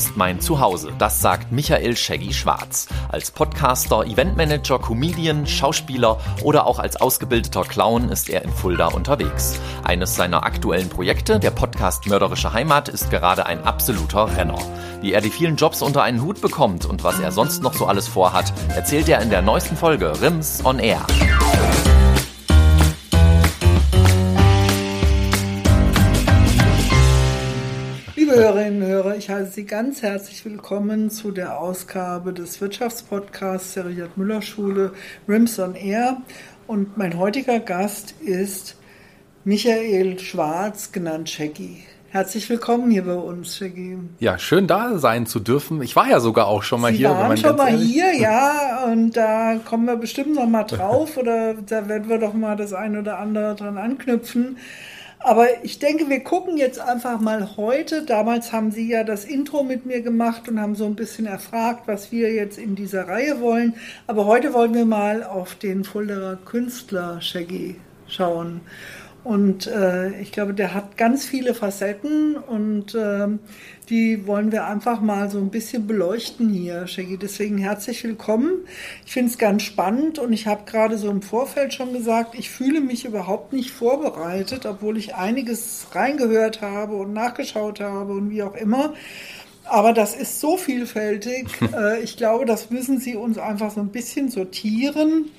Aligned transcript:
Ist 0.00 0.16
mein 0.16 0.40
Zuhause, 0.40 0.94
das 0.96 1.20
sagt 1.20 1.52
Michael 1.52 1.94
Shaggy 1.94 2.32
Schwarz. 2.32 2.88
Als 3.10 3.30
Podcaster, 3.30 4.06
Eventmanager, 4.06 4.78
Comedian, 4.78 5.46
Schauspieler 5.46 6.18
oder 6.42 6.66
auch 6.66 6.78
als 6.78 6.98
ausgebildeter 6.98 7.64
Clown 7.64 8.08
ist 8.08 8.30
er 8.30 8.42
in 8.42 8.50
Fulda 8.50 8.86
unterwegs. 8.86 9.60
Eines 9.84 10.16
seiner 10.16 10.44
aktuellen 10.44 10.88
Projekte, 10.88 11.38
der 11.38 11.50
Podcast 11.50 12.06
Mörderische 12.06 12.54
Heimat, 12.54 12.88
ist 12.88 13.10
gerade 13.10 13.44
ein 13.44 13.62
absoluter 13.64 14.34
Renner. 14.38 14.58
Wie 15.02 15.12
er 15.12 15.20
die 15.20 15.28
vielen 15.28 15.56
Jobs 15.56 15.82
unter 15.82 16.02
einen 16.02 16.22
Hut 16.22 16.40
bekommt 16.40 16.86
und 16.86 17.04
was 17.04 17.20
er 17.20 17.30
sonst 17.30 17.62
noch 17.62 17.74
so 17.74 17.84
alles 17.84 18.08
vorhat, 18.08 18.54
erzählt 18.74 19.06
er 19.10 19.20
in 19.20 19.28
der 19.28 19.42
neuesten 19.42 19.76
Folge 19.76 20.18
Rims 20.22 20.64
on 20.64 20.78
Air. 20.78 21.04
Heiße 29.30 29.52
Sie 29.52 29.64
ganz 29.64 30.02
herzlich 30.02 30.44
willkommen 30.44 31.08
zu 31.08 31.30
der 31.30 31.60
Ausgabe 31.60 32.32
des 32.32 32.60
Wirtschaftspodcasts 32.60 33.74
der 33.74 33.86
Richard 33.86 34.18
Müller 34.18 34.42
Schule 34.42 34.92
Rims 35.28 35.60
on 35.60 35.76
Air. 35.76 36.16
Und 36.66 36.98
mein 36.98 37.16
heutiger 37.16 37.60
Gast 37.60 38.14
ist 38.20 38.76
Michael 39.44 40.18
Schwarz, 40.18 40.90
genannt 40.90 41.30
Shaggy. 41.30 41.84
Herzlich 42.08 42.50
willkommen 42.50 42.90
hier 42.90 43.04
bei 43.04 43.14
uns, 43.14 43.56
Shaggy. 43.56 43.98
Ja, 44.18 44.36
schön 44.36 44.66
da 44.66 44.98
sein 44.98 45.26
zu 45.26 45.38
dürfen. 45.38 45.80
Ich 45.80 45.94
war 45.94 46.08
ja 46.08 46.18
sogar 46.18 46.48
auch 46.48 46.64
schon 46.64 46.80
mal 46.80 46.90
Sie 46.90 46.98
hier. 46.98 47.10
waren 47.10 47.20
wenn 47.20 47.28
man 47.28 47.36
schon 47.36 47.56
mal 47.56 47.76
hier, 47.76 48.12
ja, 48.12 48.84
und 48.90 49.12
da 49.12 49.60
kommen 49.64 49.86
wir 49.86 49.94
bestimmt 49.94 50.34
noch 50.34 50.48
mal 50.48 50.64
drauf 50.68 51.16
oder 51.16 51.54
da 51.54 51.86
werden 51.86 52.08
wir 52.08 52.18
doch 52.18 52.34
mal 52.34 52.56
das 52.56 52.72
ein 52.72 52.98
oder 52.98 53.20
andere 53.20 53.54
dran 53.54 53.78
anknüpfen. 53.78 54.56
Aber 55.22 55.62
ich 55.62 55.78
denke, 55.78 56.08
wir 56.08 56.20
gucken 56.20 56.56
jetzt 56.56 56.80
einfach 56.80 57.20
mal 57.20 57.56
heute. 57.58 58.04
Damals 58.04 58.52
haben 58.52 58.70
Sie 58.70 58.88
ja 58.88 59.04
das 59.04 59.24
Intro 59.24 59.62
mit 59.62 59.84
mir 59.84 60.00
gemacht 60.00 60.48
und 60.48 60.58
haben 60.58 60.74
so 60.74 60.86
ein 60.86 60.94
bisschen 60.94 61.26
erfragt, 61.26 61.82
was 61.86 62.10
wir 62.10 62.32
jetzt 62.32 62.58
in 62.58 62.74
dieser 62.74 63.06
Reihe 63.06 63.40
wollen. 63.40 63.74
Aber 64.06 64.24
heute 64.24 64.54
wollen 64.54 64.72
wir 64.74 64.86
mal 64.86 65.22
auf 65.22 65.56
den 65.56 65.84
Fulderer 65.84 66.36
Künstler 66.36 67.20
Shaggy 67.20 67.76
schauen. 68.08 68.62
Und 69.22 69.66
äh, 69.66 70.18
ich 70.20 70.32
glaube, 70.32 70.54
der 70.54 70.72
hat 70.72 70.96
ganz 70.96 71.26
viele 71.26 71.52
Facetten 71.52 72.36
und 72.36 72.96
ähm, 72.98 73.40
die 73.90 74.24
wollen 74.26 74.52
wir 74.52 74.66
einfach 74.66 75.00
mal 75.00 75.28
so 75.30 75.38
ein 75.38 75.50
bisschen 75.50 75.88
beleuchten 75.88 76.48
hier, 76.48 76.86
Shaggy. 76.86 77.18
Deswegen 77.18 77.58
herzlich 77.58 78.04
willkommen. 78.04 78.64
Ich 79.04 79.12
finde 79.12 79.32
es 79.32 79.38
ganz 79.38 79.64
spannend 79.64 80.20
und 80.20 80.32
ich 80.32 80.46
habe 80.46 80.62
gerade 80.64 80.96
so 80.96 81.10
im 81.10 81.22
Vorfeld 81.22 81.74
schon 81.74 81.92
gesagt, 81.92 82.36
ich 82.38 82.50
fühle 82.50 82.80
mich 82.80 83.04
überhaupt 83.04 83.52
nicht 83.52 83.72
vorbereitet, 83.72 84.64
obwohl 84.64 84.96
ich 84.96 85.16
einiges 85.16 85.88
reingehört 85.92 86.62
habe 86.62 86.94
und 86.94 87.12
nachgeschaut 87.12 87.80
habe 87.80 88.12
und 88.12 88.30
wie 88.30 88.44
auch 88.44 88.54
immer. 88.54 88.94
Aber 89.64 89.92
das 89.92 90.14
ist 90.14 90.38
so 90.38 90.56
vielfältig. 90.56 91.48
äh, 91.76 92.00
ich 92.00 92.16
glaube, 92.16 92.46
das 92.46 92.70
müssen 92.70 93.00
Sie 93.00 93.16
uns 93.16 93.38
einfach 93.38 93.72
so 93.72 93.80
ein 93.80 93.88
bisschen 93.88 94.30
sortieren 94.30 95.30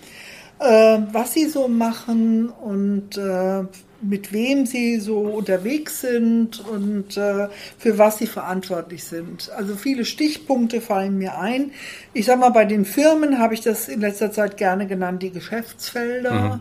äh, 0.61 0.99
was 1.11 1.33
sie 1.33 1.47
so 1.47 1.67
machen 1.67 2.49
und 2.49 3.17
äh, 3.17 3.63
mit 4.01 4.31
wem 4.31 4.65
sie 4.65 4.99
so 4.99 5.19
unterwegs 5.19 6.01
sind 6.01 6.59
und 6.67 7.17
äh, 7.17 7.47
für 7.77 7.97
was 7.97 8.17
sie 8.17 8.27
verantwortlich 8.27 9.03
sind. 9.03 9.51
Also 9.55 9.75
viele 9.75 10.05
Stichpunkte 10.05 10.81
fallen 10.81 11.17
mir 11.17 11.37
ein. 11.39 11.71
Ich 12.13 12.25
sag 12.25 12.39
mal, 12.39 12.49
bei 12.49 12.65
den 12.65 12.85
Firmen 12.85 13.39
habe 13.39 13.53
ich 13.53 13.61
das 13.61 13.87
in 13.87 14.01
letzter 14.01 14.31
Zeit 14.31 14.57
gerne 14.57 14.87
genannt, 14.87 15.23
die 15.23 15.31
Geschäftsfelder, 15.31 16.59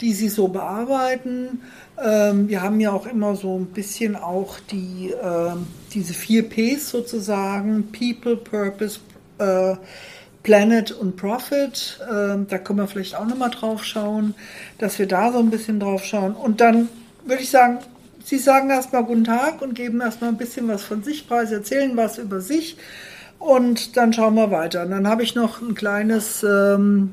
die 0.00 0.12
sie 0.12 0.28
so 0.28 0.48
bearbeiten. 0.48 1.62
Ähm, 2.02 2.48
wir 2.48 2.62
haben 2.62 2.80
ja 2.80 2.92
auch 2.92 3.06
immer 3.06 3.36
so 3.36 3.58
ein 3.58 3.66
bisschen 3.66 4.16
auch 4.16 4.58
die, 4.70 5.12
ähm, 5.22 5.66
diese 5.92 6.14
vier 6.14 6.48
Ps 6.48 6.90
sozusagen, 6.90 7.90
People, 7.92 8.36
Purpose, 8.36 9.00
äh, 9.38 9.74
Planet 10.42 10.92
und 10.92 11.16
Profit. 11.16 12.00
Ähm, 12.10 12.46
da 12.48 12.58
können 12.58 12.80
wir 12.80 12.88
vielleicht 12.88 13.14
auch 13.14 13.26
nochmal 13.26 13.50
drauf 13.50 13.84
schauen, 13.84 14.34
dass 14.78 14.98
wir 14.98 15.06
da 15.06 15.32
so 15.32 15.38
ein 15.38 15.50
bisschen 15.50 15.80
drauf 15.80 16.04
schauen. 16.04 16.34
Und 16.34 16.60
dann 16.60 16.88
würde 17.24 17.42
ich 17.42 17.50
sagen, 17.50 17.78
Sie 18.24 18.38
sagen 18.38 18.70
erstmal 18.70 19.04
guten 19.04 19.24
Tag 19.24 19.62
und 19.62 19.74
geben 19.74 20.00
erstmal 20.00 20.30
ein 20.30 20.36
bisschen 20.36 20.68
was 20.68 20.82
von 20.84 21.02
sich 21.02 21.26
preis, 21.26 21.50
erzählen 21.50 21.96
was 21.96 22.18
über 22.18 22.40
sich 22.40 22.76
und 23.38 23.96
dann 23.96 24.12
schauen 24.12 24.34
wir 24.34 24.50
weiter. 24.52 24.84
Und 24.84 24.92
dann 24.92 25.08
habe 25.08 25.24
ich 25.24 25.34
noch 25.34 25.60
ein 25.60 25.74
kleines 25.74 26.44
ähm, 26.44 27.12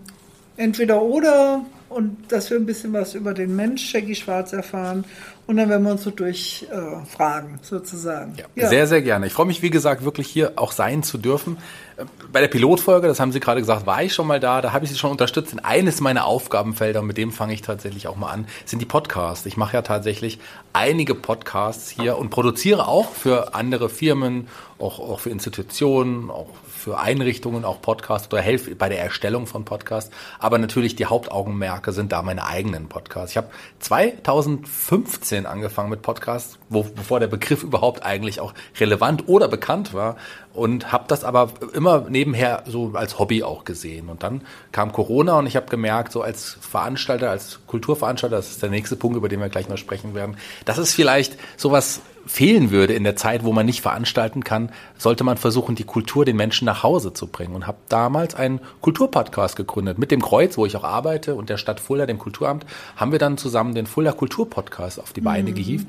Entweder-Oder 0.57 1.65
und 1.89 2.31
dass 2.31 2.51
wir 2.51 2.57
ein 2.57 2.67
bisschen 2.67 2.93
was 2.93 3.15
über 3.15 3.33
den 3.33 3.55
Mensch 3.55 3.89
Shaggy 3.89 4.13
Schwarz 4.13 4.53
erfahren 4.53 5.03
und 5.49 5.57
dann 5.57 5.67
werden 5.67 5.83
wir 5.83 5.93
uns 5.93 6.03
so 6.03 6.11
durchfragen, 6.11 7.55
äh, 7.55 7.57
sozusagen. 7.63 8.35
Ja, 8.53 8.67
Sehr, 8.69 8.85
sehr 8.85 9.01
gerne. 9.01 9.25
Ich 9.25 9.33
freue 9.33 9.47
mich, 9.47 9.63
wie 9.63 9.71
gesagt, 9.71 10.05
wirklich 10.05 10.27
hier 10.27 10.53
auch 10.57 10.71
sein 10.71 11.01
zu 11.01 11.17
dürfen. 11.17 11.57
Äh, 11.97 12.05
Bei 12.31 12.39
der 12.39 12.49
Pilotfolge, 12.49 13.07
das 13.07 13.19
haben 13.19 13.31
Sie 13.31 13.39
gerade 13.39 13.59
gesagt, 13.59 13.87
war 13.87 14.03
ich 14.03 14.13
schon 14.13 14.27
mal 14.27 14.39
da. 14.39 14.61
Da 14.61 14.73
habe 14.73 14.85
ich 14.85 14.91
Sie 14.91 14.97
schon 14.99 15.09
unterstützt. 15.09 15.51
In 15.51 15.57
eines 15.57 16.01
meiner 16.01 16.25
Aufgabenfelder, 16.25 17.01
mit 17.01 17.17
dem 17.17 17.31
fange 17.31 17.55
ich 17.55 17.63
tatsächlich 17.63 18.07
auch 18.07 18.15
mal 18.15 18.29
an, 18.29 18.45
sind 18.65 18.77
die 18.77 18.85
Podcasts. 18.85 19.47
Ich 19.47 19.57
mache 19.57 19.73
ja 19.73 19.81
tatsächlich 19.81 20.37
einige 20.71 21.15
Podcasts 21.15 21.89
hier 21.89 22.19
und 22.19 22.29
produziere 22.29 22.87
auch 22.87 23.11
für 23.11 23.55
andere 23.55 23.89
Firmen, 23.89 24.49
auch, 24.77 24.99
auch 24.99 25.19
für 25.19 25.31
Institutionen, 25.31 26.29
auch 26.29 26.49
für 26.79 26.97
Einrichtungen, 26.97 27.65
auch 27.65 27.81
Podcasts 27.81 28.31
oder 28.31 28.41
helfe 28.41 28.73
bei 28.73 28.87
der 28.87 29.01
Erstellung 29.01 29.47
von 29.47 29.65
Podcasts. 29.65 30.11
Aber 30.39 30.57
natürlich 30.57 30.95
die 30.95 31.05
Hauptaugenmerke 31.05 31.91
sind 31.91 32.13
da 32.13 32.21
meine 32.21 32.45
eigenen 32.45 32.87
Podcasts. 32.87 33.31
Ich 33.31 33.37
habe 33.37 33.49
2015 33.79 35.45
angefangen 35.45 35.89
mit 35.89 36.01
Podcasts, 36.01 36.57
wo, 36.69 36.83
bevor 36.83 37.19
der 37.19 37.27
Begriff 37.27 37.63
überhaupt 37.63 38.03
eigentlich 38.03 38.39
auch 38.39 38.53
relevant 38.79 39.27
oder 39.27 39.49
bekannt 39.49 39.93
war 39.93 40.15
und 40.53 40.91
habe 40.91 41.05
das 41.07 41.23
aber 41.23 41.51
immer 41.73 42.05
nebenher 42.09 42.63
so 42.65 42.91
als 42.93 43.19
Hobby 43.19 43.43
auch 43.43 43.65
gesehen. 43.65 44.07
Und 44.07 44.23
dann 44.23 44.41
kam 44.71 44.93
Corona 44.93 45.37
und 45.37 45.47
ich 45.47 45.57
habe 45.57 45.67
gemerkt, 45.67 46.13
so 46.13 46.21
als 46.21 46.57
Veranstalter, 46.61 47.29
als 47.29 47.59
Kulturveranstalter, 47.67 48.37
das 48.37 48.51
ist 48.51 48.63
der 48.63 48.69
nächste 48.69 48.95
Punkt, 48.95 49.17
über 49.17 49.27
den 49.27 49.41
wir 49.41 49.49
gleich 49.49 49.67
noch 49.67 49.77
sprechen 49.77 50.15
werden, 50.15 50.37
dass 50.63 50.77
es 50.77 50.93
vielleicht 50.93 51.37
sowas 51.57 52.01
fehlen 52.29 52.69
würde 52.69 52.93
in 52.93 53.03
der 53.03 53.15
Zeit, 53.15 53.43
wo 53.43 53.51
man 53.51 53.65
nicht 53.65 53.81
veranstalten 53.81 54.43
kann, 54.43 54.71
sollte 54.97 55.23
man 55.23 55.37
versuchen, 55.37 55.73
die 55.73 55.83
Kultur 55.83 56.25
den 56.25 56.35
Menschen 56.35 56.65
nach 56.65 56.83
Hause 56.83 57.11
zu 57.11 57.25
bringen. 57.25 57.55
Und 57.55 57.65
habe 57.65 57.79
damals 57.89 58.35
einen 58.35 58.61
Kulturpodcast 58.81 59.55
gegründet. 59.55 59.97
Mit 59.97 60.11
dem 60.11 60.21
Kreuz, 60.21 60.55
wo 60.55 60.67
ich 60.67 60.77
auch 60.77 60.83
arbeite, 60.83 61.33
und 61.33 61.49
der 61.49 61.57
Stadt 61.57 61.79
Fulda, 61.79 62.05
dem 62.05 62.19
Kulturamt, 62.19 62.67
haben 62.95 63.11
wir 63.11 63.17
dann 63.17 63.39
zusammen 63.39 63.73
den 63.73 63.87
Fulda 63.87 64.11
Kulturpodcast 64.11 64.99
auf 64.99 65.11
die 65.11 65.21
Beine 65.21 65.53
gehievt. 65.53 65.87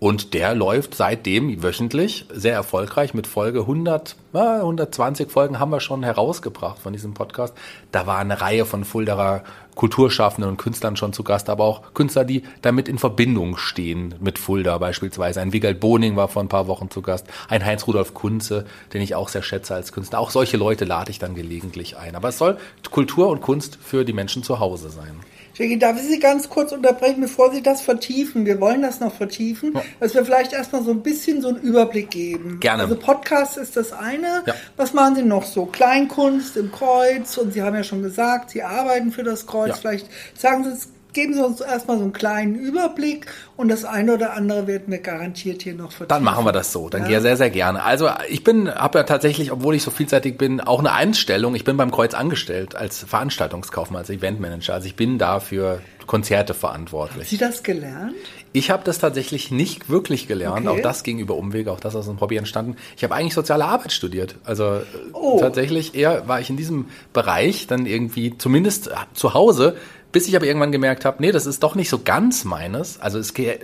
Und 0.00 0.32
der 0.32 0.54
läuft 0.54 0.94
seitdem 0.94 1.62
wöchentlich 1.62 2.26
sehr 2.32 2.54
erfolgreich 2.54 3.14
mit 3.14 3.26
Folge 3.26 3.60
100, 3.60 4.14
ah, 4.32 4.58
120 4.58 5.30
Folgen 5.30 5.58
haben 5.58 5.72
wir 5.72 5.80
schon 5.80 6.04
herausgebracht 6.04 6.78
von 6.78 6.92
diesem 6.92 7.14
Podcast. 7.14 7.54
Da 7.90 8.06
war 8.06 8.18
eine 8.18 8.40
Reihe 8.40 8.64
von 8.64 8.84
Fulderer 8.84 9.42
Kulturschaffenden 9.74 10.50
und 10.50 10.56
Künstlern 10.56 10.96
schon 10.96 11.12
zu 11.12 11.22
Gast, 11.24 11.48
aber 11.48 11.64
auch 11.64 11.94
Künstler, 11.94 12.24
die 12.24 12.42
damit 12.62 12.88
in 12.88 12.98
Verbindung 12.98 13.56
stehen 13.56 14.14
mit 14.20 14.38
Fulda 14.38 14.78
beispielsweise. 14.78 15.40
Ein 15.40 15.52
Wigald 15.52 15.80
Boning 15.80 16.16
war 16.16 16.28
vor 16.28 16.42
ein 16.42 16.48
paar 16.48 16.68
Wochen 16.68 16.90
zu 16.90 17.02
Gast, 17.02 17.26
ein 17.48 17.64
Heinz-Rudolf 17.64 18.14
Kunze, 18.14 18.66
den 18.92 19.02
ich 19.02 19.14
auch 19.14 19.28
sehr 19.28 19.42
schätze 19.42 19.74
als 19.74 19.92
Künstler. 19.92 20.18
Auch 20.20 20.30
solche 20.30 20.56
Leute 20.56 20.84
lade 20.84 21.10
ich 21.10 21.18
dann 21.18 21.34
gelegentlich 21.34 21.96
ein. 21.96 22.14
Aber 22.16 22.28
es 22.28 22.38
soll 22.38 22.56
Kultur 22.90 23.28
und 23.28 23.40
Kunst 23.40 23.78
für 23.80 24.04
die 24.04 24.12
Menschen 24.12 24.42
zu 24.42 24.58
Hause 24.60 24.90
sein. 24.90 25.20
Jackie, 25.58 25.76
darf 25.76 25.96
ich 25.96 26.04
Sie 26.06 26.20
ganz 26.20 26.48
kurz 26.48 26.70
unterbrechen, 26.70 27.20
bevor 27.20 27.52
Sie 27.52 27.62
das 27.62 27.80
vertiefen? 27.80 28.46
Wir 28.46 28.60
wollen 28.60 28.80
das 28.80 29.00
noch 29.00 29.12
vertiefen, 29.12 29.74
dass 29.98 30.14
wir 30.14 30.24
vielleicht 30.24 30.52
erstmal 30.52 30.84
so 30.84 30.92
ein 30.92 31.02
bisschen 31.02 31.42
so 31.42 31.48
einen 31.48 31.58
Überblick 31.58 32.10
geben. 32.10 32.60
Gerne. 32.60 32.84
Also 32.84 32.94
Podcast 32.94 33.56
ist 33.56 33.76
das 33.76 33.92
eine. 33.92 34.44
Ja. 34.46 34.54
Was 34.76 34.94
machen 34.94 35.16
Sie 35.16 35.22
noch 35.24 35.42
so? 35.42 35.66
Kleinkunst 35.66 36.56
im 36.56 36.70
Kreuz 36.70 37.36
und 37.38 37.52
Sie 37.52 37.62
haben 37.62 37.74
ja 37.74 37.82
schon 37.82 38.02
gesagt, 38.02 38.50
Sie 38.50 38.62
arbeiten 38.62 39.10
für 39.10 39.24
das 39.24 39.46
Kreuz. 39.46 39.70
Ja. 39.70 39.74
Vielleicht 39.74 40.06
sagen 40.38 40.62
Sie 40.62 40.70
es, 40.70 40.90
geben 41.18 41.34
Sie 41.34 41.44
uns 41.44 41.60
erstmal 41.60 41.96
so 41.96 42.04
einen 42.04 42.12
kleinen 42.12 42.54
Überblick 42.54 43.26
und 43.56 43.68
das 43.68 43.84
eine 43.84 44.14
oder 44.14 44.34
andere 44.34 44.68
werden 44.68 44.84
wir 44.86 44.98
garantiert 44.98 45.62
hier 45.62 45.74
noch 45.74 45.90
vertiefen. 45.90 46.08
Dann 46.10 46.22
machen 46.22 46.44
wir 46.44 46.52
das 46.52 46.72
so. 46.72 46.88
Dann 46.88 47.06
gehe 47.08 47.16
ich 47.16 47.22
sehr, 47.22 47.36
sehr 47.36 47.50
gerne. 47.50 47.82
Also 47.82 48.08
ich 48.28 48.44
bin, 48.44 48.72
habe 48.72 48.98
ja 48.98 49.02
tatsächlich, 49.04 49.50
obwohl 49.50 49.74
ich 49.74 49.82
so 49.82 49.90
vielseitig 49.90 50.38
bin, 50.38 50.60
auch 50.60 50.78
eine 50.78 50.92
Einstellung. 50.92 51.56
Ich 51.56 51.64
bin 51.64 51.76
beim 51.76 51.90
Kreuz 51.90 52.14
angestellt 52.14 52.76
als 52.76 53.02
Veranstaltungskaufmann, 53.02 53.98
als 53.98 54.10
Eventmanager. 54.10 54.74
Also 54.74 54.86
ich 54.86 54.94
bin 54.94 55.18
da 55.18 55.40
für 55.40 55.80
Konzerte 56.06 56.54
verantwortlich. 56.54 57.28
Sie 57.28 57.36
das 57.36 57.62
gelernt? 57.64 58.14
Ich 58.52 58.70
habe 58.70 58.82
das 58.84 58.98
tatsächlich 58.98 59.50
nicht 59.50 59.90
wirklich 59.90 60.26
gelernt. 60.26 60.66
Okay. 60.66 60.78
Auch 60.78 60.82
das 60.82 61.02
ging 61.02 61.18
über 61.18 61.34
Umwege, 61.34 61.70
auch 61.70 61.80
das 61.80 61.94
aus 61.96 62.08
einem 62.08 62.20
Hobby 62.20 62.36
entstanden. 62.36 62.76
Ich 62.96 63.04
habe 63.04 63.14
eigentlich 63.14 63.34
soziale 63.34 63.64
Arbeit 63.66 63.92
studiert. 63.92 64.36
Also 64.44 64.80
Oh. 65.12 65.38
tatsächlich 65.40 65.94
eher 65.94 66.26
war 66.26 66.40
ich 66.40 66.48
in 66.48 66.56
diesem 66.56 66.86
Bereich 67.12 67.66
dann 67.66 67.86
irgendwie 67.86 68.38
zumindest 68.38 68.90
zu 69.14 69.34
Hause, 69.34 69.76
bis 70.12 70.28
ich 70.28 70.36
aber 70.36 70.46
irgendwann 70.46 70.72
gemerkt 70.72 71.04
habe, 71.04 71.22
nee, 71.22 71.32
das 71.32 71.46
ist 71.46 71.62
doch 71.62 71.74
nicht 71.74 71.88
so 71.88 72.00
ganz 72.02 72.44
meines. 72.44 73.00
Also 73.00 73.18
es 73.18 73.34
ge 73.34 73.58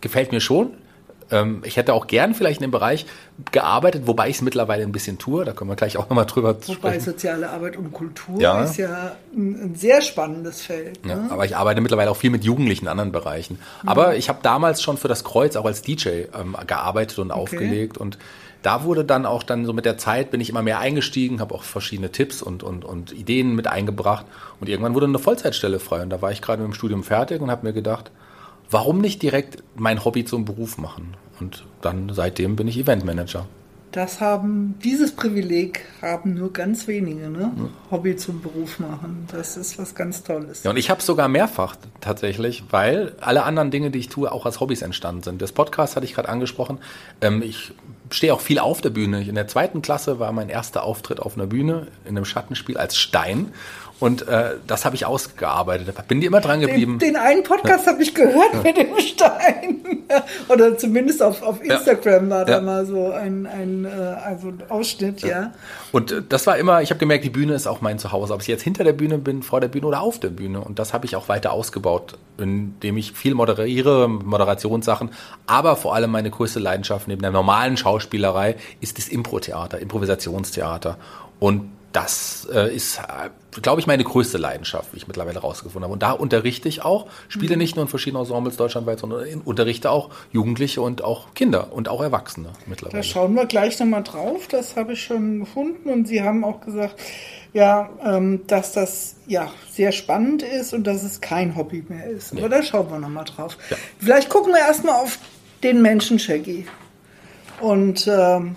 gefällt 0.00 0.32
mir 0.32 0.40
schon, 0.40 0.74
Ähm, 1.32 1.62
ich 1.64 1.76
hätte 1.76 1.94
auch 1.94 2.06
gern 2.06 2.34
vielleicht 2.34 2.60
in 2.60 2.66
dem 2.68 2.70
Bereich 2.70 3.06
gearbeitet, 3.52 4.06
wobei 4.06 4.28
ich 4.28 4.36
es 4.36 4.42
mittlerweile 4.42 4.82
ein 4.82 4.92
bisschen 4.92 5.18
tue. 5.18 5.44
Da 5.44 5.52
können 5.52 5.70
wir 5.70 5.76
gleich 5.76 5.96
auch 5.96 6.08
nochmal 6.08 6.26
drüber 6.26 6.56
Wobei 6.56 6.74
sprechen. 6.74 7.00
soziale 7.00 7.50
Arbeit 7.50 7.76
und 7.76 7.92
Kultur 7.92 8.40
Ja. 8.40 8.62
ist 8.62 8.76
ja 8.76 9.12
ein, 9.34 9.70
ein 9.70 9.74
sehr 9.74 10.02
spannendes 10.02 10.62
Feld. 10.62 10.98
Ja, 11.06 11.16
Ne? 11.16 11.28
aber 11.30 11.44
ich 11.44 11.56
arbeite 11.56 11.80
mittlerweile 11.80 12.10
auch 12.10 12.16
viel 12.16 12.30
mit 12.30 12.44
Jugendlichen 12.44 12.84
in 12.86 12.90
anderen 12.90 13.12
Bereichen. 13.12 13.58
Aber 13.86 14.16
ich 14.16 14.28
habe 14.28 14.40
damals 14.42 14.82
schon 14.82 14.96
für 14.96 15.08
das 15.08 15.24
Kreuz 15.24 15.56
auch 15.56 15.64
als 15.64 15.82
DJ 15.82 16.08
ähm, 16.38 16.56
gearbeitet 16.66 17.18
und 17.18 17.30
aufgelegt 17.30 17.98
und 17.98 18.18
da 18.62 18.84
wurde 18.84 19.06
dann 19.06 19.24
auch 19.24 19.42
dann 19.42 19.64
so 19.64 19.72
mit 19.72 19.86
der 19.86 19.96
Zeit 19.96 20.30
bin 20.30 20.38
ich 20.42 20.50
immer 20.50 20.60
mehr 20.60 20.80
eingestiegen, 20.80 21.40
habe 21.40 21.54
auch 21.54 21.62
verschiedene 21.62 22.12
Tipps 22.12 22.42
und, 22.42 22.62
und, 22.62 22.84
und 22.84 23.10
Ideen 23.12 23.54
mit 23.54 23.66
eingebracht 23.66 24.26
und 24.60 24.68
irgendwann 24.68 24.92
wurde 24.94 25.06
eine 25.06 25.18
Vollzeitstelle 25.18 25.80
frei 25.80 26.02
und 26.02 26.10
da 26.10 26.20
war 26.20 26.30
ich 26.30 26.42
gerade 26.42 26.60
mit 26.60 26.70
dem 26.70 26.74
Studium 26.74 27.02
fertig 27.02 27.40
und 27.40 27.50
habe 27.50 27.66
mir 27.66 27.72
gedacht, 27.72 28.10
warum 28.70 29.00
nicht 29.00 29.22
direkt 29.22 29.62
mein 29.76 30.04
Hobby 30.04 30.24
zum 30.24 30.44
Beruf 30.44 30.78
machen? 30.78 31.14
Und 31.40 31.64
dann 31.80 32.12
seitdem 32.12 32.56
bin 32.56 32.68
ich 32.68 32.78
Eventmanager. 32.78 33.46
Das 33.92 34.20
haben, 34.20 34.76
dieses 34.84 35.10
Privileg 35.10 35.84
haben 36.00 36.34
nur 36.34 36.52
ganz 36.52 36.86
wenige, 36.86 37.28
ne? 37.28 37.50
Hobby 37.90 38.14
zum 38.14 38.40
Beruf 38.40 38.78
machen. 38.78 39.26
Das 39.32 39.56
ist 39.56 39.80
was 39.80 39.96
ganz 39.96 40.22
Tolles. 40.22 40.62
Ja, 40.62 40.70
und 40.70 40.76
ich 40.76 40.90
habe 40.90 41.02
sogar 41.02 41.26
mehrfach 41.26 41.74
tatsächlich, 42.00 42.62
weil 42.70 43.16
alle 43.20 43.42
anderen 43.42 43.72
Dinge, 43.72 43.90
die 43.90 43.98
ich 43.98 44.08
tue, 44.08 44.30
auch 44.30 44.46
als 44.46 44.60
Hobbys 44.60 44.82
entstanden 44.82 45.24
sind. 45.24 45.42
Das 45.42 45.50
Podcast 45.50 45.96
hatte 45.96 46.06
ich 46.06 46.14
gerade 46.14 46.28
angesprochen. 46.28 46.78
Ähm, 47.20 47.42
ich 47.42 47.72
stehe 48.10 48.32
auch 48.32 48.40
viel 48.40 48.60
auf 48.60 48.80
der 48.80 48.90
Bühne. 48.90 49.22
In 49.22 49.34
der 49.34 49.48
zweiten 49.48 49.82
Klasse 49.82 50.20
war 50.20 50.30
mein 50.30 50.50
erster 50.50 50.84
Auftritt 50.84 51.18
auf 51.18 51.36
einer 51.36 51.46
Bühne 51.46 51.88
in 52.04 52.16
einem 52.16 52.24
Schattenspiel 52.24 52.78
als 52.78 52.96
Stein. 52.96 53.52
Und 54.00 54.26
äh, 54.28 54.54
das 54.66 54.86
habe 54.86 54.96
ich 54.96 55.04
ausgearbeitet. 55.04 55.94
Bin 56.08 56.20
ich 56.20 56.26
immer 56.26 56.40
dran 56.40 56.60
geblieben. 56.60 56.98
Den, 56.98 57.12
den 57.12 57.16
einen 57.16 57.42
Podcast 57.42 57.86
habe 57.86 58.02
ich 58.02 58.14
gehört 58.14 58.64
mit 58.64 58.76
dem 58.78 58.98
Stein. 58.98 59.80
Oder 60.48 60.76
zumindest 60.78 61.22
auf, 61.22 61.42
auf 61.42 61.62
Instagram 61.62 62.30
war 62.30 62.44
da 62.46 62.54
Ja. 62.54 62.60
mal 62.62 62.86
so 62.86 63.12
ein, 63.12 63.46
ein, 63.46 63.84
äh, 63.84 63.88
also 63.88 64.48
ein 64.48 64.62
Ausschnitt, 64.70 65.20
ja. 65.20 65.52
Und 65.92 66.12
äh, 66.12 66.22
das 66.26 66.46
war 66.46 66.56
immer, 66.56 66.80
ich 66.80 66.90
habe 66.90 66.98
gemerkt, 66.98 67.24
die 67.24 67.30
Bühne 67.30 67.52
ist 67.54 67.66
auch 67.66 67.82
mein 67.82 67.98
Zuhause. 67.98 68.32
Ob 68.32 68.40
ich 68.40 68.46
jetzt 68.48 68.62
hinter 68.62 68.84
der 68.84 68.94
Bühne 68.94 69.18
bin, 69.18 69.42
vor 69.42 69.60
der 69.60 69.68
Bühne 69.68 69.86
oder 69.86 70.00
auf 70.00 70.18
der 70.18 70.30
Bühne. 70.30 70.60
Und 70.62 70.78
das 70.78 70.94
habe 70.94 71.04
ich 71.04 71.14
auch 71.14 71.28
weiter 71.28 71.52
ausgebaut, 71.52 72.16
indem 72.38 72.96
ich 72.96 73.12
viel 73.12 73.34
moderiere, 73.34 74.08
Moderationssachen. 74.08 75.10
Aber 75.46 75.76
vor 75.76 75.94
allem 75.94 76.10
meine 76.10 76.30
größte 76.30 76.58
Leidenschaft 76.58 77.06
neben 77.06 77.20
der 77.20 77.32
normalen 77.32 77.76
Schauspielerei 77.76 78.56
ist 78.80 78.96
das 78.96 79.08
Impro-Theater, 79.08 79.78
Improvisationstheater. 79.78 80.96
Und 81.38 81.70
das 81.92 82.46
äh, 82.52 82.74
ist, 82.74 83.00
glaube 83.62 83.80
ich, 83.80 83.86
meine 83.86 84.04
größte 84.04 84.38
Leidenschaft, 84.38 84.92
wie 84.92 84.98
ich 84.98 85.08
mittlerweile 85.08 85.40
rausgefunden 85.40 85.84
habe. 85.84 85.92
Und 85.92 86.02
da 86.02 86.12
unterrichte 86.12 86.68
ich 86.68 86.84
auch, 86.84 87.06
spiele 87.28 87.56
nicht 87.56 87.74
nur 87.74 87.84
in 87.84 87.88
verschiedenen 87.88 88.22
Ensembles 88.22 88.56
deutschlandweit, 88.56 89.00
sondern 89.00 89.42
unterrichte 89.44 89.90
auch 89.90 90.10
Jugendliche 90.30 90.82
und 90.82 91.02
auch 91.02 91.34
Kinder 91.34 91.72
und 91.72 91.88
auch 91.88 92.00
Erwachsene 92.00 92.48
Da 92.48 92.58
mittlerweile. 92.66 93.02
schauen 93.02 93.34
wir 93.34 93.46
gleich 93.46 93.78
nochmal 93.80 94.04
drauf. 94.04 94.46
Das 94.48 94.76
habe 94.76 94.92
ich 94.92 95.02
schon 95.02 95.40
gefunden. 95.40 95.90
Und 95.90 96.06
Sie 96.06 96.22
haben 96.22 96.44
auch 96.44 96.60
gesagt, 96.60 97.00
ja, 97.52 97.90
ähm, 98.04 98.42
dass 98.46 98.72
das 98.72 99.16
ja 99.26 99.50
sehr 99.70 99.90
spannend 99.90 100.42
ist 100.42 100.72
und 100.72 100.86
dass 100.86 101.02
es 101.02 101.20
kein 101.20 101.56
Hobby 101.56 101.84
mehr 101.88 102.06
ist. 102.06 102.32
Aber 102.36 102.48
da 102.48 102.62
schauen 102.62 102.88
wir 102.90 102.98
nochmal 102.98 103.24
drauf. 103.24 103.58
Vielleicht 103.98 104.28
gucken 104.28 104.52
wir 104.52 104.60
erstmal 104.60 104.94
auf 104.94 105.18
den 105.64 105.82
Menschen 105.82 106.18
Shaggy. 106.20 106.66
Und 107.60 108.06
ähm, 108.06 108.56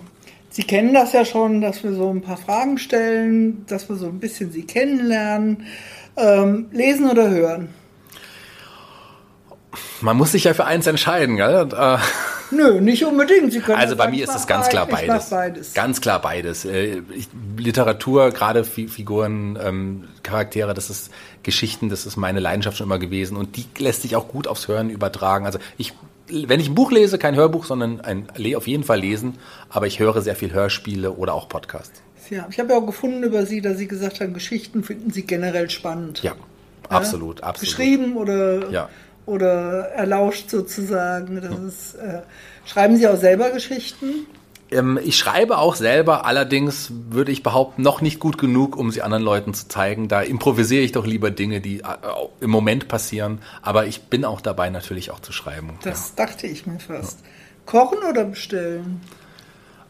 Sie 0.54 0.62
kennen 0.62 0.94
das 0.94 1.12
ja 1.12 1.24
schon, 1.24 1.60
dass 1.60 1.82
wir 1.82 1.94
so 1.94 2.08
ein 2.10 2.22
paar 2.22 2.36
Fragen 2.36 2.78
stellen, 2.78 3.66
dass 3.66 3.88
wir 3.88 3.96
so 3.96 4.06
ein 4.06 4.20
bisschen 4.20 4.52
Sie 4.52 4.62
kennenlernen. 4.62 5.66
Ähm, 6.16 6.66
lesen 6.70 7.10
oder 7.10 7.28
hören? 7.28 7.70
Man 10.00 10.16
muss 10.16 10.30
sich 10.30 10.44
ja 10.44 10.54
für 10.54 10.64
eins 10.64 10.86
entscheiden, 10.86 11.34
gell? 11.34 11.56
Und, 11.56 11.72
äh, 11.72 11.98
Nö, 12.54 12.80
nicht 12.80 13.04
unbedingt. 13.04 13.52
Sie 13.52 13.60
können 13.60 13.78
Also 13.78 13.96
bei 13.96 14.08
mir 14.10 14.24
ist 14.24 14.34
es 14.34 14.46
ganz 14.46 14.68
klar 14.68 14.86
beides. 14.86 15.30
beides. 15.30 15.74
Ganz 15.74 16.00
klar 16.00 16.20
beides. 16.20 16.64
Äh, 16.64 17.02
Ich, 17.14 17.28
Literatur, 17.56 18.30
gerade 18.30 18.64
Fi- 18.64 18.88
Figuren, 18.88 19.58
ähm, 19.62 20.04
Charaktere, 20.22 20.74
das 20.74 20.90
ist 20.90 21.10
Geschichten, 21.42 21.88
das 21.88 22.06
ist 22.06 22.16
meine 22.16 22.40
Leidenschaft 22.40 22.76
schon 22.78 22.86
immer 22.86 22.98
gewesen 22.98 23.36
und 23.36 23.56
die 23.56 23.64
lässt 23.78 24.02
sich 24.02 24.16
auch 24.16 24.28
gut 24.28 24.46
aufs 24.48 24.68
Hören 24.68 24.90
übertragen. 24.90 25.46
Also 25.46 25.58
ich, 25.76 25.92
wenn 26.28 26.60
ich 26.60 26.68
ein 26.68 26.74
Buch 26.74 26.90
lese, 26.92 27.18
kein 27.18 27.34
Hörbuch, 27.36 27.64
sondern 27.64 28.00
ein 28.00 28.28
auf 28.56 28.66
jeden 28.66 28.84
Fall 28.84 29.00
lesen, 29.00 29.34
aber 29.68 29.86
ich 29.86 29.98
höre 29.98 30.20
sehr 30.22 30.36
viel 30.36 30.52
Hörspiele 30.52 31.12
oder 31.12 31.34
auch 31.34 31.48
Podcasts. 31.48 32.00
Ja, 32.30 32.46
ich 32.50 32.58
habe 32.58 32.72
ja 32.72 32.78
auch 32.78 32.86
gefunden 32.86 33.22
über 33.22 33.44
Sie, 33.44 33.60
dass 33.60 33.76
Sie 33.76 33.86
gesagt 33.86 34.20
haben, 34.20 34.32
Geschichten 34.32 34.82
finden 34.82 35.10
Sie 35.10 35.22
generell 35.26 35.68
spannend. 35.68 36.22
Ja, 36.22 36.32
absolut, 36.88 37.42
absolut. 37.42 37.76
Geschrieben 37.76 38.16
oder, 38.16 38.70
Ja. 38.70 38.88
Oder 39.26 39.90
erlauscht 39.90 40.50
sozusagen. 40.50 41.40
Das 41.40 41.58
ist, 41.58 41.94
äh, 41.96 42.22
schreiben 42.64 42.96
Sie 42.96 43.08
auch 43.08 43.16
selber 43.16 43.50
Geschichten? 43.50 44.26
Ähm, 44.70 44.98
ich 45.02 45.16
schreibe 45.16 45.58
auch 45.58 45.76
selber, 45.76 46.26
allerdings 46.26 46.90
würde 47.10 47.32
ich 47.32 47.42
behaupten, 47.42 47.82
noch 47.82 48.00
nicht 48.00 48.18
gut 48.18 48.38
genug, 48.38 48.76
um 48.76 48.90
sie 48.90 49.02
anderen 49.02 49.22
Leuten 49.22 49.54
zu 49.54 49.68
zeigen. 49.68 50.08
Da 50.08 50.22
improvisiere 50.22 50.82
ich 50.82 50.92
doch 50.92 51.06
lieber 51.06 51.30
Dinge, 51.30 51.60
die 51.60 51.80
äh, 51.80 51.84
im 52.40 52.50
Moment 52.50 52.88
passieren. 52.88 53.40
Aber 53.62 53.86
ich 53.86 54.02
bin 54.02 54.24
auch 54.24 54.40
dabei, 54.40 54.70
natürlich 54.70 55.10
auch 55.10 55.20
zu 55.20 55.32
schreiben. 55.32 55.78
Das 55.82 56.14
dachte 56.14 56.46
ich 56.46 56.66
mir 56.66 56.80
fast. 56.80 57.20
Kochen 57.66 57.98
oder 58.08 58.24
bestellen? 58.24 59.00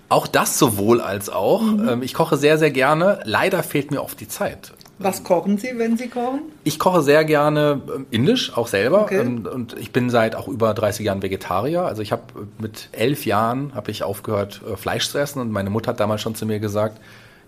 Auch 0.08 0.26
das 0.26 0.58
sowohl 0.58 1.00
als 1.00 1.28
auch. 1.28 1.62
Mhm. 1.62 1.88
Ähm, 1.88 2.02
ich 2.02 2.14
koche 2.14 2.36
sehr, 2.36 2.58
sehr 2.58 2.70
gerne. 2.70 3.20
Leider 3.24 3.62
fehlt 3.62 3.90
mir 3.90 4.02
oft 4.02 4.20
die 4.20 4.28
Zeit. 4.28 4.72
Was 5.04 5.22
kochen 5.22 5.58
Sie, 5.58 5.72
wenn 5.76 5.96
Sie 5.96 6.08
kochen? 6.08 6.40
Ich 6.64 6.78
koche 6.78 7.02
sehr 7.02 7.24
gerne 7.24 7.82
ähm, 7.94 8.06
indisch, 8.10 8.56
auch 8.56 8.68
selber. 8.68 9.02
Okay. 9.02 9.20
Und 9.20 9.76
ich 9.78 9.92
bin 9.92 10.10
seit 10.10 10.34
auch 10.34 10.48
über 10.48 10.72
30 10.72 11.04
Jahren 11.04 11.22
Vegetarier. 11.22 11.82
Also 11.82 12.02
ich 12.02 12.10
habe 12.10 12.22
äh, 12.36 12.62
mit 12.62 12.88
elf 12.92 13.26
Jahren 13.26 13.74
habe 13.74 13.90
ich 13.90 14.02
aufgehört, 14.02 14.62
äh, 14.70 14.76
Fleisch 14.76 15.08
zu 15.08 15.18
essen. 15.18 15.40
Und 15.40 15.50
meine 15.50 15.70
Mutter 15.70 15.90
hat 15.90 16.00
damals 16.00 16.22
schon 16.22 16.34
zu 16.34 16.46
mir 16.46 16.58
gesagt, 16.58 17.00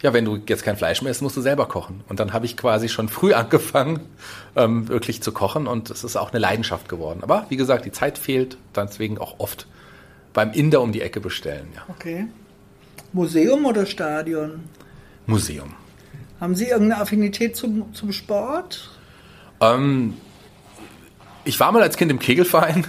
ja, 0.03 0.13
wenn 0.13 0.27
du 0.27 0.39
jetzt 0.47 0.63
kein 0.63 0.77
Fleisch 0.77 1.01
mehr 1.01 1.11
isst, 1.11 1.23
musst 1.23 1.37
du 1.37 1.41
selber 1.41 1.67
kochen. 1.67 2.05
Und 2.09 2.21
dann 2.21 2.35
habe 2.35 2.45
ich 2.45 2.57
quasi 2.57 2.89
schon 2.89 3.09
früh 3.09 3.33
angefangen, 3.35 4.01
ähm, 4.55 4.89
wirklich 4.89 5.23
zu 5.23 5.33
kochen. 5.33 5.67
Und 5.67 5.91
es 5.91 6.05
ist 6.05 6.17
auch 6.17 6.33
eine 6.33 6.39
Leidenschaft 6.39 6.89
geworden. 6.89 7.21
Aber 7.23 7.47
wie 7.49 7.57
gesagt, 7.57 7.87
die 7.87 7.93
Zeit 7.93 8.19
fehlt. 8.19 8.59
Deswegen 8.77 9.19
auch 9.19 9.37
oft 9.39 9.67
beim 10.35 10.53
Inder 10.53 10.83
um 10.83 10.93
die 10.93 11.01
Ecke 11.01 11.21
bestellen. 11.21 11.69
Ja. 11.75 11.83
Okay. 11.89 12.27
Museum 13.13 13.65
oder 13.65 13.87
Stadion? 13.87 14.65
Museum. 15.27 15.75
Haben 16.41 16.55
Sie 16.55 16.67
irgendeine 16.67 17.01
Affinität 17.01 17.57
zum, 17.57 17.95
zum 17.95 18.13
Sport? 18.13 18.91
Ähm, 19.61 20.15
ich 21.45 21.59
war 21.61 21.73
mal 21.73 21.83
als 21.83 21.97
Kind 21.97 22.11
im 22.11 22.19
Kegelverein 22.19 22.87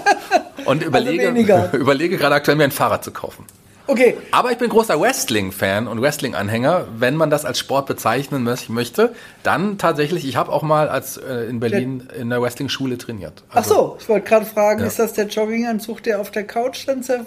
und 0.64 0.82
überlege, 0.82 1.28
weniger. 1.28 1.72
überlege 1.74 2.16
gerade 2.16 2.36
aktuell 2.36 2.56
mir 2.56 2.64
ein 2.64 2.70
Fahrrad 2.70 3.02
zu 3.02 3.10
kaufen. 3.10 3.44
Okay, 3.90 4.16
Aber 4.32 4.52
ich 4.52 4.58
bin 4.58 4.68
großer 4.68 5.00
Wrestling-Fan 5.00 5.88
und 5.88 6.02
Wrestling-Anhänger. 6.02 6.84
Wenn 6.98 7.16
man 7.16 7.30
das 7.30 7.44
als 7.46 7.58
Sport 7.58 7.86
bezeichnen 7.86 8.46
mö- 8.46 8.70
möchte, 8.70 9.14
dann 9.42 9.78
tatsächlich, 9.78 10.28
ich 10.28 10.36
habe 10.36 10.52
auch 10.52 10.62
mal 10.62 10.88
als 10.90 11.16
äh, 11.16 11.46
in 11.48 11.58
Berlin 11.58 12.06
in 12.18 12.28
der 12.28 12.42
Wrestling-Schule 12.42 12.98
trainiert. 12.98 13.42
ach 13.48 13.56
Also, 13.56 13.74
so, 13.74 13.96
ich 13.98 14.08
wollte 14.10 14.28
gerade 14.28 14.44
fragen, 14.44 14.80
Ja. 14.80 14.86
ist 14.86 14.98
das 14.98 15.14
der 15.14 15.26
Jogginganzug, 15.26 16.02
der 16.02 16.20
auf 16.20 16.30
der 16.30 16.44
Couch 16.46 16.86
dann 16.86 17.02
vers 17.02 17.24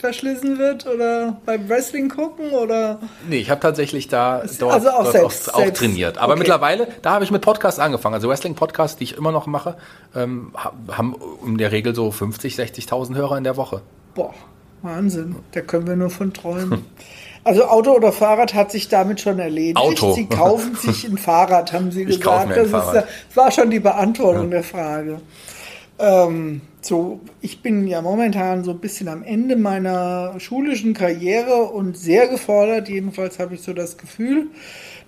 verschlissen 0.00 0.58
wird 0.58 0.86
oder 0.88 1.36
beim 1.46 1.68
Wrestling 1.68 2.08
gucken 2.08 2.50
oder? 2.50 2.98
Nee, 3.28 3.38
ich 3.38 3.48
habe 3.50 3.60
tatsächlich 3.60 4.08
da 4.08 4.42
dort, 4.58 4.72
also 4.74 4.90
auch 4.90 5.02
dort 5.04 5.12
selbst- 5.12 5.50
auch, 5.54 5.58
auch 5.58 5.62
selbst. 5.62 5.78
trainiert. 5.78 6.18
Aber 6.18 6.32
Okay. 6.32 6.40
mittlerweile, 6.40 6.88
da 7.02 7.12
habe 7.12 7.24
ich 7.24 7.30
mit 7.30 7.42
Podcasts 7.42 7.78
angefangen. 7.78 8.14
Also 8.16 8.28
Wrestling-Podcasts, 8.28 8.96
die 8.96 9.04
ich 9.04 9.16
immer 9.16 9.30
noch 9.30 9.46
mache, 9.46 9.76
ähm, 10.16 10.52
ha- 10.56 10.72
haben 10.90 11.14
in 11.46 11.58
der 11.58 11.70
Regel 11.70 11.94
so 11.94 12.10
50, 12.10 12.56
60.000 12.56 13.14
Hörer 13.14 13.38
in 13.38 13.44
der 13.44 13.56
Woche. 13.56 13.82
Boah, 14.16 14.34
Wahnsinn, 14.82 15.36
da 15.52 15.60
können 15.60 15.86
wir 15.86 15.96
nur 15.96 16.10
von 16.10 16.32
träumen. 16.32 16.84
Also 17.44 17.64
Auto 17.64 17.90
oder 17.96 18.12
Fahrrad 18.12 18.54
hat 18.54 18.70
sich 18.70 18.86
damit 18.86 19.20
schon 19.20 19.40
erledigt. 19.40 19.76
Auto. 19.76 20.12
Sie 20.12 20.26
kaufen 20.26 20.76
sich 20.76 21.04
ein 21.04 21.18
Fahrrad, 21.18 21.72
haben 21.72 21.90
Sie 21.90 22.02
Ich 22.04 22.20
gesagt. 22.20 22.56
das, 22.56 22.70
Fahrrad. 22.70 22.94
Ist, 22.94 23.04
das 23.30 23.36
war 23.36 23.50
schon 23.50 23.68
die 23.68 23.80
Beantwortung 23.80 24.52
der 24.52 24.62
Frage. 24.62 25.20
Ähm, 25.98 26.60
so, 26.80 27.20
ich 27.40 27.62
bin 27.62 27.86
ja 27.86 28.00
momentan 28.00 28.62
so 28.64 28.70
ein 28.70 28.78
bisschen 28.78 29.08
am 29.08 29.24
Ende 29.24 29.56
meiner 29.56 30.34
schulischen 30.38 30.94
Karriere 30.94 31.64
und 31.64 31.96
sehr 31.96 32.28
gefordert. 32.28 32.88
Jedenfalls 32.88 33.40
habe 33.40 33.54
ich 33.54 33.62
so 33.62 33.72
das 33.72 33.98
Gefühl, 33.98 34.46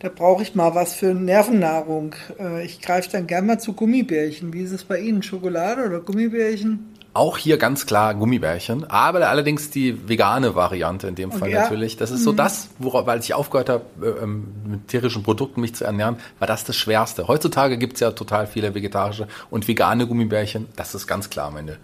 da 0.00 0.08
brauche 0.08 0.42
ich 0.42 0.54
mal 0.54 0.74
was 0.74 0.94
für 0.94 1.14
Nervennahrung. 1.14 2.14
Äh, 2.38 2.64
ich 2.64 2.80
greife 2.80 3.10
dann 3.12 3.26
gerne 3.26 3.46
mal 3.46 3.58
zu 3.58 3.74
Gummibärchen. 3.74 4.52
Wie 4.52 4.62
ist 4.62 4.72
es 4.72 4.84
bei 4.84 4.98
Ihnen? 4.98 5.22
Schokolade 5.22 5.84
oder 5.86 6.00
Gummibärchen? 6.00 6.93
Auch 7.14 7.38
hier 7.38 7.59
ganz 7.59 7.87
klar 7.87 8.12
Gummibärchen, 8.16 8.90
aber 8.90 9.28
allerdings 9.28 9.71
die 9.71 10.09
vegane 10.09 10.56
Variante 10.56 11.06
in 11.06 11.14
dem 11.14 11.30
Fall 11.30 11.49
ja. 11.50 11.62
natürlich. 11.62 11.97
Das 11.97 12.11
ist 12.11 12.25
so 12.25 12.33
das, 12.33 12.71
worauf, 12.80 13.06
weil 13.06 13.21
ich 13.21 13.33
aufgehört 13.35 13.68
habe, 13.68 13.85
äh, 14.02 14.25
ähm, 14.25 14.49
mit 14.66 14.88
tierischen 14.88 15.23
Produkten 15.23 15.61
mich 15.61 15.76
zu 15.76 15.85
ernähren, 15.85 16.16
war 16.40 16.49
das 16.49 16.64
das 16.64 16.75
Schwerste. 16.76 17.28
Heutzutage 17.28 17.78
gibt's 17.78 18.00
ja 18.00 18.11
total 18.11 18.49
viele 18.49 18.75
vegetarische 18.75 19.28
und 19.49 19.68
vegane 19.68 20.09
Gummibärchen. 20.09 20.66
Das 20.75 20.92
ist 20.97 21.06
ganz 21.06 21.30
klar 21.30 21.52
meine, 21.52 21.76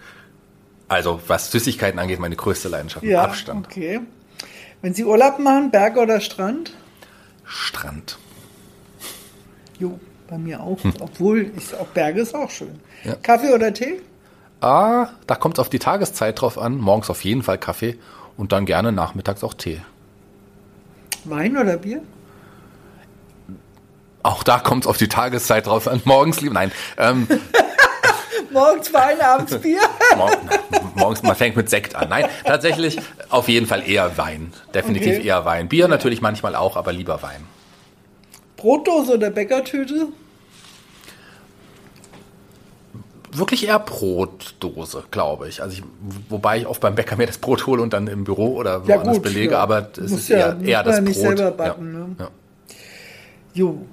also 0.88 1.20
was 1.28 1.52
Süßigkeiten 1.52 2.00
angeht, 2.00 2.18
meine 2.18 2.34
größte 2.34 2.68
Leidenschaft. 2.68 3.04
Ja, 3.04 3.22
Abstand. 3.22 3.68
okay. 3.68 4.00
Wenn 4.82 4.94
Sie 4.94 5.04
Urlaub 5.04 5.38
machen, 5.38 5.70
Berg 5.70 5.96
oder 5.96 6.20
Strand? 6.20 6.72
Strand. 7.44 8.18
Jo, 9.78 10.00
bei 10.28 10.38
mir 10.38 10.60
auch. 10.60 10.78
Obwohl, 11.00 11.52
ist, 11.56 11.74
auch 11.74 11.86
Berge 11.86 12.22
ist 12.22 12.34
auch 12.34 12.50
schön. 12.50 12.80
Ja. 13.04 13.14
Kaffee 13.14 13.52
oder 13.52 13.72
Tee? 13.72 14.00
Ah, 14.60 15.08
da 15.26 15.34
kommt 15.36 15.54
es 15.56 15.58
auf 15.60 15.68
die 15.70 15.78
Tageszeit 15.78 16.40
drauf 16.40 16.58
an. 16.58 16.76
Morgens 16.78 17.08
auf 17.10 17.24
jeden 17.24 17.42
Fall 17.42 17.58
Kaffee 17.58 17.98
und 18.36 18.52
dann 18.52 18.66
gerne 18.66 18.92
nachmittags 18.92 19.42
auch 19.42 19.54
Tee. 19.54 19.80
Wein 21.24 21.56
oder 21.56 21.76
Bier? 21.76 22.02
Auch 24.22 24.42
da 24.42 24.58
kommt 24.58 24.84
es 24.84 24.88
auf 24.88 24.98
die 24.98 25.08
Tageszeit 25.08 25.66
drauf 25.66 25.88
an. 25.88 26.02
Morgens 26.04 26.40
lieber, 26.42 26.54
nein. 26.54 26.72
Ähm, 26.98 27.26
Morgens 28.52 28.92
Wein, 28.92 29.20
abends 29.20 29.56
Bier. 29.58 29.80
morgens, 30.96 31.22
man 31.22 31.36
fängt 31.36 31.56
mit 31.56 31.70
Sekt 31.70 31.94
an. 31.94 32.08
Nein, 32.08 32.26
tatsächlich 32.44 32.98
auf 33.28 33.48
jeden 33.48 33.66
Fall 33.66 33.88
eher 33.88 34.18
Wein. 34.18 34.52
Definitiv 34.74 35.16
Okay. 35.18 35.26
eher 35.26 35.44
Wein. 35.44 35.68
Bier 35.68 35.88
natürlich 35.88 36.20
manchmal 36.20 36.54
auch, 36.56 36.76
aber 36.76 36.92
lieber 36.92 37.22
Wein. 37.22 37.46
Brotdose 38.56 39.14
oder 39.14 39.30
Bäckertüte? 39.30 40.08
Wirklich 43.32 43.66
eher 43.68 43.78
Brotdose, 43.78 45.04
glaube 45.10 45.48
ich. 45.48 45.62
Also 45.62 45.74
ich, 45.78 45.82
wobei 46.28 46.58
ich 46.58 46.66
oft 46.66 46.80
beim 46.80 46.94
Bäcker 46.96 47.16
mir 47.16 47.26
das 47.26 47.38
Brot 47.38 47.66
hole 47.66 47.80
und 47.82 47.92
dann 47.92 48.06
im 48.08 48.24
Büro 48.24 48.56
oder 48.56 48.82
Ja, 48.86 48.96
woanders 48.96 49.14
gut, 49.16 49.22
belege, 49.22 49.52
ja. 49.52 49.58
aber 49.60 49.88
es 49.96 50.10
ist 50.12 50.28
ja- 50.28 50.38
eher, 50.38 50.60
eher 50.62 50.82
das 50.82 50.96
ja 50.96 51.00
nicht 51.02 51.20
Brot. 51.20 51.36
selber 51.38 51.50
backen, 51.52 51.92
ja. 51.92 51.98
ne? 52.00 52.16
Ja. 52.18 52.28
Jo. 53.54 53.86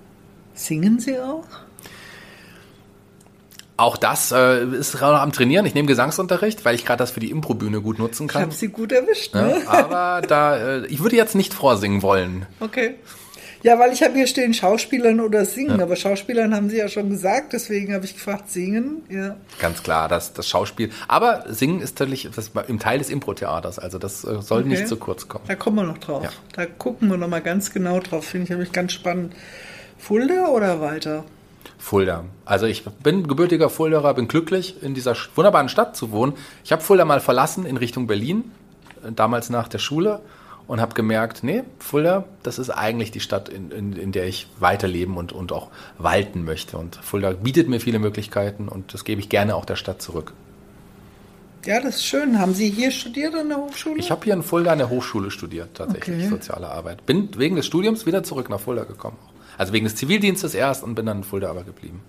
Singen 0.53 0.99
Sie 0.99 1.19
auch? 1.19 1.43
Auch 3.79 3.95
das 3.95 4.31
äh, 4.31 4.63
ist 4.63 4.93
gerade 4.97 5.13
noch 5.17 5.21
am 5.21 5.31
Trainieren. 5.31 5.63
Ich 5.67 5.75
nehme 5.75 5.87
Gesangsunterricht, 5.87 6.65
weil 6.65 6.73
ich 6.73 6.83
gerade 6.83 6.97
das 6.97 7.11
für 7.11 7.19
die 7.19 7.29
Improbühne 7.29 7.79
gut 7.81 7.99
nutzen 7.99 8.25
Ich 8.25 8.31
kann. 8.33 8.41
habe 8.41 8.51
Sie 8.51 8.69
gut 8.69 8.91
erwischt, 8.91 9.35
Ja, 9.35 9.43
ne? 9.45 9.61
aber 9.67 10.21
da, 10.27 10.57
äh, 10.57 10.85
ich 10.87 11.03
würde 11.03 11.15
jetzt 11.15 11.35
nicht 11.35 11.53
vorsingen 11.53 12.01
wollen. 12.01 12.47
Okay. 12.59 12.95
Ja, 13.67 13.77
weil 13.79 13.91
ich 13.91 14.01
habe 14.01 14.13
hier 14.13 14.27
stehen 14.27 14.53
Schauspielern 14.53 15.19
oder 15.19 15.43
Singen, 15.43 15.81
aber 15.81 15.97
Schauspielern 15.97 16.55
haben 16.55 16.69
Sie 16.69 16.77
ja 16.77 16.87
schon 16.87 17.09
gesagt, 17.09 17.51
deswegen 17.51 17.93
habe 17.93 18.05
ich 18.05 18.13
gefragt 18.13 18.49
Singen. 18.49 19.03
Ja. 19.09 19.35
Ganz 19.59 19.83
klar, 19.83 20.07
das, 20.07 20.31
das 20.31 20.47
Schauspiel. 20.47 20.89
Aber 21.09 21.43
Singen 21.49 21.81
ist 21.81 21.99
natürlich 21.99 22.29
das, 22.33 22.51
im 22.69 22.79
Teil 22.79 22.99
des 22.99 23.09
Impro-Theaters, 23.09 23.77
also 23.77 23.97
das 23.99 24.23
äh, 24.23 24.41
soll 24.41 24.61
Okay. 24.61 24.69
nicht 24.69 24.87
zu 24.87 24.95
kurz 24.95 25.27
kommen. 25.27 25.43
Da 25.49 25.55
kommen 25.55 25.75
wir 25.75 25.83
noch 25.83 25.97
drauf. 25.97 26.23
Ja. 26.23 26.29
Da 26.53 26.65
gucken 26.65 27.09
wir 27.09 27.17
noch 27.17 27.27
mal 27.27 27.41
ganz 27.41 27.73
genau 27.73 27.99
drauf. 27.99 28.23
Finde 28.23 28.45
ich 28.45 28.49
nämlich 28.51 28.71
ganz 28.71 28.93
spannend. 28.93 29.35
Fulda 29.97 30.47
oder 30.47 30.79
weiter? 30.79 31.25
Fulda. 31.77 32.23
Also 32.45 32.67
ich 32.67 32.85
bin 33.03 33.27
gebürtiger 33.27 33.69
Fulderer, 33.69 34.13
bin 34.13 34.29
glücklich, 34.29 34.81
in 34.81 34.93
dieser 34.93 35.13
wunderbaren 35.35 35.67
Stadt 35.67 35.97
zu 35.97 36.11
wohnen. 36.11 36.35
Ich 36.63 36.71
habe 36.71 36.81
Fulda 36.81 37.03
mal 37.03 37.19
verlassen 37.19 37.65
in 37.65 37.75
Richtung 37.75 38.07
Berlin, 38.07 38.49
äh, 39.05 39.11
damals 39.11 39.49
nach 39.49 39.67
der 39.67 39.79
Schule, 39.79 40.21
und 40.67 40.81
habe 40.81 40.93
gemerkt, 40.93 41.43
nee, 41.43 41.63
Fulda, 41.79 42.25
das 42.43 42.59
ist 42.59 42.69
eigentlich 42.69 43.11
die 43.11 43.19
Stadt, 43.21 43.49
in, 43.49 43.71
in, 43.71 43.93
in 43.93 44.11
der 44.11 44.27
ich 44.27 44.47
weiterleben 44.59 45.17
und, 45.17 45.31
und 45.31 45.51
auch 45.51 45.69
walten 45.97 46.43
möchte. 46.43 46.77
Und 46.77 46.97
Fulda 46.97 47.31
bietet 47.31 47.69
mir 47.69 47.79
viele 47.79 47.99
Möglichkeiten 47.99 48.67
und 48.67 48.93
das 48.93 49.03
gebe 49.05 49.21
ich 49.21 49.29
gerne 49.29 49.55
auch 49.55 49.65
der 49.65 49.75
Stadt 49.77 50.01
zurück. 50.01 50.33
Ja, 51.65 51.81
das 51.81 51.95
ist 51.97 52.05
schön. 52.05 52.39
Haben 52.39 52.53
Sie 52.53 52.69
hier 52.69 52.91
studiert 52.91 53.35
an 53.35 53.49
der 53.49 53.57
Hochschule? 53.57 53.99
Ich 53.99 54.11
habe 54.11 54.23
hier 54.23 54.33
in 54.33 54.43
Fulda 54.43 54.71
an 54.71 54.77
der 54.77 54.89
Hochschule 54.89 55.31
studiert, 55.31 55.69
tatsächlich, 55.75 56.17
Okay. 56.19 56.29
soziale 56.29 56.69
Arbeit. 56.69 57.05
Bin 57.05 57.29
wegen 57.37 57.55
des 57.55 57.65
Studiums 57.65 58.05
wieder 58.05 58.23
zurück 58.23 58.49
nach 58.49 58.59
Fulda 58.59 58.83
gekommen. 58.83 59.17
Also 59.57 59.73
wegen 59.73 59.85
des 59.85 59.95
Zivildienstes 59.95 60.53
erst 60.53 60.83
und 60.83 60.95
bin 60.95 61.05
dann 61.05 61.17
in 61.17 61.23
Fulda 61.23 61.49
aber 61.49 61.63
geblieben. 61.63 62.01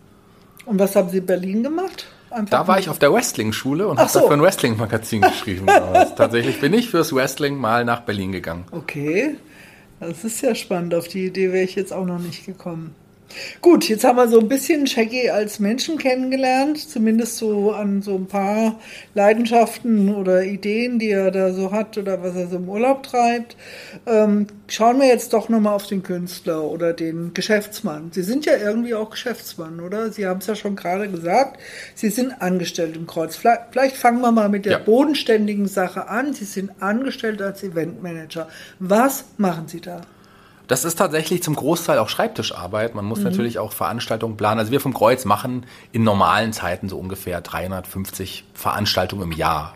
Und 0.66 0.78
was 0.78 0.94
haben 0.94 1.08
Sie 1.08 1.18
in 1.18 1.26
Berlin 1.26 1.62
gemacht? 1.62 2.06
Da 2.50 2.66
war 2.68 2.78
ich 2.78 2.88
auf 2.88 2.98
der 2.98 3.12
Wrestling-Schule 3.12 3.88
und 3.88 3.98
habe 3.98 4.10
so. 4.10 4.20
dafür 4.20 4.36
ein 4.36 4.42
Wrestling-Magazin 4.42 5.22
geschrieben. 5.22 5.66
Tatsächlich 6.16 6.60
bin 6.60 6.72
ich 6.74 6.90
fürs 6.90 7.14
Wrestling 7.14 7.56
mal 7.56 7.84
nach 7.84 8.00
Berlin 8.00 8.32
gegangen. 8.32 8.64
Okay, 8.70 9.36
das 10.00 10.24
ist 10.24 10.42
ja 10.42 10.54
spannend. 10.54 10.94
Auf 10.94 11.08
die 11.08 11.26
Idee 11.26 11.52
wäre 11.52 11.64
ich 11.64 11.74
jetzt 11.74 11.92
auch 11.92 12.06
noch 12.06 12.18
nicht 12.18 12.46
gekommen. 12.46 12.94
Gut, 13.60 13.88
jetzt 13.88 14.04
haben 14.04 14.16
wir 14.16 14.28
so 14.28 14.40
ein 14.40 14.48
bisschen 14.48 14.86
Shaggy 14.86 15.28
als 15.30 15.60
Menschen 15.60 15.98
kennengelernt, 15.98 16.78
zumindest 16.78 17.36
so 17.36 17.72
an 17.72 18.00
so 18.00 18.14
ein 18.14 18.26
paar 18.26 18.78
Leidenschaften 19.14 20.14
oder 20.14 20.44
Ideen, 20.44 20.98
die 20.98 21.10
er 21.10 21.30
da 21.30 21.52
so 21.52 21.70
hat 21.70 21.98
oder 21.98 22.22
was 22.22 22.34
er 22.36 22.48
so 22.48 22.56
im 22.56 22.68
Urlaub 22.68 23.02
treibt. 23.02 23.56
Ähm, 24.06 24.46
schauen 24.66 24.98
wir 25.00 25.06
jetzt 25.08 25.32
doch 25.34 25.48
nochmal 25.48 25.74
auf 25.74 25.86
den 25.86 26.02
Künstler 26.02 26.62
oder 26.64 26.92
den 26.94 27.34
Geschäftsmann. 27.34 28.10
Sie 28.12 28.22
sind 28.22 28.46
ja 28.46 28.56
irgendwie 28.56 28.94
auch 28.94 29.10
Geschäftsmann, 29.10 29.80
oder? 29.80 30.10
Sie 30.10 30.26
haben 30.26 30.38
es 30.38 30.46
ja 30.46 30.54
schon 30.54 30.74
gerade 30.76 31.08
gesagt, 31.08 31.60
Sie 31.94 32.08
sind 32.08 32.40
angestellt 32.40 32.96
im 32.96 33.06
Kreuz. 33.06 33.36
Vielleicht, 33.36 33.60
vielleicht 33.72 33.96
fangen 33.96 34.20
wir 34.22 34.32
mal 34.32 34.48
mit 34.48 34.64
der 34.64 34.72
Ja. 34.72 34.78
bodenständigen 34.78 35.68
Sache 35.68 36.08
an. 36.08 36.32
Sie 36.32 36.44
sind 36.46 36.70
angestellt 36.80 37.42
als 37.42 37.62
Eventmanager. 37.62 38.48
Was 38.78 39.24
machen 39.36 39.68
Sie 39.68 39.80
da? 39.80 40.00
Das 40.68 40.84
ist 40.84 40.96
tatsächlich 40.96 41.42
zum 41.42 41.56
Großteil 41.56 41.98
auch 41.98 42.10
Schreibtischarbeit. 42.10 42.94
Man 42.94 43.06
muss 43.06 43.20
natürlich 43.20 43.58
auch 43.58 43.72
Veranstaltungen 43.72 44.36
planen. 44.36 44.60
Also 44.60 44.70
wir 44.70 44.80
vom 44.80 44.92
Kreuz 44.92 45.24
machen 45.24 45.64
in 45.92 46.04
normalen 46.04 46.52
Zeiten 46.52 46.90
so 46.90 46.98
ungefähr 46.98 47.40
350 47.40 48.44
Veranstaltungen 48.52 49.22
im 49.22 49.32
Jahr. 49.32 49.74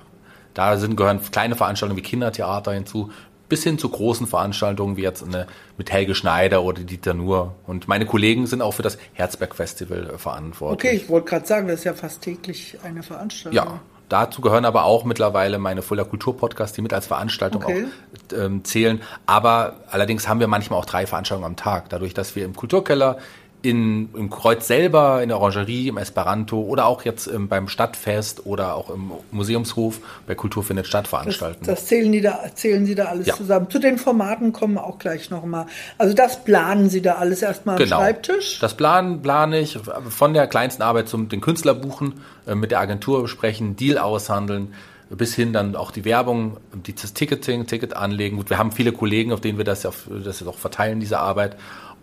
Da 0.53 0.77
sind, 0.77 0.97
gehören 0.97 1.21
kleine 1.33 1.57
Veranstaltungen 1.57 1.97
wie 1.97 2.03
Kindertheater 2.03 2.73
hinzu, 2.73 3.11
bis 3.49 3.65
hin 3.65 3.79
zu 3.79 3.89
großen 3.89 4.27
Veranstaltungen 4.27 4.99
wie 4.99 5.03
jetzt 5.03 5.25
eine, 5.25 5.47
mit 5.79 5.91
Helge 5.91 6.15
Schneider 6.15 6.63
oder 6.63 6.83
Dieter 6.83 7.15
Nuhr. 7.15 7.55
Und 7.67 7.89
meine 7.89 8.05
Kollegen 8.05 8.47
sind 8.47 8.61
auch 8.61 8.73
für 8.73 8.83
das 8.83 8.99
Herzberg 9.15 9.55
Festival 9.55 10.11
äh, 10.11 10.19
verantwortlich. 10.19 10.91
Okay, 10.91 10.97
ich 11.03 11.09
wollte 11.09 11.29
gerade 11.31 11.47
sagen, 11.47 11.69
das 11.69 11.81
ist 11.81 11.85
ja 11.85 11.95
fast 11.95 12.21
täglich 12.21 12.79
eine 12.83 13.03
Veranstaltung. 13.03 13.57
Ja, 13.57 13.81
dazu 14.13 14.41
gehören 14.43 14.65
aber 14.65 14.85
auch 14.85 15.05
mittlerweile 15.05 15.59
meine 15.59 15.83
Fulda 15.83 16.05
Kultur 16.05 16.37
Podcasts, 16.37 16.75
die 16.77 16.83
mit 16.83 16.93
als 16.93 17.07
Veranstaltung 17.07 17.65
Okay. 17.65 17.87
auch 17.87 18.39
ähm, 18.39 18.65
zählen. 18.65 19.01
Aber 19.27 19.77
allerdings 19.91 20.29
haben 20.29 20.41
wir 20.41 20.49
manchmal 20.49 20.79
auch 20.79 20.85
drei 20.85 21.07
Veranstaltungen 21.07 21.47
am 21.47 21.57
Tag, 21.57 21.89
dadurch, 21.89 22.15
dass 22.15 22.37
wir 22.37 22.45
im 22.45 22.55
Kulturkeller 22.55 23.19
in, 23.63 24.09
im 24.15 24.29
Kreuz 24.29 24.67
selber, 24.67 25.23
in 25.23 25.29
der 25.29 25.39
Orangerie, 25.39 25.87
im 25.89 25.97
Esperanto 25.97 26.61
oder 26.61 26.87
auch 26.87 27.05
jetzt 27.05 27.29
ähm, 27.29 27.47
beim 27.49 27.69
Stadtfest 27.69 28.45
oder 28.45 28.75
auch 28.75 28.91
im 28.91 29.13
Museumshof 29.31 30.01
bei 30.27 30.35
Kultur 30.35 30.65
findet 30.65 30.87
statt 30.89 31.05
Das, 31.05 31.11
veranstalten. 31.11 31.65
das 31.67 31.87
zählen, 31.87 32.11
die 32.11 32.21
da, 32.21 32.41
zählen 32.55 32.85
Sie 32.87 32.95
da 32.97 33.05
alles 33.05 33.29
Ja. 33.29 33.35
zusammen. 33.37 33.71
Zu 33.71 33.79
den 33.79 33.99
Formaten 33.99 34.53
kommen 34.53 34.75
wir 34.75 34.85
auch 34.85 34.99
gleich 34.99 35.31
nochmal. 35.31 35.67
Also 35.97 36.13
das 36.15 36.43
planen 36.45 36.91
Sie 36.91 37.03
da 37.03 37.15
alles 37.15 37.41
erstmal 37.43 37.77
am 37.77 37.83
Genau. 37.85 37.99
Schreibtisch. 37.99 38.59
Das 38.59 38.75
planen, 38.77 39.23
plane 39.23 39.61
ich 39.61 39.79
von 40.09 40.35
der 40.35 40.47
kleinsten 40.49 40.83
Arbeit 40.83 41.09
zum 41.09 41.29
den 41.29 41.41
Künstler 41.41 41.75
buchen, 41.75 42.15
äh, 42.47 42.55
mit 42.57 42.73
der 42.73 42.81
Agentur 42.81 43.23
besprechen, 43.23 43.77
Deal 43.77 43.99
aushandeln, 43.99 44.75
bis 45.09 45.35
hin 45.35 45.53
dann 45.53 45.77
auch 45.77 45.93
die 45.93 46.05
Werbung, 46.05 46.57
dieses 46.87 47.15
Ticketing, 47.15 47.67
Ticket 47.67 47.95
anlegen. 47.95 48.39
Gut, 48.39 48.51
wir 48.51 48.59
haben 48.59 48.73
viele 48.73 48.91
Kollegen, 48.93 49.33
auf 49.33 49.41
denen 49.41 49.57
wir 49.59 49.65
das 49.65 49.85
ja 49.85 49.91
das 50.25 50.45
auch 50.47 50.59
verteilen, 50.59 50.99
diese 50.99 51.21
Arbeit. 51.21 51.57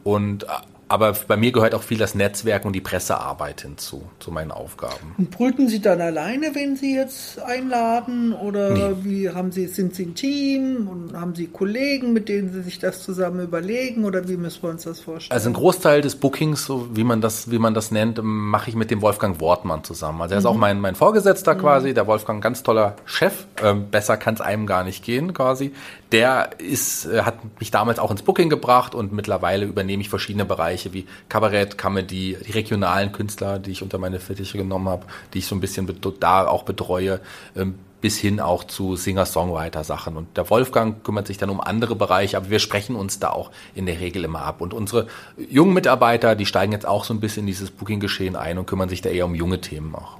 Und 0.04 0.44
äh, 0.44 0.48
aber 0.90 1.14
bei 1.28 1.38
mir 1.38 1.52
gehört 1.52 1.74
auch 1.76 1.84
viel 1.84 1.98
das 1.98 2.16
Netzwerk 2.16 2.66
und 2.66 2.74
die 2.74 2.82
Pressearbeit 2.82 3.62
hinzu, 3.62 4.04
zu 4.20 4.32
meinen 4.32 4.52
Aufgaben. 4.52 5.16
Und 5.18 5.32
brüten 5.32 5.68
Sie 5.68 5.80
dann 5.82 6.02
alleine, 6.02 6.54
wenn 6.56 6.76
Sie 6.76 6.96
jetzt 6.96 7.40
einladen? 7.42 8.34
Oder 8.34 8.72
Nee. 8.72 8.96
wie 9.04 9.30
haben 9.30 9.52
Sie, 9.52 9.68
sind 9.68 9.96
Sie 9.96 10.04
ein 10.08 10.16
Team 10.16 10.88
und 10.88 11.14
haben 11.20 11.36
Sie 11.36 11.48
Kollegen, 11.48 12.12
mit 12.14 12.28
denen 12.28 12.52
Sie 12.52 12.62
sich 12.64 12.80
das 12.80 13.04
zusammen 13.04 13.42
überlegen? 13.44 14.04
Oder 14.06 14.28
wie 14.28 14.38
müssen 14.38 14.64
wir 14.64 14.70
uns 14.72 14.84
das 14.84 15.00
vorstellen? 15.00 15.36
Also 15.36 15.50
ein 15.50 15.54
Großteil 15.54 16.02
des 16.02 16.16
Bookings, 16.16 16.66
so 16.66 16.88
wie 16.96 17.04
man 17.04 17.22
das, 17.22 17.52
wie 17.52 17.60
man 17.60 17.74
das 17.74 17.92
nennt, 17.92 18.20
mache 18.24 18.70
ich 18.70 18.76
mit 18.76 18.92
dem 18.92 19.02
Wolfgang 19.02 19.40
Wortmann 19.40 19.84
zusammen. 19.84 20.22
Also 20.22 20.34
er 20.36 20.40
ist 20.40 20.46
auch 20.46 20.56
mein, 20.58 20.80
mein 20.82 20.96
Vorgesetzter 20.96 21.56
quasi, 21.56 21.94
der 21.94 22.08
Wolfgang, 22.08 22.42
ganz 22.44 22.64
toller 22.64 22.96
Chef. 23.06 23.46
Ähm, 23.64 23.90
besser 23.92 24.18
kann 24.18 24.34
es 24.34 24.42
einem 24.42 24.66
gar 24.66 24.84
nicht 24.84 25.04
gehen 25.04 25.34
quasi. 25.34 25.72
Der 26.12 26.50
ist, 26.58 27.06
äh, 27.06 27.22
hat 27.22 27.36
mich 27.60 27.70
damals 27.70 28.00
auch 28.00 28.10
ins 28.10 28.24
Booking 28.24 28.50
gebracht 28.50 28.96
und 28.96 29.12
mittlerweile 29.12 29.66
übernehme 29.66 30.02
ich 30.02 30.10
verschiedene 30.10 30.46
Bereiche 30.46 30.79
wie 30.94 31.06
Kabarett, 31.28 31.78
Comedy, 31.78 32.38
die 32.46 32.52
regionalen 32.52 33.12
Künstler, 33.12 33.60
die 33.60 33.72
ich 33.72 33.84
unter 33.84 33.98
meine 33.98 34.20
Fittiche 34.20 34.58
genommen 34.58 34.90
habe, 34.90 35.06
die 35.34 35.40
ich 35.40 35.48
so 35.48 35.56
ein 35.56 35.62
bisschen 35.62 35.88
da 36.20 36.48
auch 36.48 36.64
betreue. 36.64 37.20
Ähm, 37.56 37.76
bis 38.02 38.18
hin 38.18 38.40
auch 38.40 38.64
zu 38.64 38.96
Singer-Songwriter-Sachen. 38.96 40.16
Und 40.16 40.38
der 40.38 40.50
Wolfgang 40.50 41.04
kümmert 41.04 41.28
sich 41.28 41.38
dann 41.38 41.50
um 41.50 41.60
andere 41.60 41.96
Bereiche, 41.96 42.38
aber 42.38 42.50
wir 42.50 42.60
sprechen 42.60 42.96
uns 42.96 43.20
da 43.20 43.32
auch 43.32 43.52
in 43.76 43.86
der 43.86 44.00
Regel 44.00 44.24
immer 44.24 44.42
ab. 44.44 44.62
Und 44.62 44.74
unsere 44.74 45.08
jungen 45.50 45.74
Mitarbeiter, 45.74 46.36
die 46.36 46.46
steigen 46.46 46.72
jetzt 46.72 46.88
auch 46.88 47.04
so 47.04 47.14
ein 47.14 47.20
bisschen 47.20 47.42
in 47.42 47.48
dieses 47.48 47.72
Booking-Geschehen 47.72 48.36
ein 48.36 48.58
und 48.58 48.68
kümmern 48.68 48.90
sich 48.90 49.02
da 49.02 49.10
eher 49.10 49.26
um 49.26 49.36
junge 49.36 49.60
Themen 49.60 49.94
auch. 49.96 50.18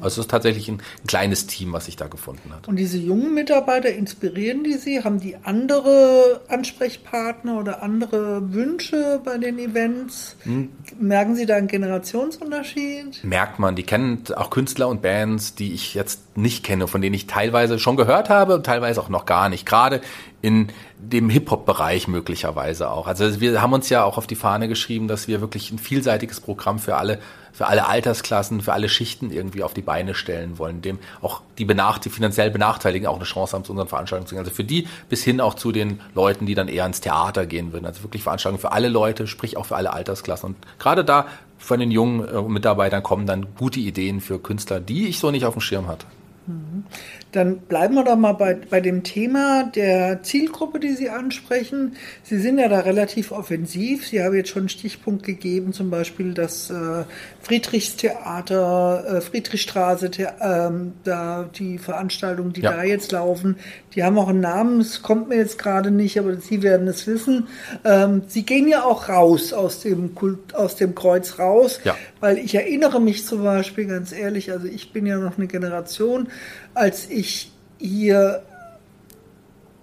Also 0.00 0.20
es 0.20 0.26
ist 0.26 0.30
tatsächlich 0.30 0.68
ein, 0.68 0.76
ein 1.02 1.06
kleines 1.06 1.46
Team, 1.46 1.72
was 1.72 1.86
sich 1.86 1.96
da 1.96 2.06
gefunden 2.06 2.52
hat. 2.54 2.68
Und 2.68 2.76
diese 2.76 2.98
jungen 2.98 3.34
Mitarbeiter, 3.34 3.90
inspirieren 3.90 4.64
die 4.64 4.74
Sie? 4.74 5.02
Haben 5.02 5.20
die 5.20 5.36
andere 5.42 6.40
Ansprechpartner 6.48 7.58
oder 7.58 7.82
andere 7.82 8.52
Wünsche 8.52 9.20
bei 9.24 9.38
den 9.38 9.58
Events? 9.58 10.36
Hm. 10.42 10.70
Merken 10.98 11.36
Sie 11.36 11.46
da 11.46 11.56
einen 11.56 11.68
Generationsunterschied? 11.68 13.22
merkt 13.22 13.58
man, 13.58 13.76
die 13.76 13.82
kennen 13.82 14.22
auch 14.36 14.50
Künstler 14.50 14.88
und 14.88 15.02
Bands, 15.02 15.54
die 15.54 15.72
ich 15.72 15.94
jetzt 15.94 16.36
nicht 16.36 16.64
kenne, 16.64 16.88
von 16.88 17.00
denen 17.00 17.14
ich 17.14 17.26
teilweise 17.26 17.78
schon 17.78 17.96
gehört 17.96 18.28
habe 18.28 18.54
und 18.54 18.66
teilweise 18.66 19.00
auch 19.00 19.08
noch 19.08 19.24
gar 19.24 19.48
nicht. 19.48 19.66
Gerade 19.66 20.00
in 20.42 20.68
dem 20.98 21.30
Hip-Hop-Bereich 21.30 22.08
möglicherweise 22.08 22.90
auch. 22.90 23.06
Also 23.06 23.40
wir 23.40 23.60
haben 23.60 23.72
uns 23.72 23.88
ja 23.88 24.04
auch 24.04 24.18
auf 24.18 24.26
die 24.26 24.34
Fahne 24.34 24.68
geschrieben, 24.68 25.08
dass 25.08 25.28
wir 25.28 25.40
wirklich 25.40 25.70
ein 25.70 25.78
vielseitiges 25.78 26.40
Programm 26.40 26.78
für 26.78 26.96
alle, 26.96 27.18
für 27.52 27.66
alle 27.66 27.86
Altersklassen, 27.86 28.60
für 28.60 28.72
alle 28.72 28.88
Schichten 28.88 29.30
irgendwie 29.30 29.62
auf 29.62 29.74
die 29.74 29.82
Beine 29.82 30.14
stellen 30.14 30.58
wollen, 30.58 30.82
dem 30.82 30.98
auch 31.22 31.42
die, 31.58 31.64
benacht, 31.64 32.04
die 32.04 32.10
finanziell 32.10 32.50
Benachteiligten 32.50 33.08
auch 33.08 33.16
eine 33.16 33.24
Chance 33.24 33.54
haben, 33.54 33.64
zu 33.64 33.72
unseren 33.72 33.88
Veranstaltungen 33.88 34.26
zu 34.26 34.34
gehen. 34.34 34.40
Also 34.40 34.52
für 34.52 34.64
die 34.64 34.86
bis 35.08 35.22
hin 35.22 35.40
auch 35.40 35.54
zu 35.54 35.72
den 35.72 36.00
Leuten, 36.14 36.46
die 36.46 36.54
dann 36.54 36.68
eher 36.68 36.86
ins 36.86 37.00
Theater 37.00 37.46
gehen 37.46 37.72
würden. 37.72 37.86
Also 37.86 38.02
wirklich 38.02 38.22
Veranstaltungen 38.22 38.60
für 38.60 38.72
alle 38.72 38.88
Leute, 38.88 39.26
sprich 39.26 39.56
auch 39.56 39.66
für 39.66 39.76
alle 39.76 39.92
Altersklassen. 39.92 40.50
Und 40.50 40.56
gerade 40.78 41.04
da 41.04 41.26
von 41.58 41.78
den 41.78 41.90
jungen 41.90 42.26
äh, 42.26 42.42
Mitarbeitern 42.42 43.02
kommen 43.02 43.26
dann 43.26 43.46
gute 43.56 43.80
Ideen 43.80 44.20
für 44.20 44.38
Künstler, 44.38 44.80
die 44.80 45.08
ich 45.08 45.18
so 45.18 45.30
nicht 45.30 45.44
auf 45.44 45.54
dem 45.54 45.60
Schirm 45.60 45.88
hatte. 45.88 46.06
Mhm. 46.46 46.84
Dann 47.32 47.58
bleiben 47.58 47.94
wir 47.94 48.04
doch 48.04 48.16
mal 48.16 48.32
bei, 48.32 48.54
bei 48.54 48.80
dem 48.80 49.04
Thema 49.04 49.64
der 49.74 50.22
Zielgruppe, 50.22 50.80
die 50.80 50.94
Sie 50.94 51.10
ansprechen. 51.10 51.96
Sie 52.24 52.38
sind 52.38 52.58
ja 52.58 52.68
da 52.68 52.80
relativ 52.80 53.30
offensiv. 53.30 54.06
Sie 54.06 54.22
haben 54.22 54.34
jetzt 54.34 54.50
schon 54.50 54.62
einen 54.62 54.68
Stichpunkt 54.68 55.24
gegeben, 55.24 55.72
zum 55.72 55.90
Beispiel 55.90 56.34
das 56.34 56.70
äh, 56.70 57.04
Friedrichstheater, 57.40 59.04
äh, 59.06 59.20
Friedrichstraße, 59.20 60.10
ähm, 60.40 60.94
da 61.04 61.48
die 61.54 61.78
Veranstaltungen, 61.78 62.52
die 62.52 62.62
ja. 62.62 62.72
da 62.72 62.82
jetzt 62.82 63.12
laufen, 63.12 63.56
die 63.94 64.02
haben 64.04 64.18
auch 64.18 64.28
einen 64.28 64.40
Namen. 64.40 64.80
Es 64.80 65.02
kommt 65.02 65.28
mir 65.28 65.36
jetzt 65.36 65.58
gerade 65.58 65.90
nicht, 65.90 66.18
aber 66.18 66.36
Sie 66.36 66.62
werden 66.62 66.88
es 66.88 67.06
wissen. 67.06 67.48
Ähm, 67.84 68.22
Sie 68.26 68.44
gehen 68.44 68.68
ja 68.68 68.84
auch 68.84 69.08
raus 69.08 69.52
aus 69.52 69.80
dem 69.80 70.14
Kult, 70.14 70.54
aus 70.54 70.76
dem 70.76 70.94
Kreuz 70.94 71.38
raus, 71.38 71.80
ja. 71.84 71.96
Weil 72.20 72.38
ich 72.38 72.54
erinnere 72.54 73.00
mich 73.00 73.26
zum 73.26 73.42
Beispiel 73.42 73.86
ganz 73.86 74.12
ehrlich, 74.12 74.52
also 74.52 74.66
ich 74.66 74.92
bin 74.92 75.06
ja 75.06 75.18
noch 75.18 75.38
eine 75.38 75.46
Generation, 75.46 76.28
als 76.74 77.08
ich 77.08 77.50
hier, 77.78 78.42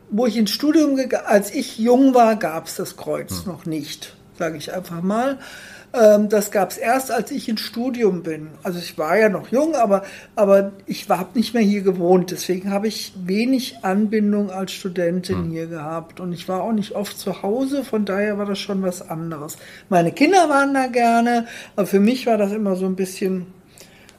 wo 0.10 0.26
ich 0.26 0.38
ins 0.38 0.52
Studium 0.52 0.96
gegangen, 0.96 1.26
als 1.26 1.54
ich 1.54 1.80
jung 1.80 2.14
war, 2.14 2.36
gab 2.36 2.68
es 2.68 2.76
das 2.76 2.96
Kreuz 2.96 3.44
hm. 3.44 3.52
noch 3.52 3.66
nicht, 3.66 4.16
sage 4.38 4.58
ich 4.58 4.74
einfach 4.74 5.02
mal. 5.02 5.40
Ähm, 5.94 6.30
das 6.30 6.52
gab 6.52 6.72
es 6.72 6.78
erst, 6.78 7.12
als 7.12 7.32
ich 7.32 7.48
ins 7.48 7.62
Studium 7.62 8.24
bin. 8.24 8.50
Also 8.64 8.80
ich 8.80 8.98
war 8.98 9.18
ja 9.18 9.30
noch 9.30 9.50
jung, 9.50 9.76
aber, 9.76 10.04
aber 10.36 10.72
ich 10.86 11.10
habe 11.10 11.38
nicht 11.38 11.54
mehr 11.54 11.64
hier 11.64 11.82
gewohnt. 11.82 12.32
Deswegen 12.32 12.72
habe 12.72 12.88
ich 12.88 13.14
wenig 13.24 13.78
Anbindung 13.84 14.52
als 14.52 14.74
Studentin 14.74 15.46
hm. 15.46 15.52
hier 15.52 15.68
gehabt. 15.68 16.20
Und 16.20 16.34
ich 16.34 16.48
war 16.50 16.62
auch 16.62 16.74
nicht 16.74 16.94
oft 16.94 17.18
zu 17.18 17.42
Hause, 17.42 17.84
von 17.84 18.06
daher 18.06 18.38
war 18.38 18.46
das 18.46 18.60
schon 18.60 18.82
was 18.84 19.10
anderes. 19.10 19.58
Meine 19.90 20.12
Kinder 20.12 20.50
waren 20.50 20.74
da 20.74 20.88
gerne, 20.88 21.48
aber 21.76 21.88
für 21.88 22.00
mich 22.00 22.28
war 22.28 22.38
das 22.38 22.52
immer 22.52 22.76
so 22.76 22.86
ein 22.86 22.96
bisschen 22.96 23.48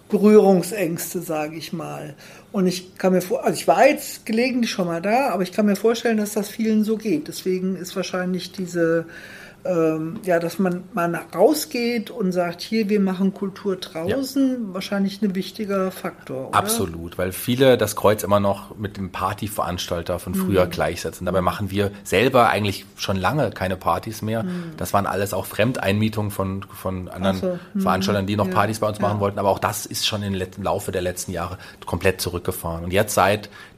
Berührungsängste, 0.09 1.21
sage 1.21 1.57
ich 1.57 1.73
mal. 1.73 2.15
Und 2.51 2.67
ich 2.67 2.97
kann 2.97 3.13
mir 3.13 3.21
vor, 3.21 3.45
also 3.45 3.55
ich 3.55 3.69
war 3.69 3.87
jetzt 3.87 4.25
gelegentlich 4.25 4.71
schon 4.71 4.87
mal 4.87 5.03
da, 5.03 5.29
aber 5.31 5.43
ich 5.43 5.53
kann 5.53 5.67
mir 5.67 5.77
vorstellen, 5.77 6.17
dass 6.17 6.33
das 6.33 6.49
vielen 6.49 6.83
so 6.83 6.97
geht. 6.97 7.29
Deswegen 7.29 7.77
ist 7.77 7.95
wahrscheinlich 7.95 8.53
diese 8.53 9.05
ähm, 9.65 10.21
ja, 10.25 10.39
dass 10.39 10.59
man 10.59 10.85
mal 10.95 11.15
rausgeht 11.35 12.11
und 12.11 12.33
sagt, 12.33 12.61
hier, 12.61 12.89
wir 12.89 13.01
machen 13.01 13.35
Kultur 13.35 13.77
draußen, 13.77 14.51
ja. 14.51 14.75
wahrscheinlich 14.75 15.21
ein 15.23 15.35
wichtiger 15.35 15.91
Faktor. 15.91 16.49
Oder? 16.49 16.59
Absolut, 16.59 17.19
weil 17.19 17.33
viele 17.33 17.77
das 17.77 17.97
Kreuz 17.97 18.23
immer 18.23 18.41
noch 18.41 18.77
mit 18.77 18.97
dem 18.97 19.11
Partyveranstalter 19.11 20.19
von 20.19 20.35
früher 20.35 20.67
mhm. 20.67 20.71
gleichsetzen. 20.71 21.27
Dabei 21.27 21.41
machen 21.41 21.71
wir 21.71 21.91
selber 22.05 22.49
eigentlich 22.49 22.87
schon 22.97 23.17
lange 23.17 23.51
keine 23.51 23.77
Partys 23.77 24.23
mehr. 24.23 24.45
Mhm. 24.45 24.73
Das 24.77 24.93
waren 24.93 25.07
alles 25.07 25.35
auch 25.35 25.47
Fremdeinmietungen 25.47 26.31
von, 26.31 26.63
von 26.63 27.09
anderen 27.09 27.37
so. 27.39 27.59
mhm. 27.75 27.81
Veranstaltern, 27.81 28.27
die 28.27 28.37
noch 28.37 28.49
ja. 28.49 28.55
Partys 28.55 28.79
bei 28.79 28.89
uns 28.89 29.01
machen 29.01 29.21
wollten. 29.21 29.39
Aber 29.39 29.51
auch 29.51 29.59
das 29.59 29.87
ist 29.87 30.07
schon 30.07 30.23
im 30.23 30.41
Laufe 30.63 30.93
der 30.93 31.03
letzten 31.03 31.33
Jahre 31.33 31.59
komplett 31.85 32.21
zurückgefahren. 32.21 32.85
Und 32.85 32.93
jetzt, 32.93 33.15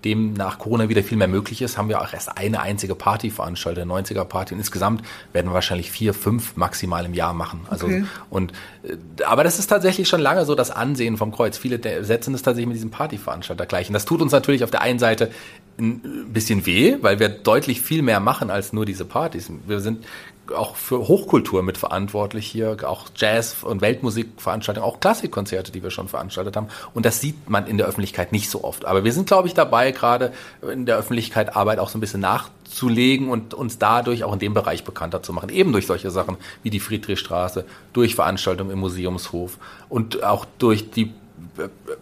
seitdem 0.01 0.33
nach 0.33 0.59
Corona 0.59 0.89
wieder 0.89 1.03
viel 1.03 1.19
mehr 1.19 1.29
möglich 1.29 1.61
ist, 1.61 1.77
haben 1.77 1.91
wir 1.91 2.01
auch 2.01 2.13
erst 2.13 2.37
eine 2.39 2.63
einzige 2.63 2.95
Party 2.95 3.31
veranstaltet, 3.31 3.87
90er 3.87 4.25
Party. 4.25 4.55
Und 4.55 4.61
insgesamt 4.61 5.03
werden 5.35 5.49
wir 5.49 5.55
wahrscheinlich 5.55 5.91
vier, 5.91 6.15
fünf 6.15 6.57
maximal 6.57 7.05
im 7.05 7.13
Jahr 7.13 7.35
machen. 7.35 7.61
Also 7.69 7.87
okay. 7.87 8.05
und 8.31 8.53
äh, 8.83 9.25
aber 9.25 9.45
das 9.45 9.59
ist 9.59 9.67
tatsächlich 9.67 10.09
schon 10.09 10.21
lange 10.21 10.47
so 10.47 10.55
das 10.55 10.71
Ansehen 10.71 11.19
vom 11.19 11.33
Kreuz. 11.33 11.59
Viele 11.59 11.79
setzen 12.03 12.33
es 12.33 12.43
tatsächlich 12.43 12.69
mit 12.69 12.77
diesem 12.77 12.91
Partyveranstalter 12.91 13.67
gleich. 13.67 13.89
Und 13.89 13.95
das 13.95 14.07
tut 14.07 14.23
uns 14.23 14.33
natürlich 14.33 14.65
auf 14.65 14.71
der 14.71 14.81
einen 14.81 14.99
Seite 14.99 15.31
ein 15.79 16.01
bisschen 16.33 16.65
weh, 16.65 16.97
weil 17.01 17.19
wir 17.19 17.29
deutlich 17.29 17.81
viel 17.83 18.03
mehr 18.03 18.21
machen 18.21 18.51
als 18.51 18.73
nur 18.73 18.87
diese 18.87 19.05
Partys. 19.05 19.51
Wir 19.67 19.81
sind 19.81 20.05
auch 20.53 20.77
für 20.77 21.09
Hochkultur 21.09 21.63
mitverantwortlich 21.63 22.47
hier, 22.47 22.77
auch 22.89 23.07
Jazz- 23.17 23.63
und 23.63 23.81
Weltmusikveranstaltungen, 23.81 24.89
auch 24.89 25.01
Klassikkonzerte, 25.01 25.73
die 25.73 25.83
wir 25.83 25.91
schon 25.91 26.09
veranstaltet 26.09 26.57
haben. 26.57 26.69
Und 26.95 27.07
das 27.07 27.21
sieht 27.21 27.49
man 27.49 27.67
in 27.67 27.79
der 27.79 27.87
Öffentlichkeit 27.87 28.33
nicht 28.33 28.51
so 28.51 28.65
oft. 28.65 28.85
Aber 28.85 29.05
wir 29.05 29.13
sind, 29.13 29.27
glaube 29.27 29.49
ich, 29.49 29.55
dabei, 29.55 29.93
gerade 29.93 30.33
in 30.63 30.87
der 30.87 30.97
Öffentlichkeit 30.97 31.57
Arbeit 31.57 31.79
auch 31.79 31.89
so 31.89 31.99
ein 31.99 32.01
bisschen 32.01 32.21
nachzulegen 32.21 33.29
und 33.29 33.55
uns 33.55 33.79
dadurch 33.79 34.25
auch 34.25 34.33
in 34.33 34.39
dem 34.39 34.55
Bereich 34.55 34.85
bekannter 34.85 35.23
zu 35.23 35.33
machen. 35.33 35.49
Eben 35.51 35.73
durch 35.73 35.87
solche 35.87 36.11
Sachen 36.11 36.37
wie 36.63 36.71
die 36.71 36.81
Friedrichstraße, 36.81 37.65
durch 37.93 38.15
Veranstaltungen 38.15 38.71
im 38.71 38.81
Museumshof 38.81 39.59
und 39.89 40.23
auch 40.23 40.47
durch 40.59 40.91
die 40.91 41.13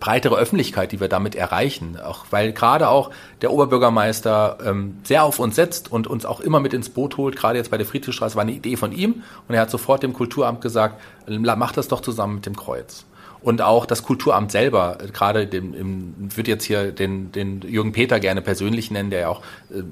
breitere 0.01 0.37
Öffentlichkeit, 0.37 0.93
die 0.93 1.01
wir 1.01 1.09
damit 1.09 1.35
erreichen. 1.35 1.99
Auch 2.01 2.27
weil 2.31 2.53
gerade 2.53 2.89
auch 2.89 3.11
der 3.43 3.53
Oberbürgermeister 3.53 4.59
ähm, 4.65 4.99
sehr 5.05 5.25
auf 5.25 5.39
uns 5.39 5.57
setzt 5.57 5.91
und 5.91 6.07
uns 6.07 6.25
auch 6.25 6.41
immer 6.41 6.61
mit 6.61 6.73
ins 6.73 6.89
Boot 6.89 7.17
holt. 7.17 7.37
Gerade 7.37 7.59
jetzt 7.59 7.71
bei 7.71 7.77
der 7.77 7.87
Friedrichstraße 7.87 8.37
war 8.37 8.43
eine 8.43 8.53
Idee 8.53 8.77
von 8.77 8.93
ihm 8.93 9.23
und 9.49 9.55
er 9.55 9.63
hat 9.63 9.71
sofort 9.71 10.03
dem 10.03 10.13
Kulturamt 10.13 10.61
gesagt, 10.61 11.01
mach 11.27 11.73
das 11.73 11.89
doch 11.89 12.01
zusammen 12.01 12.37
mit 12.37 12.47
dem 12.47 12.57
Kreuz. 12.57 13.05
Und 13.41 13.63
auch 13.63 13.87
das 13.87 14.03
Kulturamt 14.03 14.51
selber, 14.51 14.99
gerade 15.13 15.47
dem, 15.47 15.73
im, 15.73 16.15
würde 16.37 16.51
jetzt 16.51 16.65
hier 16.65 16.91
den, 16.91 17.31
den 17.31 17.61
Jürgen 17.63 17.93
Peter 17.93 18.19
gerne 18.19 18.43
persönlich 18.43 18.91
nennen, 18.91 19.11
der 19.11 19.21
ja 19.21 19.29
auch 19.29 19.43
äh, 19.71 19.83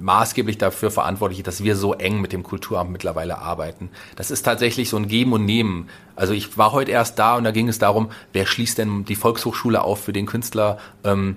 maßgeblich 0.00 0.58
dafür 0.58 0.90
verantwortlich, 0.90 1.42
dass 1.42 1.62
wir 1.62 1.76
so 1.76 1.94
eng 1.94 2.20
mit 2.20 2.32
dem 2.32 2.42
Kulturamt 2.42 2.90
mittlerweile 2.90 3.38
arbeiten. 3.38 3.90
Das 4.16 4.30
ist 4.30 4.42
tatsächlich 4.42 4.88
so 4.88 4.96
ein 4.96 5.08
Geben 5.08 5.32
und 5.32 5.44
Nehmen. 5.44 5.88
Also 6.16 6.32
ich 6.32 6.58
war 6.58 6.72
heute 6.72 6.90
erst 6.90 7.18
da 7.18 7.36
und 7.36 7.44
da 7.44 7.50
ging 7.50 7.68
es 7.68 7.78
darum, 7.78 8.10
wer 8.32 8.46
schließt 8.46 8.78
denn 8.78 9.04
die 9.04 9.16
Volkshochschule 9.16 9.82
auf 9.82 10.02
für 10.02 10.12
den 10.12 10.26
Künstler 10.26 10.78
ähm, 11.04 11.36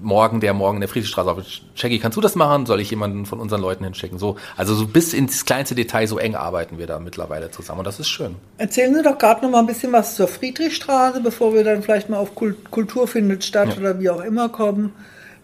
morgen, 0.00 0.40
der 0.40 0.54
morgen 0.54 0.76
in 0.76 0.80
der 0.80 0.88
Friedrichstraße 0.88 1.30
auf. 1.30 1.38
Shaggy, 1.74 1.98
kannst 1.98 2.16
du 2.16 2.20
das 2.20 2.34
machen? 2.34 2.66
Soll 2.66 2.80
ich 2.80 2.90
jemanden 2.90 3.26
von 3.26 3.40
unseren 3.40 3.60
Leuten 3.60 3.84
hinschicken? 3.84 4.18
So, 4.18 4.36
also 4.56 4.74
so 4.74 4.86
bis 4.86 5.14
ins 5.14 5.44
kleinste 5.44 5.74
Detail, 5.74 6.06
so 6.06 6.18
eng 6.18 6.34
arbeiten 6.34 6.78
wir 6.78 6.86
da 6.86 6.98
mittlerweile 6.98 7.50
zusammen 7.50 7.80
und 7.80 7.86
das 7.86 8.00
ist 8.00 8.08
schön. 8.08 8.36
Erzählen 8.58 8.94
Sie 8.94 9.02
doch 9.02 9.18
gerade 9.18 9.42
noch 9.42 9.50
mal 9.50 9.60
ein 9.60 9.66
bisschen 9.66 9.92
was 9.92 10.16
zur 10.16 10.28
Friedrichstraße, 10.28 11.20
bevor 11.20 11.54
wir 11.54 11.64
dann 11.64 11.82
vielleicht 11.82 12.08
mal 12.08 12.18
auf 12.18 12.34
Kultur 12.34 13.08
findet 13.08 13.44
statt 13.44 13.70
ja. 13.70 13.76
oder 13.78 14.00
wie 14.00 14.10
auch 14.10 14.20
immer 14.20 14.48
kommen. 14.48 14.92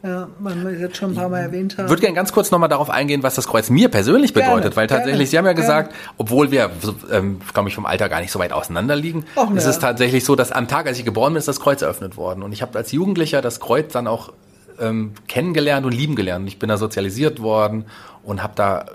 Ja, 0.02 0.28
man 0.38 0.78
jetzt 0.78 0.96
schon 0.96 1.10
ein 1.10 1.14
paar 1.16 1.28
Mal 1.28 1.40
erwähnt 1.40 1.76
haben. 1.76 1.86
Ich 1.86 1.90
würde 1.90 2.02
gerne 2.02 2.14
ganz 2.14 2.32
kurz 2.32 2.52
nochmal 2.52 2.68
darauf 2.68 2.88
eingehen, 2.88 3.24
was 3.24 3.34
das 3.34 3.48
Kreuz 3.48 3.68
mir 3.68 3.88
persönlich 3.88 4.32
bedeutet, 4.32 4.62
gerne, 4.62 4.76
weil 4.76 4.86
tatsächlich, 4.86 5.14
gerne, 5.14 5.26
Sie 5.26 5.38
haben 5.38 5.46
ja 5.46 5.52
gesagt, 5.54 5.90
gerne. 5.90 6.12
obwohl 6.18 6.52
wir, 6.52 6.70
ähm, 7.10 7.40
glaube 7.52 7.68
ich, 7.68 7.74
vom 7.74 7.84
Alter 7.84 8.08
gar 8.08 8.20
nicht 8.20 8.30
so 8.30 8.38
weit 8.38 8.52
auseinander 8.52 8.94
liegen, 8.94 9.24
Och, 9.36 9.50
ist 9.56 9.66
es 9.66 9.80
tatsächlich 9.80 10.24
so, 10.24 10.36
dass 10.36 10.52
am 10.52 10.68
Tag, 10.68 10.86
als 10.86 10.98
ich 10.98 11.04
geboren 11.04 11.32
bin, 11.32 11.38
ist 11.38 11.48
das 11.48 11.58
Kreuz 11.58 11.82
eröffnet 11.82 12.16
worden. 12.16 12.44
Und 12.44 12.52
ich 12.52 12.62
habe 12.62 12.78
als 12.78 12.92
Jugendlicher 12.92 13.42
das 13.42 13.58
Kreuz 13.58 13.92
dann 13.92 14.06
auch 14.06 14.32
ähm, 14.80 15.14
kennengelernt 15.26 15.84
und 15.84 15.92
lieben 15.92 16.14
gelernt. 16.14 16.46
Ich 16.46 16.60
bin 16.60 16.68
da 16.68 16.76
sozialisiert 16.76 17.42
worden 17.42 17.86
und 18.22 18.40
habe 18.42 18.52
da 18.54 18.86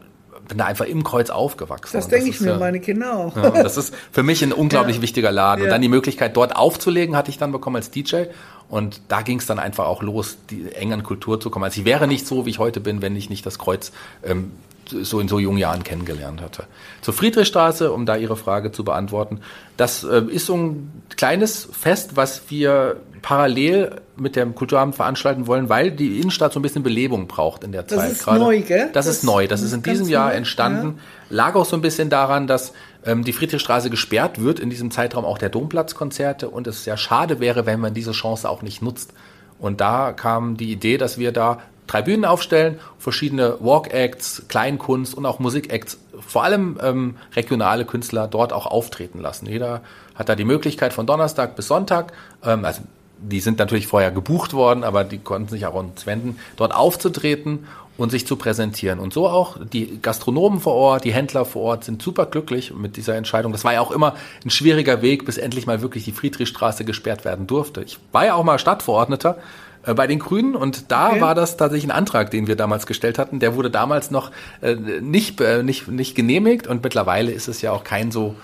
bin 0.48 0.58
da 0.58 0.66
einfach 0.66 0.86
im 0.86 1.04
Kreuz 1.04 1.30
aufgewachsen. 1.30 1.96
Das 1.96 2.08
denke 2.08 2.30
ich 2.30 2.40
mir, 2.42 2.52
ja, 2.52 2.58
meine 2.58 2.80
Kinder 2.80 3.18
auch. 3.18 3.36
Ja, 3.36 3.50
das 3.52 3.78
ist 3.78 3.94
für 4.12 4.24
mich 4.24 4.44
ein 4.44 4.52
unglaublich 4.52 5.02
wichtiger 5.02 5.32
Laden. 5.32 5.64
Und 5.64 5.70
dann 5.70 5.82
die 5.82 5.90
Möglichkeit, 5.90 6.36
dort 6.36 6.56
aufzulegen, 6.56 7.16
hatte 7.16 7.30
ich 7.30 7.38
dann 7.38 7.52
bekommen 7.52 7.78
als 7.78 7.92
DJ. 7.92 8.26
Und 8.70 9.02
da 9.08 9.22
ging 9.22 9.40
es 9.40 9.46
dann 9.46 9.60
einfach 9.60 9.86
auch 9.86 10.02
los, 10.02 10.38
die 10.50 10.72
eng 10.74 10.94
an 10.94 11.04
Kultur 11.04 11.40
zu 11.40 11.50
kommen. 11.50 11.66
Also 11.66 11.82
ich 11.82 11.86
wäre 11.86 12.08
nicht 12.08 12.26
so, 12.26 12.46
wie 12.46 12.50
ich 12.50 12.60
heute 12.60 12.80
bin, 12.80 13.02
wenn 13.02 13.16
ich 13.16 13.30
nicht 13.30 13.46
das 13.46 13.60
Kreuz 13.60 13.92
ähm, 14.24 14.52
so 14.90 15.20
in 15.20 15.28
so 15.28 15.40
jungen 15.40 15.58
Jahren 15.58 15.84
kennengelernt 15.84 16.42
hatte. 16.42 16.66
Zur 17.02 17.14
Friedrichstraße, 17.14 17.92
um 17.92 18.06
da 18.06 18.16
Ihre 18.16 18.36
Frage 18.36 18.72
zu 18.72 18.84
beantworten. 18.84 19.40
Das 19.78 20.04
äh, 20.04 20.22
ist 20.30 20.46
so 20.46 20.56
ein 20.56 21.04
kleines 21.16 21.68
Fest, 21.72 22.16
was 22.16 22.44
wir 22.50 22.98
parallel 23.22 24.02
mit 24.18 24.36
dem 24.36 24.54
Kulturamt 24.54 24.96
veranstalten 24.96 25.48
wollen, 25.48 25.70
weil 25.70 25.92
die 25.92 26.20
Innenstadt 26.20 26.54
so 26.54 26.60
ein 26.60 26.62
bisschen 26.62 26.84
Belebung 26.84 27.28
braucht 27.28 27.64
in 27.64 27.72
der 27.72 27.88
Zeit. 27.88 28.00
Das 28.00 28.12
ist 28.12 28.24
Gerade. 28.26 28.40
neu, 28.40 28.62
gell? 28.62 28.90
Das, 28.94 29.06
das, 29.06 29.18
ist 29.18 29.24
neu. 29.24 29.48
Das 29.48 29.62
ist 29.62 29.74
in 29.74 29.82
diesem 29.82 30.08
Jahr 30.08 30.30
neu. 30.30 30.36
entstanden. 30.36 31.00
Ja. 31.30 31.36
Lag 31.38 31.56
auch 31.56 31.66
so 31.66 31.76
ein 31.76 31.82
bisschen 31.82 32.10
daran, 32.10 32.46
dass 32.46 32.74
ähm, 33.06 33.24
die 33.24 33.34
Friedrichstraße 33.34 33.90
gesperrt 33.90 34.42
wird, 34.42 34.60
in 34.60 34.70
diesem 34.70 34.92
Zeitraum 34.92 35.26
auch 35.26 35.38
der 35.38 35.50
Domplatzkonzerte 35.50 36.50
und 36.50 36.68
es 36.68 36.84
sehr 36.84 36.98
schade 36.98 37.40
wäre, 37.40 37.66
wenn 37.66 37.80
man 37.80 37.94
diese 37.94 38.12
Chance 38.12 38.50
auch 38.50 38.62
nicht 38.62 38.82
nutzt. 38.82 39.14
Und 39.58 39.80
da 39.82 40.12
kam 40.12 40.58
die 40.58 40.72
Idee, 40.72 40.98
dass 40.98 41.18
wir 41.18 41.32
da 41.32 41.60
drei 41.88 42.02
Bühnen 42.02 42.26
aufstellen, 42.26 42.80
verschiedene 42.98 43.58
Walk-Acts, 43.60 44.44
Kleinkunst 44.48 45.16
und 45.16 45.26
auch 45.26 45.40
Musik-Acts, 45.40 46.00
vor 46.26 46.44
allem 46.44 46.80
ähm, 46.82 47.16
regionale 47.36 47.86
Künstler 47.86 48.28
dort 48.28 48.54
auch 48.54 48.66
auftreten 48.66 49.20
lassen. 49.20 49.46
Jeder 49.46 49.82
hat 50.16 50.30
da 50.30 50.36
die 50.36 50.46
Möglichkeit 50.46 50.94
von 50.94 51.06
Donnerstag 51.06 51.56
bis 51.56 51.68
Sonntag, 51.68 52.14
ähm, 52.44 52.66
also 52.66 52.82
die 53.26 53.40
sind 53.40 53.60
natürlich 53.60 53.88
vorher 53.88 54.12
gebucht 54.12 54.54
worden, 54.54 54.84
aber 54.84 55.04
die 55.04 55.18
konnten 55.18 55.50
sich 55.50 55.66
auch 55.66 55.76
uns 55.76 56.06
wenden, 56.06 56.38
dort 56.58 56.76
aufzutreten 56.76 57.68
und 57.96 58.10
sich 58.10 58.26
zu 58.26 58.36
präsentieren. 58.36 59.00
Und 59.00 59.14
so 59.14 59.28
auch 59.28 59.58
die 59.62 60.00
Gastronomen 60.02 60.60
vor 60.60 60.74
Ort, 60.74 61.04
die 61.04 61.14
Händler 61.14 61.46
vor 61.46 61.62
Ort 61.62 61.84
sind 61.84 62.02
super 62.02 62.26
glücklich 62.26 62.74
mit 62.74 62.98
dieser 62.98 63.16
Entscheidung. 63.16 63.52
Das 63.52 63.64
war 63.64 63.74
ja 63.74 63.82
auch 63.82 63.92
immer 63.92 64.16
ein 64.44 64.50
schwieriger 64.50 65.02
Weg, 65.02 65.26
bis 65.26 65.38
endlich 65.38 65.68
mal 65.68 65.82
wirklich 65.82 66.04
die 66.04 66.12
Friedrichstraße 66.12 66.86
gesperrt 66.86 67.24
werden 67.24 67.48
durfte. 67.48 67.84
Ich 67.84 68.00
war 68.12 68.26
ja 68.26 68.34
auch 68.34 68.44
mal 68.44 68.60
Stadtverordneter 68.60 69.38
äh, 69.86 69.94
bei 69.94 70.08
den 70.08 70.20
Grünen 70.20 70.56
und 70.56 70.92
da 70.92 71.10
okay. 71.10 71.22
war 71.22 71.36
das 71.36 71.58
tatsächlich 71.58 71.92
ein 71.92 71.96
Antrag, 71.96 72.32
den 72.32 72.48
wir 72.48 72.56
damals 72.56 72.86
gestellt 72.86 73.18
hatten. 73.20 73.40
Der 73.40 73.56
wurde 73.56 73.70
damals 73.70 74.12
noch 74.12 74.32
äh, 74.62 74.76
nicht, 74.76 75.40
äh, 75.42 75.64
nicht, 75.64 75.88
nicht 75.88 76.16
genehmigt 76.16 76.68
und 76.68 76.84
mittlerweile 76.84 77.32
ist 77.32 77.48
es 77.48 77.62
ja 77.62 77.72
auch 77.72 77.84
kein 77.84 78.12
so 78.12 78.36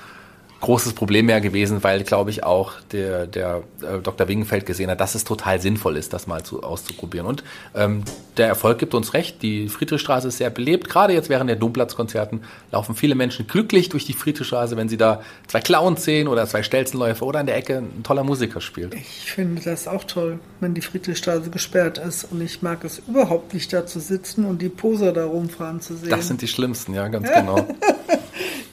großes 0.61 0.93
Problem 0.93 1.27
mehr 1.27 1.41
gewesen, 1.41 1.83
weil, 1.83 2.03
glaube 2.03 2.31
ich, 2.31 2.43
auch 2.43 2.73
der, 2.91 3.27
der 3.27 3.63
äh, 3.81 3.99
Dr. 3.99 4.27
Wingenfeld 4.27 4.65
gesehen 4.65 4.89
hat, 4.89 4.99
dass 4.99 5.15
es 5.15 5.23
total 5.23 5.61
sinnvoll 5.61 5.95
ist, 5.95 6.11
das 6.11 6.27
mal 6.27 6.43
zu, 6.43 6.63
auszuprobieren. 6.63 7.25
Und 7.25 7.43
ähm, 7.75 8.03
der 8.37 8.47
Erfolg 8.47 8.77
gibt 8.77 8.93
uns 8.93 9.13
recht. 9.13 9.41
Die 9.41 9.69
Friedrichstraße 9.69 10.27
ist 10.27 10.37
sehr 10.37 10.49
belebt. 10.49 10.89
Gerade 10.89 11.13
jetzt 11.13 11.29
während 11.29 11.49
der 11.49 11.55
Domplatzkonzerten 11.55 12.41
laufen 12.71 12.95
viele 12.95 13.15
Menschen 13.15 13.47
glücklich 13.47 13.89
durch 13.89 14.05
die 14.05 14.13
Friedrichstraße, 14.13 14.75
wenn 14.75 14.89
sie 14.89 14.97
da 14.97 15.21
zwei 15.47 15.61
Clowns 15.61 16.03
sehen 16.03 16.27
oder 16.27 16.45
zwei 16.45 16.63
Stelzenläufer 16.63 17.25
oder 17.25 17.39
an 17.39 17.45
der 17.45 17.55
Ecke 17.55 17.77
ein 17.77 18.03
toller 18.03 18.23
Musiker 18.23 18.59
spielt. 18.59 18.93
Ich 18.95 19.31
finde 19.31 19.61
das 19.61 19.87
auch 19.87 20.03
toll, 20.03 20.39
wenn 20.59 20.73
die 20.73 20.81
Friedrichstraße 20.81 21.49
gesperrt 21.49 21.97
ist. 21.97 22.25
Und 22.31 22.41
ich 22.41 22.61
mag 22.61 22.83
es 22.83 23.01
überhaupt 23.07 23.53
nicht, 23.53 23.71
da 23.71 23.85
zu 23.85 23.99
sitzen 23.99 24.45
und 24.45 24.61
die 24.61 24.69
Poser 24.69 25.13
da 25.13 25.25
rumfahren 25.25 25.79
zu 25.79 25.95
sehen. 25.95 26.09
Das 26.09 26.27
sind 26.27 26.41
die 26.41 26.47
schlimmsten, 26.47 26.93
ja, 26.93 27.07
ganz 27.07 27.29
genau. 27.33 27.65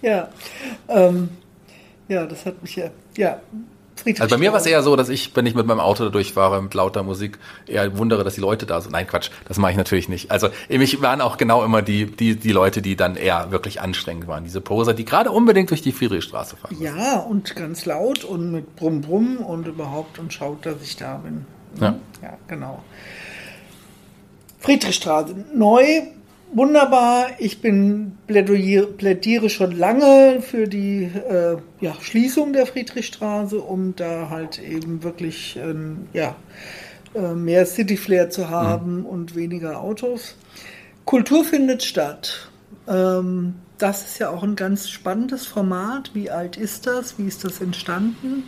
ja. 0.03 0.29
Ähm, 0.89 1.29
ja, 2.09 2.27
das 2.27 2.47
hat 2.47 2.63
mich 2.63 2.77
ja. 2.77 2.91
Ja. 3.17 3.41
Also 4.21 4.29
bei 4.29 4.39
mir 4.39 4.53
war 4.53 4.61
es 4.61 4.67
eher 4.67 4.83
so, 4.83 4.95
dass 4.95 5.09
ich, 5.09 5.35
wenn 5.35 5.47
ich 5.47 5.55
mit 5.55 5.67
meinem 5.67 5.81
Auto 5.81 6.05
da 6.05 6.11
durchfahre 6.11 6.63
mit 6.63 6.75
lauter 6.75 7.03
Musik, 7.03 7.39
eher 7.67 7.97
wundere, 7.99 8.25
dass 8.25 8.35
die 8.35 8.41
Leute 8.41 8.67
da 8.67 8.81
sind. 8.81 8.93
Nein, 8.93 9.07
Quatsch, 9.07 9.31
das 9.49 9.59
mache 9.59 9.73
ich 9.73 9.77
natürlich 9.77 10.09
nicht. 10.09 10.31
Also 10.31 10.49
mich 10.69 11.01
waren 11.01 11.21
auch 11.21 11.39
genau 11.39 11.65
immer 11.65 11.83
die, 11.83 12.07
die, 12.07 12.37
die 12.37 12.53
Leute, 12.53 12.83
die 12.83 12.95
dann 12.95 13.17
eher 13.17 13.51
wirklich 13.51 13.81
anstrengend 13.81 14.29
waren. 14.29 14.45
Diese 14.45 14.61
Poser, 14.61 14.95
die 14.95 15.05
gerade 15.05 15.31
unbedingt 15.31 15.71
durch 15.71 15.83
die 15.83 15.93
Friedrichstraße 15.93 16.57
fahren. 16.57 16.77
Ja, 16.79 17.21
und 17.21 17.57
ganz 17.57 17.85
laut 17.87 18.25
und 18.25 18.53
mit 18.53 18.77
Brumm 18.77 19.01
Brumm 19.01 19.39
und 19.39 19.67
überhaupt 19.67 20.19
und 20.19 20.33
schaut, 20.33 20.67
dass 20.67 20.83
ich 20.83 20.97
da 20.97 21.17
bin. 21.17 21.47
Ja, 21.81 21.97
ja 22.23 22.37
genau. 22.49 22.85
Friedrichstraße, 24.61 25.35
neu 25.55 26.03
wunderbar. 26.57 27.29
Ich 27.39 27.61
bin 27.61 28.17
plädiere, 28.27 28.87
plädiere 28.87 29.51
schon 29.51 29.73
lange 29.73 30.41
für 30.41 30.67
die 30.67 31.05
äh, 31.05 31.59
ja, 31.81 31.95
Schließung 32.01 32.53
der 32.53 32.67
Friedrichstraße, 32.67 33.61
um 33.61 33.95
da 33.95 34.31
halt 34.31 34.59
eben 34.59 35.03
wirklich 35.03 35.57
ähm, 35.63 36.09
ja, 36.13 36.35
äh, 37.15 37.35
mehr 37.35 37.67
City 37.67 37.97
Flair 37.97 38.31
zu 38.31 38.49
haben 38.49 39.01
mhm. 39.01 39.07
und 39.07 39.37
weniger 39.37 39.81
Autos. 39.81 40.37
Kultur 41.05 41.45
findet 41.45 41.83
statt. 41.83 42.51
Ähm, 42.89 43.57
das 43.79 44.07
ist 44.07 44.19
ja 44.19 44.31
auch 44.31 44.43
ein 44.43 44.57
ganz 44.57 44.89
spannendes 44.89 45.47
Format. 45.47 46.13
Wie 46.15 46.31
alt 46.31 46.57
ist 46.57 46.87
das? 46.87 47.19
Wie 47.19 47.27
ist 47.27 47.45
das 47.45 47.61
entstanden? 47.61 48.45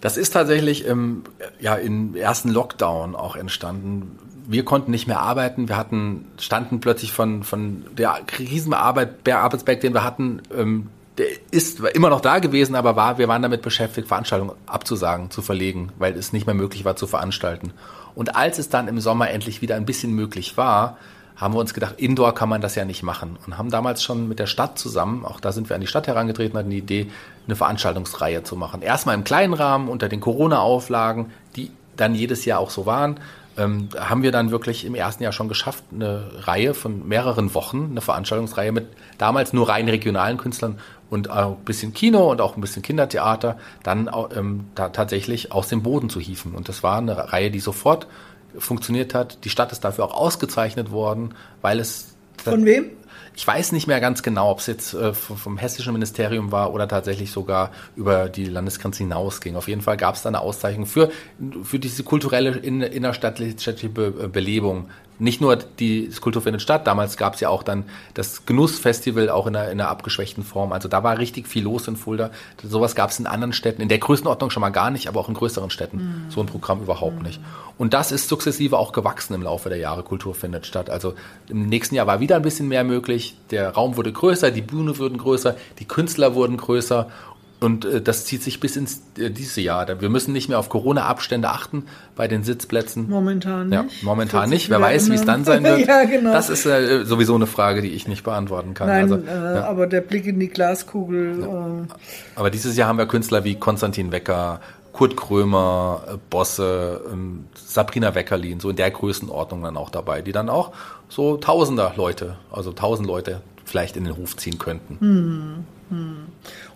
Das 0.00 0.16
ist 0.16 0.30
tatsächlich 0.32 0.84
im, 0.84 1.22
ja, 1.60 1.76
im 1.76 2.16
ersten 2.16 2.48
Lockdown 2.48 3.14
auch 3.14 3.36
entstanden 3.36 4.18
wir 4.46 4.64
konnten 4.64 4.90
nicht 4.90 5.06
mehr 5.06 5.20
arbeiten. 5.20 5.68
Wir 5.68 5.76
hatten, 5.76 6.26
standen 6.38 6.80
plötzlich 6.80 7.12
von, 7.12 7.42
von 7.42 7.84
der 7.96 8.18
Krisenarbeit, 8.26 9.26
der 9.26 9.40
Arbeitsberg, 9.40 9.80
den 9.80 9.94
wir 9.94 10.04
hatten, 10.04 10.42
ähm, 10.56 10.88
der 11.18 11.26
ist 11.50 11.80
immer 11.80 12.08
noch 12.08 12.20
da 12.20 12.38
gewesen, 12.38 12.74
aber 12.74 12.96
war, 12.96 13.18
wir 13.18 13.28
waren 13.28 13.42
damit 13.42 13.62
beschäftigt, 13.62 14.08
Veranstaltungen 14.08 14.52
abzusagen, 14.66 15.30
zu 15.30 15.42
verlegen, 15.42 15.92
weil 15.98 16.16
es 16.16 16.32
nicht 16.32 16.46
mehr 16.46 16.54
möglich 16.54 16.84
war 16.84 16.96
zu 16.96 17.06
veranstalten. 17.06 17.72
Und 18.14 18.34
als 18.34 18.58
es 18.58 18.70
dann 18.70 18.88
im 18.88 18.98
Sommer 19.00 19.30
endlich 19.30 19.60
wieder 19.60 19.76
ein 19.76 19.84
bisschen 19.84 20.12
möglich 20.12 20.56
war, 20.56 20.96
haben 21.36 21.54
wir 21.54 21.60
uns 21.60 21.74
gedacht, 21.74 21.94
Indoor 21.98 22.34
kann 22.34 22.48
man 22.48 22.60
das 22.60 22.74
ja 22.76 22.84
nicht 22.84 23.02
machen. 23.02 23.36
Und 23.46 23.58
haben 23.58 23.70
damals 23.70 24.02
schon 24.02 24.28
mit 24.28 24.38
der 24.38 24.46
Stadt 24.46 24.78
zusammen, 24.78 25.24
auch 25.24 25.40
da 25.40 25.52
sind 25.52 25.68
wir 25.68 25.74
an 25.74 25.80
die 25.80 25.86
Stadt 25.86 26.06
herangetreten, 26.06 26.58
hatten 26.58 26.70
die 26.70 26.78
Idee, 26.78 27.10
eine 27.46 27.56
Veranstaltungsreihe 27.56 28.42
zu 28.42 28.56
machen. 28.56 28.80
Erstmal 28.80 29.14
im 29.14 29.24
kleinen 29.24 29.54
Rahmen 29.54 29.88
unter 29.88 30.08
den 30.08 30.20
Corona-Auflagen, 30.20 31.30
die 31.56 31.70
dann 31.96 32.14
jedes 32.14 32.44
Jahr 32.44 32.60
auch 32.60 32.70
so 32.70 32.86
waren 32.86 33.18
ähm, 33.56 33.88
haben 33.98 34.22
wir 34.22 34.32
dann 34.32 34.50
wirklich 34.50 34.84
im 34.84 34.94
ersten 34.94 35.22
Jahr 35.22 35.32
schon 35.32 35.48
geschafft, 35.48 35.84
eine 35.92 36.30
Reihe 36.46 36.74
von 36.74 37.06
mehreren 37.06 37.54
Wochen, 37.54 37.88
eine 37.90 38.00
Veranstaltungsreihe 38.00 38.72
mit 38.72 38.86
damals 39.18 39.52
nur 39.52 39.68
rein 39.68 39.88
regionalen 39.88 40.38
Künstlern 40.38 40.78
und 41.10 41.30
auch 41.30 41.58
ein 41.58 41.64
bisschen 41.64 41.92
Kino 41.92 42.30
und 42.30 42.40
auch 42.40 42.56
ein 42.56 42.60
bisschen 42.60 42.82
Kindertheater, 42.82 43.58
dann 43.82 44.10
ähm, 44.34 44.64
da 44.74 44.88
tatsächlich 44.88 45.52
aus 45.52 45.68
dem 45.68 45.82
Boden 45.82 46.08
zu 46.08 46.20
hieven. 46.20 46.54
Und 46.54 46.68
das 46.68 46.82
war 46.82 46.98
eine 46.98 47.32
Reihe, 47.32 47.50
die 47.50 47.60
sofort 47.60 48.06
funktioniert 48.56 49.14
hat. 49.14 49.44
Die 49.44 49.50
Stadt 49.50 49.72
ist 49.72 49.84
dafür 49.84 50.04
auch 50.04 50.14
ausgezeichnet 50.14 50.90
worden, 50.90 51.34
weil 51.60 51.80
es... 51.80 52.14
Von 52.42 52.64
wem? 52.64 52.90
Ich 53.34 53.46
weiß 53.46 53.72
nicht 53.72 53.86
mehr 53.86 54.00
ganz 54.00 54.22
genau, 54.22 54.50
ob 54.50 54.58
es 54.58 54.66
jetzt 54.66 54.94
äh, 54.94 55.14
vom 55.14 55.56
hessischen 55.56 55.92
Ministerium 55.92 56.52
war 56.52 56.72
oder 56.74 56.86
tatsächlich 56.86 57.32
sogar 57.32 57.70
über 57.96 58.28
die 58.28 58.44
Landesgrenze 58.44 58.98
hinausging. 58.98 59.56
Auf 59.56 59.68
jeden 59.68 59.80
Fall 59.80 59.96
gab 59.96 60.14
es 60.14 60.22
da 60.22 60.28
eine 60.28 60.40
Auszeichnung 60.40 60.86
für, 60.86 61.10
für 61.62 61.78
diese 61.78 62.02
kulturelle 62.02 62.50
innerstadt-städtische 62.58 63.88
Belebung 63.88 64.88
nicht 65.22 65.40
nur 65.40 65.56
die 65.56 66.10
Kultur 66.20 66.42
findet 66.42 66.62
statt, 66.62 66.86
damals 66.86 67.16
gab 67.16 67.34
es 67.34 67.40
ja 67.40 67.48
auch 67.48 67.62
dann 67.62 67.84
das 68.14 68.44
Genussfestival 68.44 69.30
auch 69.30 69.46
in 69.46 69.54
einer, 69.54 69.70
in 69.70 69.80
einer 69.80 69.88
abgeschwächten 69.88 70.42
Form. 70.42 70.72
Also 70.72 70.88
da 70.88 71.04
war 71.04 71.18
richtig 71.18 71.46
viel 71.46 71.62
los 71.62 71.86
in 71.86 71.96
Fulda. 71.96 72.30
Sowas 72.62 72.96
gab 72.96 73.10
es 73.10 73.20
in 73.20 73.26
anderen 73.26 73.52
Städten, 73.52 73.82
in 73.82 73.88
der 73.88 73.98
Größenordnung 73.98 74.50
schon 74.50 74.60
mal 74.60 74.70
gar 74.70 74.90
nicht, 74.90 75.06
aber 75.06 75.20
auch 75.20 75.28
in 75.28 75.34
größeren 75.34 75.70
Städten. 75.70 75.96
Mhm. 75.96 76.30
So 76.30 76.40
ein 76.40 76.46
Programm 76.46 76.82
überhaupt 76.82 77.18
mhm. 77.18 77.22
nicht. 77.22 77.40
Und 77.78 77.94
das 77.94 78.10
ist 78.10 78.28
sukzessive 78.28 78.76
auch 78.76 78.92
gewachsen 78.92 79.34
im 79.34 79.42
Laufe 79.42 79.68
der 79.68 79.78
Jahre. 79.78 80.02
Kultur 80.02 80.34
findet 80.34 80.66
statt. 80.66 80.90
Also 80.90 81.14
im 81.48 81.68
nächsten 81.68 81.94
Jahr 81.94 82.08
war 82.08 82.18
wieder 82.18 82.36
ein 82.36 82.42
bisschen 82.42 82.66
mehr 82.66 82.82
möglich. 82.82 83.36
Der 83.52 83.70
Raum 83.70 83.96
wurde 83.96 84.12
größer, 84.12 84.50
die 84.50 84.60
Bühne 84.60 84.98
wurden 84.98 85.18
größer, 85.18 85.54
die 85.78 85.84
Künstler 85.84 86.34
wurden 86.34 86.56
größer 86.56 87.08
und 87.62 87.84
äh, 87.84 88.00
das 88.00 88.24
zieht 88.24 88.42
sich 88.42 88.60
bis 88.60 88.76
ins 88.76 89.02
äh, 89.18 89.30
diese 89.30 89.60
Jahr. 89.60 90.00
Wir 90.00 90.08
müssen 90.08 90.32
nicht 90.32 90.48
mehr 90.48 90.58
auf 90.58 90.68
Corona-Abstände 90.68 91.48
achten 91.48 91.84
bei 92.16 92.28
den 92.28 92.42
Sitzplätzen. 92.42 93.08
Momentan 93.08 93.68
nicht. 93.68 93.78
Ja, 93.78 93.86
momentan 94.02 94.50
nicht. 94.50 94.68
Wer 94.68 94.80
weiß, 94.80 95.10
wie 95.10 95.14
es 95.14 95.24
dann 95.24 95.44
sein 95.44 95.62
wird. 95.64 95.86
ja, 95.86 96.04
genau. 96.04 96.32
Das 96.32 96.50
ist 96.50 96.66
äh, 96.66 97.04
sowieso 97.04 97.34
eine 97.34 97.46
Frage, 97.46 97.82
die 97.82 97.90
ich 97.90 98.08
nicht 98.08 98.24
beantworten 98.24 98.74
kann. 98.74 98.88
Nein, 98.88 99.02
also, 99.04 99.16
äh, 99.16 99.54
ja. 99.56 99.64
aber 99.64 99.86
der 99.86 100.00
Blick 100.00 100.26
in 100.26 100.40
die 100.40 100.48
Glaskugel. 100.48 101.40
Ja. 101.40 101.68
Äh, 101.68 101.86
aber 102.36 102.50
dieses 102.50 102.76
Jahr 102.76 102.88
haben 102.88 102.98
wir 102.98 103.06
Künstler 103.06 103.44
wie 103.44 103.54
Konstantin 103.54 104.12
Wecker, 104.12 104.60
Kurt 104.92 105.16
Krömer, 105.16 106.02
äh, 106.06 106.16
Bosse, 106.30 107.00
ähm, 107.10 107.46
Sabrina 107.54 108.14
Weckerlin, 108.14 108.60
so 108.60 108.70
in 108.70 108.76
der 108.76 108.90
Größenordnung 108.90 109.62
dann 109.62 109.76
auch 109.76 109.90
dabei, 109.90 110.22
die 110.22 110.32
dann 110.32 110.48
auch 110.48 110.72
so 111.08 111.36
Tausender 111.36 111.92
Leute, 111.96 112.36
also 112.50 112.72
tausend 112.72 113.06
Leute 113.06 113.40
vielleicht 113.64 113.96
in 113.96 114.04
den 114.04 114.16
Hof 114.16 114.36
ziehen 114.36 114.58
könnten. 114.58 114.98
Hm. 115.00 115.64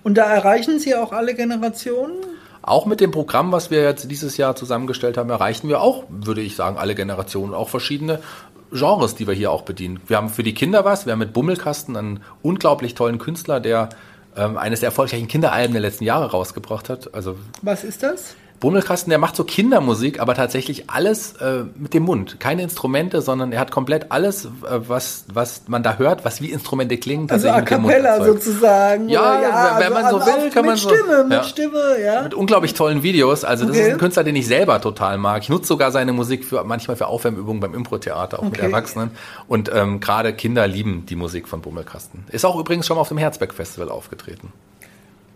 Und 0.03 0.15
da 0.15 0.25
erreichen 0.25 0.79
Sie 0.79 0.95
auch 0.95 1.13
alle 1.13 1.35
Generationen? 1.35 2.15
Auch 2.63 2.87
mit 2.87 3.01
dem 3.01 3.11
Programm, 3.11 3.53
was 3.53 3.71
wir 3.71 3.83
jetzt 3.83 4.11
dieses 4.11 4.37
Jahr 4.37 4.57
zusammengestellt 4.57 5.17
haben, 5.17 5.31
erreichen 5.31 5.69
wir 5.69 5.81
auch, 5.81 6.05
würde 6.09 6.41
ich 6.41 6.57
sagen, 6.57 6.77
alle 6.77 6.95
Generationen, 6.95 7.55
auch 7.55 7.69
verschiedene 7.69 8.21
Genres, 8.73 9.15
die 9.15 9.27
wir 9.27 9.35
hier 9.35 9.53
auch 9.53 9.63
bedienen. 9.63 10.01
Wir 10.07 10.17
haben 10.17 10.29
für 10.29 10.43
die 10.43 10.55
Kinder 10.55 10.85
was, 10.85 11.07
wir 11.07 11.13
haben 11.13 11.21
mit 11.21 11.33
Bummelkasten 11.33 11.97
einen 11.97 12.21
unglaublich 12.43 12.95
tollen 12.95 13.19
Künstler, 13.19 13.61
der 13.61 13.91
ähm, 14.37 14.57
eines 14.57 14.81
der 14.81 14.89
erfolgreichen 14.89 15.29
Kinderalben 15.29 15.73
der 15.73 15.83
letzten 15.83 16.05
Jahre 16.05 16.31
rausgebracht 16.31 16.89
hat. 16.89 17.15
Also 17.15 17.37
was 17.63 17.85
ist 17.85 18.03
das? 18.03 18.37
Bummelkasten, 18.61 19.11
der 19.11 19.19
macht 19.19 19.37
so 19.37 19.45
Kindermusik, 19.45 20.21
aber 20.21 20.35
tatsächlich 20.35 20.89
alles 20.89 21.35
äh, 21.37 21.65
mit 21.75 21.95
dem 21.95 22.05
Mund. 22.05 22.41
Keine 22.41 22.63
Instrumente, 22.63 23.21
sondern 23.21 23.53
er 23.53 23.61
hat 23.61 23.71
komplett 23.71 24.11
alles, 24.11 24.47
äh, 24.47 24.49
was, 24.89 25.25
was 25.33 25.63
man 25.67 25.83
da 25.83 25.97
hört, 25.97 26.25
was 26.25 26.41
wie 26.41 26.51
Instrumente 26.51 26.97
klingen. 26.97 27.31
Also 27.31 27.49
a 27.51 27.61
cappella 27.61 28.25
sozusagen. 28.25 29.09
Ja, 29.09 29.41
ja, 29.41 29.77
wenn, 29.79 29.93
also 29.93 30.19
man 30.19 30.27
so 30.27 30.33
will, 30.33 30.51
kann 30.51 30.67
man 30.67 30.77
so. 30.77 30.89
Mit 30.89 30.99
Stimme, 30.99 31.25
mit 31.25 31.45
Stimme, 31.45 31.97
ja. 32.03 32.23
Mit 32.23 32.35
unglaublich 32.35 32.75
tollen 32.75 33.03
Videos. 33.03 33.45
Also 33.45 33.65
das 33.67 33.77
okay. 33.77 33.87
ist 33.87 33.93
ein 33.93 33.99
Künstler, 33.99 34.25
den 34.25 34.37
ich 34.37 34.47
selber 34.47 34.81
total 34.81 35.19
mag. 35.19 35.43
Ich 35.43 35.49
nutze 35.49 35.69
sogar 35.69 35.91
seine 35.91 36.13
Musik 36.13 36.45
für 36.45 36.65
manchmal 36.65 36.97
für 36.97 37.07
Aufwärmübungen 37.07 37.61
beim 37.61 37.75
Impro-Theater, 37.75 38.39
auch 38.39 38.43
okay. 38.43 38.51
mit 38.53 38.61
Erwachsenen. 38.61 39.11
Und 39.49 39.71
ähm, 39.75 40.01
gerade 40.01 40.33
Kinder 40.33 40.67
lieben 40.67 41.05
die 41.07 41.17
Musik 41.17 41.49
von 41.49 41.61
Bummelkasten. 41.61 42.25
Ist 42.31 42.45
auch 42.45 42.59
übrigens 42.59 42.87
schon 42.87 42.97
mal 42.97 43.03
auf 43.03 43.09
dem 43.09 43.19
Herzberg-Festival 43.19 43.91
aufgetreten. 43.91 44.53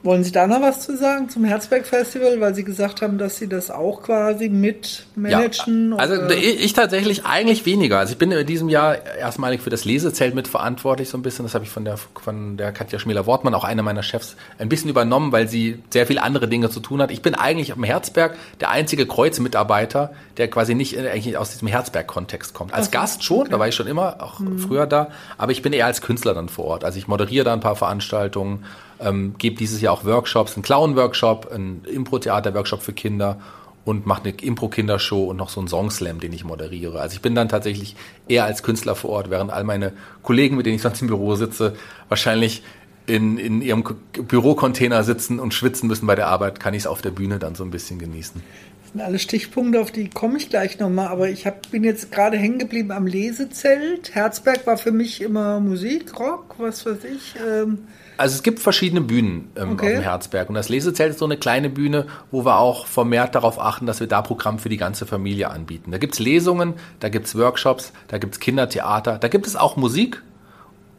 Wollen 0.03 0.25
Sie 0.25 0.33
da 0.33 0.47
noch 0.47 0.63
was 0.63 0.81
zu 0.81 0.97
sagen 0.97 1.29
zum 1.29 1.45
Herzberg 1.45 1.87
Festival, 1.87 2.41
weil 2.41 2.55
Sie 2.55 2.65
gesagt 2.65 3.03
haben, 3.03 3.19
dass 3.19 3.37
Sie 3.37 3.49
das 3.49 3.71
auch 3.71 4.03
quasi 4.03 4.49
mit 4.49 5.05
managen? 5.15 5.91
Ja, 5.91 5.97
also 5.99 6.31
ich, 6.31 6.65
ich, 6.65 6.73
tatsächlich 6.73 7.27
eigentlich 7.27 7.67
weniger. 7.67 7.99
Also 7.99 8.13
ich 8.13 8.19
bin 8.19 8.33
in 8.33 8.47
diesem 8.47 8.71
Jahr 8.71 9.05
erstmalig 9.05 9.61
für 9.61 9.69
das 9.69 9.85
Lesezelt 9.85 10.35
mitverantwortlich 10.35 11.11
so 11.11 11.19
ein 11.19 11.23
bisschen. 11.23 11.45
Das 11.45 11.55
habe 11.55 11.65
ich 11.65 11.71
von 11.71 11.85
der 11.85 11.99
von 11.99 12.57
der 12.57 12.73
Katja 12.73 12.99
Schmäler-Wortmann, 12.99 13.53
auch 13.53 13.65
einer 13.65 13.83
meiner 13.83 14.03
Chefs, 14.03 14.37
ein 14.59 14.71
bisschen 14.71 14.89
übernommen, 14.89 15.33
weil 15.33 15.49
sie 15.49 15.83
sehr 15.91 16.07
viele 16.07 16.23
andere 16.23 16.49
Dinge 16.49 16.71
zu 16.71 16.81
tun 16.81 17.03
hat. 17.03 17.11
Ich 17.11 17.21
bin 17.21 17.35
eigentlich 17.35 17.73
am 17.75 17.85
Herzberg 17.85 18.37
der 18.61 18.71
einzige 18.71 19.07
Kreuzmitarbeiter, 19.07 20.13
der 20.39 20.49
quasi 20.49 20.75
nicht 20.75 20.97
eigentlich 20.99 21.37
aus 21.37 21.51
diesem 21.51 21.69
Herzberg-Kontext 21.69 22.55
kommt. 22.55 22.73
Als 22.73 22.89
okay. 22.89 22.97
Gast 22.97 23.23
schon, 23.23 23.41
okay. 23.41 23.51
da 23.51 23.59
war 23.59 23.69
ich 23.69 23.75
schon 23.75 23.87
immer, 23.87 24.23
auch 24.23 24.39
mhm. 24.39 24.59
früher 24.59 24.87
da, 24.87 25.09
aber 25.37 25.53
ich 25.53 25.61
bin 25.61 25.75
eher 25.75 25.85
als 25.85 26.01
Künstler 26.01 26.33
dann 26.33 26.49
vor 26.49 26.65
Ort. 26.65 26.85
Also 26.85 26.99
ich 26.99 27.07
moderiere 27.07 27.45
da 27.45 27.53
ein 27.53 27.61
paar 27.61 27.77
Veranstaltungen 27.77 28.65
ähm, 29.01 29.35
gebe 29.39 29.57
dieses 29.57 29.81
Jahr 29.81 29.95
auch 29.95 30.05
Workshops, 30.05 30.55
einen 30.55 30.63
Clown-Workshop, 30.63 31.51
einen 31.53 31.85
Impro-Theater-Workshop 31.85 32.83
für 32.83 32.93
Kinder 32.93 33.39
und 33.85 34.07
mache 34.07 34.25
eine 34.25 34.35
Impro-Kindershow 34.35 35.25
und 35.25 35.37
noch 35.37 35.49
so 35.49 35.61
einen 35.61 35.69
Songslam, 35.69 36.21
den 36.21 36.33
ich 36.33 36.45
moderiere. 36.45 37.01
Also 37.01 37.15
ich 37.15 37.23
bin 37.23 37.35
dann 37.35 37.49
tatsächlich 37.49 37.97
eher 38.29 38.45
als 38.45 38.63
Künstler 38.63 38.95
vor 38.95 39.11
Ort, 39.11 39.31
während 39.31 39.51
all 39.51 39.65
meine 39.65 39.93
Kollegen, 40.23 40.57
mit 40.57 40.67
denen 40.67 40.77
ich 40.77 40.83
sonst 40.83 41.01
im 41.01 41.09
Büro 41.09 41.35
sitze, 41.35 41.75
wahrscheinlich 42.09 42.63
in, 43.07 43.39
in 43.39 43.63
ihrem 43.63 43.83
Bürocontainer 44.13 45.03
sitzen 45.03 45.41
und 45.41 45.55
schwitzen 45.55 45.89
müssen 45.89 46.07
bei 46.07 46.15
der 46.15 46.29
Arbeit, 46.29 46.61
kann 46.61 46.75
ich 46.75 46.81
es 46.81 46.87
auf 46.87 47.03
der 47.03 47.11
Bühne 47.11 47.39
dann 47.39 47.55
so 47.55 47.65
ein 47.65 47.71
bisschen 47.71 47.99
genießen. 47.99 48.41
Das 48.83 48.93
sind 48.93 49.01
alle 49.01 49.19
Stichpunkte, 49.19 49.81
auf 49.81 49.91
die 49.91 50.09
komme 50.09 50.37
ich 50.37 50.51
gleich 50.51 50.79
nochmal. 50.79 51.09
Aber 51.09 51.29
ich 51.29 51.47
hab, 51.47 51.71
bin 51.71 51.83
jetzt 51.83 52.13
gerade 52.13 52.37
hängen 52.37 52.59
geblieben 52.59 52.93
am 52.93 53.07
Lesezelt. 53.07 54.15
Herzberg 54.15 54.67
war 54.67 54.77
für 54.77 54.93
mich 54.93 55.21
immer 55.23 55.59
Musik, 55.59 56.19
Rock, 56.21 56.57
was 56.59 56.85
weiß 56.85 57.05
ich. 57.05 57.35
Ähm 57.45 57.79
also 58.21 58.35
es 58.35 58.43
gibt 58.43 58.61
verschiedene 58.61 59.01
Bühnen 59.01 59.51
ähm, 59.57 59.73
okay. 59.73 59.87
auf 59.87 59.93
dem 59.93 60.03
Herzberg. 60.03 60.49
Und 60.51 60.55
das 60.55 60.69
Lesezelt 60.69 61.13
ist 61.13 61.19
so 61.19 61.25
eine 61.25 61.39
kleine 61.39 61.71
Bühne, 61.71 62.07
wo 62.31 62.45
wir 62.45 62.59
auch 62.59 62.87
vermehrt 62.87 63.35
darauf 63.35 63.59
achten, 63.59 63.87
dass 63.87 63.99
wir 63.99 64.09
da 64.09 64.21
Programm 64.21 64.59
für 64.59 64.69
die 64.69 64.77
ganze 64.77 65.07
Familie 65.07 65.51
anbieten. 65.51 65.91
Da 65.91 65.97
gibt 65.97 66.13
es 66.13 66.19
Lesungen, 66.19 66.75
da 67.01 67.09
gibt 67.09 67.27
es 67.27 67.37
Workshops, 67.37 67.93
da 68.09 68.19
gibt 68.19 68.35
es 68.35 68.41
Kindertheater, 68.41 69.17
da 69.17 69.29
gibt 69.29 69.47
es 69.47 69.57
auch 69.57 69.77
Musik, 69.77 70.23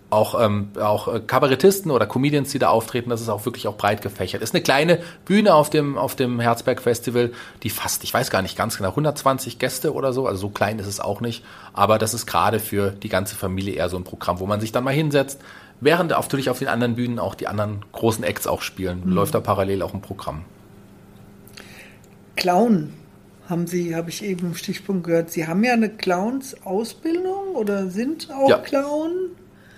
auch, 0.09 0.41
ähm, 0.41 0.71
auch 0.79 1.13
äh, 1.13 1.19
Kabarettisten 1.19 1.91
oder 1.91 2.07
Comedians, 2.07 2.51
die 2.51 2.59
da 2.59 2.69
auftreten, 2.69 3.11
das 3.11 3.21
ist 3.21 3.29
auch 3.29 3.45
wirklich 3.45 3.67
auch 3.67 3.77
breit 3.77 4.01
gefächert. 4.01 4.41
Ist 4.41 4.53
eine 4.53 4.63
kleine 4.63 4.99
Bühne 5.23 5.53
auf 5.53 5.69
dem, 5.69 5.99
auf 5.99 6.15
dem 6.15 6.39
Herzberg 6.39 6.81
Festival, 6.81 7.31
die 7.61 7.69
fast, 7.69 8.03
ich 8.03 8.13
weiß 8.13 8.31
gar 8.31 8.41
nicht 8.41 8.57
ganz 8.57 8.77
genau, 8.77 8.89
120 8.89 9.59
Gäste 9.59 9.93
oder 9.93 10.11
so, 10.11 10.25
also 10.25 10.41
so 10.41 10.49
klein 10.49 10.79
ist 10.79 10.87
es 10.87 10.99
auch 10.99 11.21
nicht, 11.21 11.45
aber 11.73 11.97
das 11.97 12.13
ist 12.13 12.25
gerade 12.25 12.59
für 12.59 12.91
die 12.91 13.09
ganze 13.09 13.35
Familie 13.35 13.75
eher 13.75 13.89
so 13.89 13.97
ein 13.97 14.03
Programm, 14.03 14.39
wo 14.39 14.47
man 14.47 14.59
sich 14.59 14.71
dann 14.71 14.83
mal 14.83 14.93
hinsetzt, 14.93 15.39
während 15.81 16.11
natürlich 16.11 16.49
auf 16.49 16.59
den 16.59 16.69
anderen 16.69 16.95
Bühnen 16.95 17.19
auch 17.19 17.35
die 17.35 17.47
anderen 17.47 17.83
großen 17.91 18.23
Acts 18.23 18.47
auch 18.47 18.61
spielen, 18.61 19.01
mhm. 19.03 19.13
läuft 19.13 19.35
da 19.35 19.39
parallel 19.39 19.81
auch 19.81 19.93
ein 19.93 20.01
Programm. 20.01 20.43
Clown 22.37 22.93
haben 23.49 23.67
Sie, 23.67 23.95
habe 23.95 24.09
ich 24.09 24.23
eben 24.23 24.47
im 24.47 24.55
Stichpunkt 24.55 25.05
gehört, 25.05 25.29
Sie 25.29 25.45
haben 25.45 25.63
ja 25.63 25.73
eine 25.73 25.89
Clowns-Ausbildung 25.89 27.55
oder 27.55 27.89
sind 27.89 28.29
auch 28.31 28.49
ja. 28.49 28.57
Clown? 28.57 29.11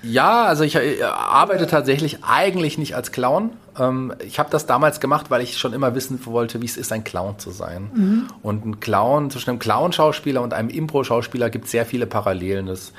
Ja, 0.03 0.43
also 0.43 0.65
ich 0.65 0.75
äh, 0.75 1.01
arbeite 1.01 1.65
tatsächlich 1.65 2.23
eigentlich 2.23 2.77
nicht 2.77 2.95
als 2.95 3.11
Clown. 3.11 3.51
Ähm, 3.79 4.13
ich 4.23 4.37
habe 4.37 4.49
das 4.49 4.65
damals 4.65 4.99
gemacht, 4.99 5.31
weil 5.31 5.41
ich 5.41 5.57
schon 5.57 5.73
immer 5.73 5.95
wissen 5.95 6.19
wollte, 6.25 6.61
wie 6.61 6.65
es 6.65 6.75
ist, 6.75 6.91
ein 6.91 7.05
Clown 7.05 7.39
zu 7.39 7.51
sein. 7.51 7.89
Mhm. 7.93 8.27
Und 8.41 8.65
ein 8.65 8.79
Clown, 8.81 9.31
zwischen 9.31 9.51
einem 9.51 9.59
Clown-Schauspieler 9.59 10.41
und 10.41 10.53
einem 10.53 10.69
Impro-Schauspieler 10.69 11.49
gibt 11.49 11.65
es 11.65 11.71
sehr 11.71 11.85
viele 11.85 12.05
Parallelen. 12.05 12.65
Das, 12.65 12.91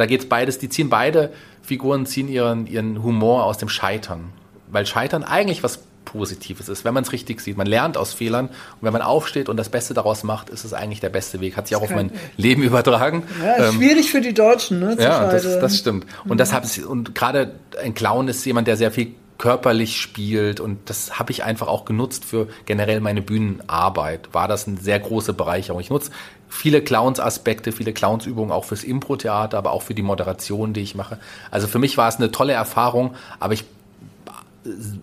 da 0.00 0.06
geht's 0.06 0.26
beides, 0.26 0.58
die 0.58 0.68
ziehen 0.68 0.90
beide 0.90 1.32
Figuren, 1.62 2.06
ziehen 2.06 2.28
ihren, 2.28 2.66
ihren 2.66 3.02
Humor 3.02 3.44
aus 3.44 3.58
dem 3.58 3.68
Scheitern. 3.68 4.32
Weil 4.68 4.86
Scheitern 4.86 5.24
eigentlich 5.24 5.62
was 5.62 5.80
Positives 6.04 6.68
ist, 6.68 6.84
wenn 6.84 6.94
man 6.94 7.02
es 7.02 7.12
richtig 7.12 7.40
sieht. 7.40 7.56
Man 7.56 7.66
lernt 7.66 7.96
aus 7.96 8.12
Fehlern 8.12 8.46
und 8.48 8.82
wenn 8.82 8.92
man 8.92 9.02
aufsteht 9.02 9.48
und 9.48 9.56
das 9.56 9.68
Beste 9.68 9.94
daraus 9.94 10.22
macht, 10.22 10.50
ist 10.50 10.64
es 10.64 10.72
eigentlich 10.72 11.00
der 11.00 11.08
beste 11.08 11.40
Weg. 11.40 11.56
Hat 11.56 11.66
sich 11.66 11.76
auch 11.76 11.82
auf 11.82 11.90
mein 11.90 12.12
Leben 12.36 12.62
übertragen. 12.62 13.24
Ja, 13.42 13.68
ähm, 13.68 13.74
schwierig 13.74 14.10
für 14.10 14.20
die 14.20 14.34
Deutschen, 14.34 14.80
ne? 14.80 14.96
Ja, 14.98 15.30
das, 15.30 15.42
das, 15.42 15.78
stimmt. 15.78 16.06
Und 16.24 16.32
mhm. 16.32 16.36
das 16.36 16.52
habe 16.52 16.66
und 16.86 17.14
gerade 17.14 17.54
ein 17.82 17.94
Clown 17.94 18.28
ist 18.28 18.44
jemand, 18.44 18.68
der 18.68 18.76
sehr 18.76 18.90
viel 18.90 19.14
körperlich 19.38 20.00
spielt 20.00 20.60
und 20.60 20.88
das 20.88 21.18
habe 21.18 21.32
ich 21.32 21.42
einfach 21.42 21.66
auch 21.66 21.84
genutzt 21.84 22.24
für 22.24 22.48
generell 22.66 23.00
meine 23.00 23.20
Bühnenarbeit. 23.20 24.28
War 24.32 24.46
das 24.46 24.68
eine 24.68 24.76
sehr 24.76 25.00
große 25.00 25.32
Bereicherung. 25.32 25.80
Ich 25.80 25.90
nutze 25.90 26.12
viele 26.54 26.82
Clowns-Aspekte, 26.82 27.72
viele 27.72 27.92
Clowns-Übungen 27.92 28.52
auch 28.52 28.64
fürs 28.64 28.84
Impro-Theater, 28.84 29.58
aber 29.58 29.72
auch 29.72 29.82
für 29.82 29.94
die 29.94 30.02
Moderation, 30.02 30.72
die 30.72 30.80
ich 30.80 30.94
mache. 30.94 31.18
Also 31.50 31.66
für 31.66 31.78
mich 31.78 31.96
war 31.96 32.08
es 32.08 32.16
eine 32.16 32.30
tolle 32.30 32.52
Erfahrung, 32.52 33.14
aber 33.40 33.54
ich 33.54 33.64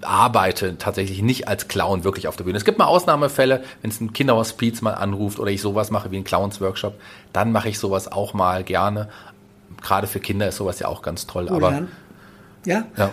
arbeite 0.01 0.77
tatsächlich 0.77 1.21
nicht 1.21 1.47
als 1.47 1.67
Clown 1.67 2.03
wirklich 2.03 2.27
auf 2.27 2.35
der 2.35 2.45
Bühne. 2.45 2.57
Es 2.57 2.65
gibt 2.65 2.79
mal 2.79 2.85
Ausnahmefälle, 2.85 3.63
wenn 3.81 3.91
es 3.91 3.99
ein 3.99 4.13
Kinderhospiz 4.13 4.81
mal 4.81 4.93
anruft 4.93 5.39
oder 5.39 5.51
ich 5.51 5.61
sowas 5.61 5.91
mache 5.91 6.09
wie 6.09 6.17
ein 6.17 6.23
Clowns-Workshop, 6.23 6.95
dann 7.33 7.51
mache 7.51 7.69
ich 7.69 7.77
sowas 7.77 8.11
auch 8.11 8.33
mal 8.33 8.63
gerne. 8.63 9.09
Gerade 9.81 10.07
für 10.07 10.19
Kinder 10.19 10.47
ist 10.47 10.55
sowas 10.55 10.79
ja 10.79 10.87
auch 10.87 11.01
ganz 11.01 11.27
toll. 11.27 11.47
Wo 11.49 11.55
aber 11.55 11.83
ja? 12.65 12.85
ja. 12.97 13.11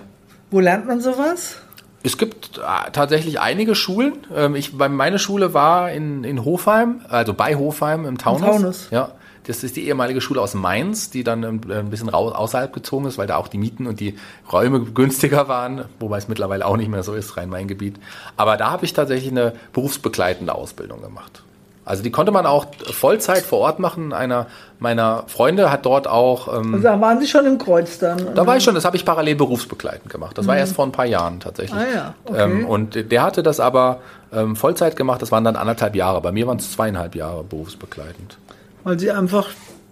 Wo 0.50 0.60
lernt 0.60 0.86
man 0.86 1.00
sowas? 1.00 1.56
Es 2.02 2.16
gibt 2.16 2.58
äh, 2.58 2.90
tatsächlich 2.92 3.40
einige 3.40 3.74
Schulen. 3.74 4.14
Ähm, 4.34 4.54
ich, 4.54 4.72
meine 4.72 5.18
Schule 5.18 5.54
war 5.54 5.90
in, 5.90 6.24
in 6.24 6.44
Hofheim, 6.44 7.00
also 7.08 7.34
bei 7.34 7.56
Hofheim 7.56 8.06
im 8.06 8.18
Taunus. 8.18 8.40
Im 8.40 8.52
Taunus. 8.52 8.88
Ja. 8.90 9.12
Das 9.48 9.64
ist 9.64 9.76
die 9.76 9.86
ehemalige 9.86 10.20
Schule 10.20 10.42
aus 10.42 10.52
Mainz, 10.52 11.08
die 11.08 11.24
dann 11.24 11.42
ein 11.42 11.88
bisschen 11.88 12.10
raus, 12.10 12.34
außerhalb 12.34 12.70
gezogen 12.70 13.06
ist, 13.06 13.16
weil 13.16 13.26
da 13.26 13.36
auch 13.36 13.48
die 13.48 13.56
Mieten 13.56 13.86
und 13.86 13.98
die 13.98 14.18
Räume 14.52 14.80
günstiger 14.80 15.48
waren, 15.48 15.86
wobei 15.98 16.18
es 16.18 16.28
mittlerweile 16.28 16.66
auch 16.66 16.76
nicht 16.76 16.90
mehr 16.90 17.02
so 17.02 17.14
ist, 17.14 17.38
rein 17.38 17.48
mein 17.48 17.66
Gebiet. 17.66 17.96
Aber 18.36 18.58
da 18.58 18.70
habe 18.70 18.84
ich 18.84 18.92
tatsächlich 18.92 19.30
eine 19.30 19.54
berufsbegleitende 19.72 20.54
Ausbildung 20.54 21.00
gemacht. 21.00 21.42
Also 21.88 22.02
die 22.02 22.10
konnte 22.10 22.32
man 22.32 22.44
auch 22.44 22.66
Vollzeit 22.92 23.42
vor 23.42 23.60
Ort 23.60 23.78
machen. 23.78 24.12
Einer 24.12 24.46
meiner 24.78 25.24
Freunde 25.26 25.72
hat 25.72 25.86
dort 25.86 26.06
auch. 26.06 26.48
Ähm, 26.48 26.74
also 26.74 26.82
da 26.86 27.00
waren 27.00 27.18
Sie 27.18 27.26
schon 27.26 27.46
im 27.46 27.56
Kreuz 27.56 27.98
dann? 27.98 28.34
Da 28.34 28.46
war 28.46 28.58
ich 28.58 28.62
schon, 28.62 28.74
das 28.74 28.84
habe 28.84 28.96
ich 28.96 29.06
parallel 29.06 29.36
berufsbegleitend 29.36 30.12
gemacht. 30.12 30.36
Das 30.36 30.44
mhm. 30.44 30.50
war 30.50 30.56
erst 30.58 30.74
vor 30.74 30.84
ein 30.84 30.92
paar 30.92 31.06
Jahren 31.06 31.40
tatsächlich. 31.40 31.80
Ah, 31.80 31.94
ja. 31.94 32.14
okay. 32.26 32.42
ähm, 32.42 32.66
und 32.66 33.10
der 33.10 33.22
hatte 33.22 33.42
das 33.42 33.58
aber 33.58 34.00
ähm, 34.32 34.54
Vollzeit 34.54 34.96
gemacht, 34.96 35.22
das 35.22 35.32
waren 35.32 35.44
dann 35.44 35.56
anderthalb 35.56 35.96
Jahre. 35.96 36.20
Bei 36.20 36.30
mir 36.30 36.46
waren 36.46 36.58
es 36.58 36.70
zweieinhalb 36.72 37.14
Jahre 37.14 37.42
berufsbegleitend. 37.42 38.36
Weil 38.84 38.98
sie 38.98 39.10
einfach 39.10 39.48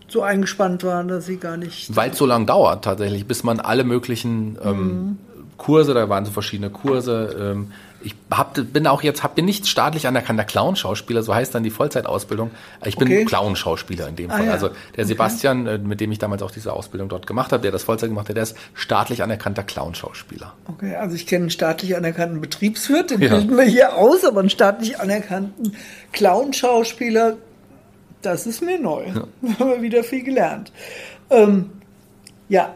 so 0.09 0.21
eingespannt 0.21 0.85
waren, 0.85 1.09
dass 1.09 1.25
sie 1.25 1.39
gar 1.39 1.57
nicht. 1.57 1.97
Weil 1.97 2.11
es 2.11 2.19
so 2.19 2.27
lange 2.27 2.45
dauert 2.45 2.85
tatsächlich, 2.85 3.27
bis 3.27 3.43
man 3.43 3.59
alle 3.59 3.85
möglichen 3.85 4.59
ähm, 4.63 4.79
mhm. 4.79 5.19
Kurse, 5.57 5.95
da 5.95 6.11
waren 6.11 6.27
so 6.27 6.31
verschiedene 6.31 6.69
Kurse. 6.69 7.35
Ähm, 7.41 7.73
ich 8.07 8.15
hab, 8.31 8.55
bin 8.73 8.87
auch 8.87 9.03
jetzt, 9.03 9.23
hab, 9.23 9.35
bin 9.35 9.45
nicht 9.45 9.67
staatlich 9.67 10.07
anerkannter 10.07 10.45
Clown-Schauspieler, 10.45 11.23
so 11.23 11.35
heißt 11.35 11.55
dann 11.55 11.65
die 11.65 11.71
Vollzeitausbildung. 11.71 12.53
Ich 12.85 12.97
bin 12.97 13.09
okay. 13.09 13.25
Clown-Schauspieler 13.25 14.09
in 14.09 14.17
dem 14.17 14.31
ah, 14.31 14.37
Fall. 14.37 14.47
Ja. 14.47 14.53
Also 14.53 14.71
der 14.97 15.05
Sebastian, 15.07 15.63
okay. 15.63 15.75
Äh, 15.75 15.79
mit 15.79 16.01
dem 16.01 16.13
ich 16.13 16.19
damals 16.19 16.43
auch 16.43 16.53
diese 16.53 16.73
Ausbildung 16.73 17.09
dort 17.09 17.27
gemacht 17.27 17.53
habe, 17.53 17.63
der 17.63 17.73
das 17.73 17.83
Vollzeit 17.83 18.09
gemacht 18.09 18.29
hat, 18.29 18.37
der 18.37 18.45
ist 18.45 18.57
staatlich 18.75 19.23
anerkannter 19.23 19.65
Clown-Schauspieler. 19.65 20.55
Okay, 20.69 20.95
also 20.95 21.17
ich 21.17 21.27
kenne 21.27 21.43
einen 21.43 21.51
staatlich 21.51 21.97
anerkannten 21.97 22.41
Betriebswirt, 22.41 23.11
den 23.11 23.21
ja. 23.21 23.31
bilden 23.31 23.57
wir 23.57 23.65
hier 23.65 23.97
aus, 23.97 24.25
aber 24.25 24.41
einen 24.41 24.51
staatlich 24.51 25.01
anerkannten 25.01 25.77
Clown-Schauspieler 26.13 27.37
das 28.23 28.47
ist 28.47 28.61
mir 28.61 28.81
neu. 28.81 29.07
Ja. 29.07 29.25
Da 29.41 29.49
haben 29.59 29.71
wir 29.71 29.83
wieder 29.83 30.03
viel 30.03 30.25
gelernt. 30.25 30.73
Ähm, 31.31 31.71
ja, 32.49 32.75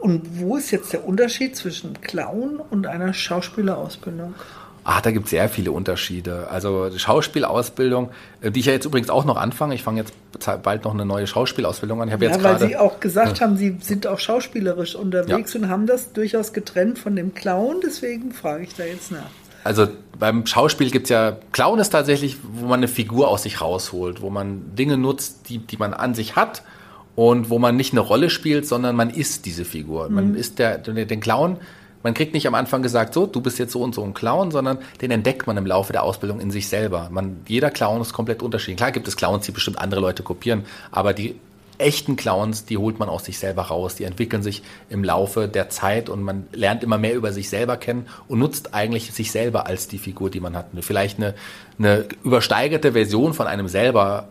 und 0.00 0.40
wo 0.40 0.56
ist 0.56 0.70
jetzt 0.70 0.92
der 0.92 1.06
Unterschied 1.06 1.56
zwischen 1.56 2.00
Clown 2.00 2.60
und 2.70 2.86
einer 2.86 3.12
Schauspielerausbildung? 3.12 4.34
Ah, 4.82 5.00
da 5.02 5.10
gibt 5.10 5.26
es 5.26 5.30
sehr 5.30 5.48
viele 5.50 5.72
Unterschiede. 5.72 6.48
Also 6.50 6.88
die 6.88 6.98
Schauspielausbildung, 6.98 8.10
äh, 8.40 8.50
die 8.50 8.60
ich 8.60 8.66
ja 8.66 8.72
jetzt 8.72 8.86
übrigens 8.86 9.10
auch 9.10 9.26
noch 9.26 9.36
anfange. 9.36 9.74
Ich 9.74 9.82
fange 9.82 10.00
jetzt 10.00 10.14
bald 10.62 10.84
noch 10.84 10.94
eine 10.94 11.04
neue 11.04 11.26
Schauspielausbildung 11.26 12.00
an. 12.00 12.08
Ich 12.08 12.14
ja, 12.14 12.30
jetzt 12.30 12.42
weil 12.42 12.58
Sie 12.58 12.76
auch 12.76 12.98
gesagt 12.98 13.42
haben, 13.42 13.56
Sie 13.56 13.76
sind 13.80 14.06
auch 14.06 14.18
schauspielerisch 14.18 14.94
unterwegs 14.94 15.52
ja. 15.52 15.60
und 15.60 15.68
haben 15.68 15.86
das 15.86 16.12
durchaus 16.14 16.54
getrennt 16.54 16.98
von 16.98 17.14
dem 17.14 17.34
Clown. 17.34 17.76
Deswegen 17.84 18.32
frage 18.32 18.64
ich 18.64 18.74
da 18.74 18.84
jetzt 18.84 19.12
nach 19.12 19.30
also 19.62 19.88
beim 20.18 20.46
Schauspiel 20.46 20.90
gibt's 20.90 21.10
ja, 21.10 21.36
Clown 21.52 21.78
ist 21.80 21.90
tatsächlich, 21.90 22.38
wo 22.42 22.66
man 22.66 22.80
eine 22.80 22.88
Figur 22.88 23.28
aus 23.28 23.42
sich 23.42 23.60
rausholt, 23.60 24.22
wo 24.22 24.30
man 24.30 24.74
Dinge 24.74 24.96
nutzt, 24.96 25.48
die, 25.48 25.58
die 25.58 25.76
man 25.76 25.92
an 25.92 26.14
sich 26.14 26.36
hat 26.36 26.62
und 27.20 27.50
wo 27.50 27.58
man 27.58 27.76
nicht 27.76 27.92
eine 27.92 28.00
Rolle 28.00 28.30
spielt, 28.30 28.66
sondern 28.66 28.96
man 28.96 29.10
ist 29.10 29.44
diese 29.44 29.66
Figur. 29.66 30.08
Mhm. 30.08 30.14
Man 30.14 30.34
ist 30.34 30.58
der, 30.58 30.78
den 30.78 31.20
Clown, 31.20 31.58
man 32.02 32.14
kriegt 32.14 32.32
nicht 32.32 32.46
am 32.46 32.54
Anfang 32.54 32.80
gesagt, 32.82 33.12
so, 33.12 33.26
du 33.26 33.42
bist 33.42 33.58
jetzt 33.58 33.72
so 33.72 33.82
und 33.82 33.94
so 33.94 34.02
ein 34.02 34.14
Clown, 34.14 34.50
sondern 34.50 34.78
den 35.02 35.10
entdeckt 35.10 35.46
man 35.46 35.58
im 35.58 35.66
Laufe 35.66 35.92
der 35.92 36.02
Ausbildung 36.02 36.40
in 36.40 36.50
sich 36.50 36.66
selber. 36.66 37.10
Man, 37.10 37.42
jeder 37.46 37.70
Clown 37.70 38.00
ist 38.00 38.14
komplett 38.14 38.42
unterschiedlich. 38.42 38.78
Klar 38.78 38.92
gibt 38.92 39.06
es 39.06 39.16
Clowns, 39.16 39.44
die 39.44 39.52
bestimmt 39.52 39.78
andere 39.78 40.00
Leute 40.00 40.22
kopieren, 40.22 40.64
aber 40.92 41.12
die 41.12 41.34
echten 41.76 42.16
Clowns, 42.16 42.64
die 42.64 42.78
holt 42.78 42.98
man 42.98 43.10
aus 43.10 43.26
sich 43.26 43.38
selber 43.38 43.64
raus. 43.64 43.96
Die 43.96 44.04
entwickeln 44.04 44.42
sich 44.42 44.62
im 44.88 45.04
Laufe 45.04 45.46
der 45.46 45.68
Zeit 45.68 46.08
und 46.08 46.22
man 46.22 46.46
lernt 46.52 46.82
immer 46.82 46.96
mehr 46.96 47.14
über 47.14 47.34
sich 47.34 47.50
selber 47.50 47.76
kennen 47.76 48.06
und 48.28 48.38
nutzt 48.38 48.72
eigentlich 48.72 49.12
sich 49.12 49.30
selber 49.30 49.66
als 49.66 49.88
die 49.88 49.98
Figur, 49.98 50.30
die 50.30 50.40
man 50.40 50.56
hat. 50.56 50.68
Vielleicht 50.80 51.18
eine, 51.18 51.34
eine 51.78 52.06
übersteigerte 52.24 52.92
Version 52.92 53.34
von 53.34 53.46
einem 53.46 53.68
selber, 53.68 54.28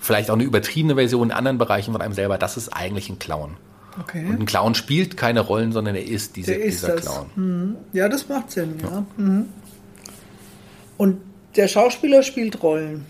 vielleicht 0.00 0.30
auch 0.30 0.34
eine 0.34 0.44
übertriebene 0.44 0.96
Version 0.96 1.28
in 1.28 1.32
anderen 1.32 1.58
Bereichen 1.58 1.92
von 1.92 2.00
einem 2.00 2.14
selber. 2.14 2.38
Das 2.38 2.56
ist 2.56 2.70
eigentlich 2.70 3.08
ein 3.08 3.18
Clown. 3.18 3.56
Okay. 4.00 4.26
Und 4.26 4.40
ein 4.40 4.46
Clown 4.46 4.74
spielt 4.74 5.16
keine 5.16 5.40
Rollen, 5.40 5.72
sondern 5.72 5.94
er 5.94 6.04
ist, 6.04 6.36
diese, 6.36 6.54
ist 6.54 6.82
dieser 6.82 6.96
das. 6.96 7.04
Clown. 7.04 7.30
Mhm. 7.36 7.76
Ja, 7.92 8.08
das 8.08 8.28
macht 8.28 8.50
Sinn, 8.50 8.76
ja. 8.82 8.88
ja. 8.88 9.06
Mhm. 9.16 9.48
Und 10.96 11.20
der 11.56 11.68
Schauspieler 11.68 12.22
spielt 12.22 12.62
Rollen. 12.62 13.06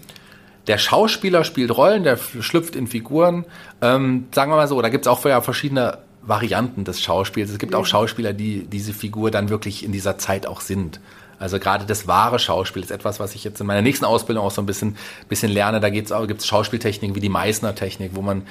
Der 0.66 0.78
Schauspieler 0.78 1.44
spielt 1.44 1.76
Rollen, 1.76 2.02
der 2.02 2.16
schlüpft 2.16 2.76
in 2.76 2.86
Figuren. 2.86 3.44
Ähm, 3.80 4.26
sagen 4.34 4.50
wir 4.50 4.56
mal 4.56 4.68
so, 4.68 4.80
da 4.80 4.88
gibt 4.88 5.06
es 5.06 5.08
auch 5.08 5.24
ja 5.24 5.40
verschiedene 5.40 5.98
Varianten 6.22 6.84
des 6.84 7.00
Schauspiels. 7.00 7.50
Es 7.50 7.58
gibt 7.58 7.74
auch 7.74 7.86
Schauspieler, 7.86 8.32
die 8.32 8.66
diese 8.66 8.92
Figur 8.92 9.30
dann 9.30 9.48
wirklich 9.48 9.84
in 9.84 9.92
dieser 9.92 10.18
Zeit 10.18 10.46
auch 10.46 10.60
sind. 10.60 11.00
Also 11.40 11.58
gerade 11.58 11.86
das 11.86 12.06
wahre 12.06 12.38
Schauspiel 12.38 12.82
ist 12.82 12.90
etwas, 12.90 13.18
was 13.18 13.34
ich 13.34 13.44
jetzt 13.44 13.60
in 13.60 13.66
meiner 13.66 13.80
nächsten 13.80 14.04
Ausbildung 14.04 14.44
auch 14.44 14.50
so 14.50 14.60
ein 14.60 14.66
bisschen, 14.66 14.96
bisschen 15.28 15.50
lerne. 15.50 15.80
Da 15.80 15.88
gibt 15.88 16.10
es 16.10 16.46
Schauspieltechniken 16.46 17.16
wie 17.16 17.20
die 17.20 17.30
Meißner-Technik, 17.30 18.10
wo 18.14 18.20
man 18.20 18.42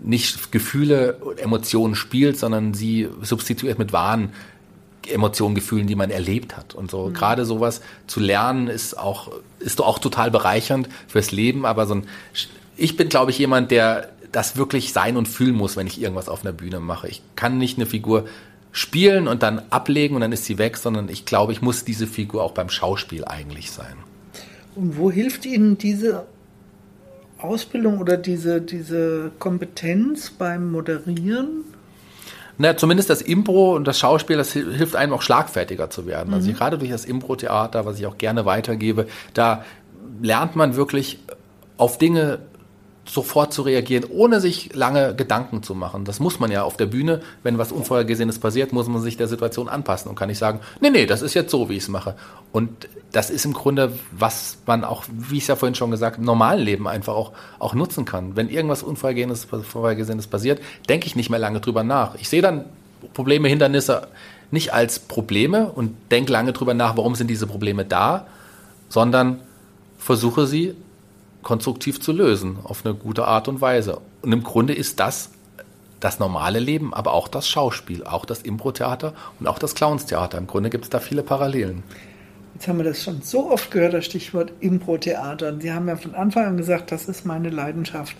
nicht 0.00 0.50
Gefühle, 0.50 1.18
Emotionen 1.36 1.94
spielt, 1.94 2.38
sondern 2.38 2.72
sie 2.72 3.08
substituiert 3.20 3.78
mit 3.78 3.92
wahren 3.92 4.32
Emotionen, 5.06 5.54
Gefühlen, 5.54 5.86
die 5.86 5.94
man 5.94 6.10
erlebt 6.10 6.56
hat. 6.56 6.74
Und 6.74 6.90
so 6.90 7.08
mhm. 7.08 7.12
gerade 7.12 7.44
sowas 7.44 7.82
zu 8.06 8.18
lernen 8.18 8.68
ist 8.68 8.98
auch, 8.98 9.30
ist 9.58 9.80
auch 9.82 9.98
total 9.98 10.30
bereichernd 10.30 10.88
fürs 11.06 11.30
Leben. 11.32 11.66
Aber 11.66 11.86
so 11.86 11.96
ein, 11.96 12.06
ich 12.78 12.96
bin, 12.96 13.10
glaube 13.10 13.30
ich, 13.30 13.38
jemand, 13.38 13.70
der 13.70 14.08
das 14.32 14.56
wirklich 14.56 14.94
sein 14.94 15.18
und 15.18 15.28
fühlen 15.28 15.54
muss, 15.54 15.76
wenn 15.76 15.86
ich 15.86 16.00
irgendwas 16.00 16.30
auf 16.30 16.44
einer 16.44 16.52
Bühne 16.52 16.80
mache. 16.80 17.08
Ich 17.08 17.22
kann 17.36 17.58
nicht 17.58 17.76
eine 17.76 17.86
Figur 17.86 18.26
spielen 18.78 19.26
und 19.26 19.42
dann 19.42 19.60
ablegen 19.70 20.14
und 20.14 20.20
dann 20.20 20.30
ist 20.30 20.44
sie 20.44 20.56
weg, 20.56 20.76
sondern 20.76 21.08
ich 21.08 21.24
glaube, 21.24 21.52
ich 21.52 21.60
muss 21.60 21.84
diese 21.84 22.06
Figur 22.06 22.44
auch 22.44 22.52
beim 22.52 22.70
Schauspiel 22.70 23.24
eigentlich 23.24 23.72
sein. 23.72 23.96
Und 24.76 24.96
wo 24.96 25.10
hilft 25.10 25.44
Ihnen 25.46 25.78
diese 25.78 26.26
Ausbildung 27.38 27.98
oder 27.98 28.16
diese, 28.16 28.60
diese 28.60 29.32
Kompetenz 29.40 30.30
beim 30.30 30.70
Moderieren? 30.70 31.64
Na, 32.56 32.76
zumindest 32.76 33.10
das 33.10 33.20
Impro 33.20 33.74
und 33.74 33.84
das 33.84 33.98
Schauspiel, 33.98 34.36
das 34.36 34.52
hilft 34.52 34.94
einem 34.94 35.12
auch 35.12 35.22
schlagfertiger 35.22 35.90
zu 35.90 36.06
werden. 36.06 36.32
Also 36.32 36.46
mhm. 36.46 36.52
Also 36.52 36.58
gerade 36.58 36.78
durch 36.78 36.90
das 36.90 37.04
Impro-Theater, 37.04 37.84
was 37.84 37.98
ich 37.98 38.06
auch 38.06 38.16
gerne 38.16 38.46
weitergebe, 38.46 39.08
da 39.34 39.64
lernt 40.22 40.54
man 40.54 40.76
wirklich 40.76 41.18
auf 41.76 41.98
Dinge 41.98 42.38
sofort 43.08 43.52
zu 43.52 43.62
reagieren, 43.62 44.04
ohne 44.08 44.40
sich 44.40 44.74
lange 44.74 45.14
Gedanken 45.14 45.62
zu 45.62 45.74
machen. 45.74 46.04
Das 46.04 46.20
muss 46.20 46.38
man 46.38 46.50
ja 46.50 46.62
auf 46.62 46.76
der 46.76 46.86
Bühne, 46.86 47.22
wenn 47.42 47.56
was 47.56 47.72
Unvorhergesehenes 47.72 48.38
passiert, 48.38 48.72
muss 48.72 48.86
man 48.86 49.00
sich 49.00 49.16
der 49.16 49.28
Situation 49.28 49.68
anpassen 49.68 50.08
und 50.08 50.14
kann 50.14 50.28
nicht 50.28 50.38
sagen, 50.38 50.60
nee, 50.80 50.90
nee, 50.90 51.06
das 51.06 51.22
ist 51.22 51.34
jetzt 51.34 51.50
so, 51.50 51.68
wie 51.68 51.76
ich 51.76 51.84
es 51.84 51.88
mache. 51.88 52.14
Und 52.52 52.88
das 53.12 53.30
ist 53.30 53.44
im 53.46 53.54
Grunde, 53.54 53.92
was 54.12 54.58
man 54.66 54.84
auch, 54.84 55.04
wie 55.10 55.38
ich 55.38 55.44
es 55.44 55.48
ja 55.48 55.56
vorhin 55.56 55.74
schon 55.74 55.90
gesagt, 55.90 56.18
im 56.18 56.24
normalen 56.24 56.60
Leben 56.60 56.86
einfach 56.86 57.14
auch, 57.14 57.32
auch 57.58 57.74
nutzen 57.74 58.04
kann. 58.04 58.36
Wenn 58.36 58.50
irgendwas 58.50 58.82
Unvorhergesehenes, 58.82 59.46
Unvorhergesehenes 59.46 60.26
passiert, 60.26 60.60
denke 60.88 61.06
ich 61.06 61.16
nicht 61.16 61.30
mehr 61.30 61.38
lange 61.38 61.60
drüber 61.60 61.84
nach. 61.84 62.14
Ich 62.16 62.28
sehe 62.28 62.42
dann 62.42 62.66
Probleme, 63.14 63.48
Hindernisse 63.48 64.08
nicht 64.50 64.72
als 64.72 64.98
Probleme 64.98 65.70
und 65.70 65.94
denke 66.10 66.32
lange 66.32 66.52
drüber 66.52 66.74
nach, 66.74 66.96
warum 66.96 67.14
sind 67.14 67.28
diese 67.28 67.46
Probleme 67.46 67.84
da, 67.84 68.26
sondern 68.88 69.40
versuche 69.98 70.46
sie 70.46 70.74
konstruktiv 71.48 71.98
zu 71.98 72.12
lösen, 72.12 72.58
auf 72.62 72.84
eine 72.84 72.94
gute 72.94 73.26
Art 73.26 73.48
und 73.48 73.62
Weise. 73.62 74.02
Und 74.20 74.32
im 74.32 74.42
Grunde 74.42 74.74
ist 74.74 75.00
das 75.00 75.30
das 75.98 76.18
normale 76.18 76.58
Leben, 76.58 76.92
aber 76.92 77.14
auch 77.14 77.26
das 77.26 77.48
Schauspiel, 77.48 78.04
auch 78.04 78.26
das 78.26 78.42
Impro-Theater 78.42 79.14
und 79.40 79.46
auch 79.46 79.58
das 79.58 79.74
Clowns-Theater. 79.74 80.36
Im 80.36 80.46
Grunde 80.46 80.68
gibt 80.68 80.84
es 80.84 80.90
da 80.90 81.00
viele 81.00 81.22
Parallelen. 81.22 81.84
Jetzt 82.52 82.68
haben 82.68 82.76
wir 82.76 82.84
das 82.84 83.02
schon 83.02 83.22
so 83.22 83.50
oft 83.50 83.70
gehört, 83.70 83.94
das 83.94 84.04
Stichwort 84.04 84.52
Impro-Theater. 84.60 85.58
Sie 85.58 85.72
haben 85.72 85.88
ja 85.88 85.96
von 85.96 86.14
Anfang 86.14 86.44
an 86.44 86.56
gesagt, 86.58 86.92
das 86.92 87.08
ist 87.08 87.24
meine 87.24 87.48
Leidenschaft. 87.48 88.14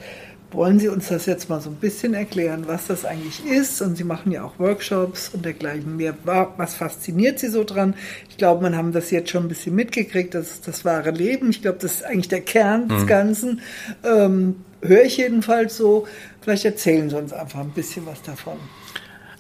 Wollen 0.50 0.78
Sie 0.78 0.88
uns 0.88 1.08
das 1.08 1.26
jetzt 1.26 1.50
mal 1.50 1.61
so 1.61 1.68
ein 1.68 1.76
bisschen 1.76 2.14
erklären, 2.14 2.64
was 2.66 2.87
das 2.87 3.04
eigentlich 3.04 3.44
ist? 3.44 3.82
Und 3.82 3.96
Sie 3.96 4.04
machen 4.04 4.32
ja 4.32 4.44
auch 4.44 4.58
Workshops 4.58 5.30
und 5.34 5.44
dergleichen 5.44 5.96
mehr. 5.96 6.14
Was 6.24 6.74
fasziniert 6.74 7.38
Sie 7.38 7.48
so 7.48 7.64
dran? 7.64 7.94
Ich 8.30 8.38
glaube, 8.38 8.62
man 8.62 8.74
haben 8.74 8.92
das 8.92 9.11
jetzt 9.11 9.28
schon 9.28 9.44
ein 9.44 9.48
bisschen 9.48 9.74
mitgekriegt. 9.74 10.34
Das 10.34 10.50
ist 10.52 10.66
das 10.66 10.87
wahre 10.87 11.11
Leben. 11.11 11.50
Ich 11.50 11.61
glaube, 11.61 11.78
das 11.80 11.96
ist 11.96 12.04
eigentlich 12.04 12.28
der 12.28 12.40
Kern 12.40 12.88
des 12.88 13.02
mhm. 13.02 13.06
Ganzen. 13.06 13.61
Ähm, 14.02 14.56
höre 14.80 15.04
ich 15.04 15.18
jedenfalls 15.18 15.76
so. 15.76 16.06
Vielleicht 16.40 16.64
erzählen 16.64 17.11
Sie 17.11 17.16
uns 17.16 17.34
einfach 17.34 17.61
ein 17.61 17.72
bisschen 17.72 18.06
was 18.06 18.22
davon. 18.22 18.56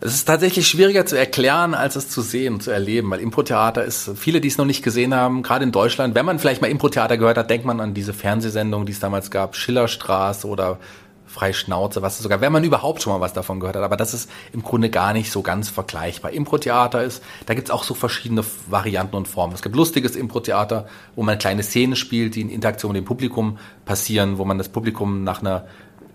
Es 0.00 0.14
ist 0.14 0.26
tatsächlich 0.26 0.68
schwieriger 0.68 1.06
zu 1.06 1.18
erklären, 1.18 1.74
als 1.74 1.96
es 1.96 2.08
zu 2.08 2.22
sehen, 2.22 2.60
zu 2.60 2.70
erleben, 2.70 3.10
weil 3.10 3.18
Impro-Theater 3.18 3.84
ist, 3.84 4.12
viele, 4.14 4.40
die 4.40 4.46
es 4.46 4.56
noch 4.56 4.64
nicht 4.64 4.84
gesehen 4.84 5.12
haben, 5.12 5.42
gerade 5.42 5.64
in 5.64 5.72
Deutschland, 5.72 6.14
wenn 6.14 6.24
man 6.24 6.38
vielleicht 6.38 6.62
mal 6.62 6.70
Impro-Theater 6.70 7.18
gehört 7.18 7.36
hat, 7.36 7.50
denkt 7.50 7.66
man 7.66 7.80
an 7.80 7.94
diese 7.94 8.12
Fernsehsendung, 8.12 8.86
die 8.86 8.92
es 8.92 9.00
damals 9.00 9.32
gab, 9.32 9.56
Schillerstraße 9.56 10.46
oder 10.46 10.78
Freischnauze, 11.26 12.00
was 12.00 12.18
sogar, 12.18 12.40
wenn 12.40 12.52
man 12.52 12.62
überhaupt 12.62 13.02
schon 13.02 13.12
mal 13.12 13.20
was 13.20 13.32
davon 13.32 13.58
gehört 13.58 13.74
hat, 13.74 13.82
aber 13.82 13.96
das 13.96 14.14
ist 14.14 14.30
im 14.52 14.62
Grunde 14.62 14.88
gar 14.88 15.12
nicht 15.12 15.32
so 15.32 15.42
ganz 15.42 15.68
vergleichbar. 15.68 16.30
Impro-Theater 16.30 17.02
ist, 17.02 17.20
da 17.46 17.54
gibt's 17.54 17.72
auch 17.72 17.82
so 17.82 17.94
verschiedene 17.94 18.44
Varianten 18.68 19.16
und 19.16 19.26
Formen. 19.26 19.54
Es 19.54 19.62
gibt 19.62 19.74
lustiges 19.74 20.14
Impro-Theater, 20.14 20.86
wo 21.16 21.24
man 21.24 21.38
kleine 21.38 21.64
Szenen 21.64 21.96
spielt, 21.96 22.36
die 22.36 22.42
in 22.42 22.50
Interaktion 22.50 22.92
mit 22.92 23.02
dem 23.02 23.04
Publikum 23.04 23.58
passieren, 23.84 24.38
wo 24.38 24.44
man 24.44 24.58
das 24.58 24.68
Publikum 24.68 25.24
nach 25.24 25.40
einer 25.40 25.66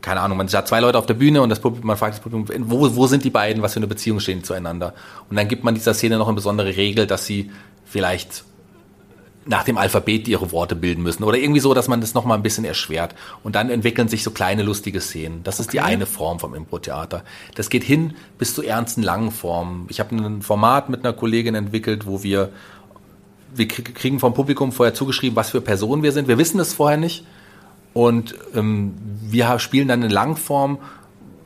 keine 0.04 0.20
Ahnung, 0.20 0.38
man 0.38 0.50
hat 0.50 0.68
zwei 0.68 0.82
Leute 0.82 0.98
auf 0.98 1.06
der 1.06 1.14
Bühne 1.14 1.42
und 1.42 1.50
das 1.50 1.62
Publikum, 1.62 1.88
man 1.88 1.98
fragt 1.98 2.16
das 2.16 2.22
Publikum, 2.22 2.70
wo, 2.70 2.94
wo 2.96 3.08
sind 3.08 3.24
die 3.24 3.30
beiden, 3.30 3.64
was 3.64 3.74
für 3.74 3.80
eine 3.80 3.88
Beziehung 3.88 4.20
stehen 4.20 4.44
zueinander? 4.44 4.94
Und 5.30 5.38
dann 5.38 5.48
gibt 5.48 5.64
man 5.64 5.76
dieser 5.76 5.94
Szene 5.94 6.18
noch 6.18 6.28
eine 6.28 6.36
besondere 6.36 6.76
Regel, 6.76 7.08
dass 7.08 7.26
sie 7.26 7.52
vielleicht 7.86 8.44
nach 9.46 9.64
dem 9.64 9.78
Alphabet 9.78 10.28
ihre 10.28 10.52
Worte 10.52 10.76
bilden 10.76 11.04
müssen 11.04 11.24
oder 11.24 11.38
irgendwie 11.38 11.62
so, 11.62 11.74
dass 11.74 11.88
man 11.88 12.02
das 12.02 12.14
nochmal 12.14 12.38
ein 12.38 12.44
bisschen 12.44 12.66
erschwert. 12.66 13.16
Und 13.44 13.56
dann 13.56 13.70
entwickeln 13.70 14.10
sich 14.10 14.24
so 14.24 14.32
kleine 14.32 14.64
lustige 14.64 15.00
Szenen. 15.00 15.42
Das 15.46 15.62
ist 15.62 15.70
okay. 15.70 15.78
die 15.78 15.82
eine 15.82 16.06
Form 16.06 16.38
vom 16.38 16.54
Impro-Theater. 16.54 17.24
Das 17.56 17.70
geht 17.70 17.84
hin 17.84 18.14
bis 18.38 18.54
zu 18.54 18.62
ernsten 18.62 19.04
langen 19.04 19.32
Formen. 19.32 19.86
Ich 19.90 20.02
habe 20.02 20.16
ein 20.16 20.42
Format 20.42 20.90
mit 20.90 21.06
einer 21.06 21.14
Kollegin 21.14 21.56
entwickelt, 21.56 22.06
wo 22.06 22.24
wir 22.24 22.50
wir 23.56 23.68
kriegen 23.68 24.20
vom 24.20 24.34
Publikum 24.34 24.72
vorher 24.72 24.94
zugeschrieben, 24.96 25.36
was 25.36 25.52
für 25.52 25.62
Personen 25.62 26.04
wir 26.04 26.12
sind. 26.12 26.28
Wir 26.28 26.38
wissen 26.38 26.60
es 26.60 26.74
vorher 26.74 26.98
nicht. 26.98 27.24
Und 27.94 28.36
ähm, 28.56 28.94
wir 29.22 29.60
spielen 29.60 29.88
dann 29.88 30.04
eine 30.04 30.14
Langform 30.14 30.80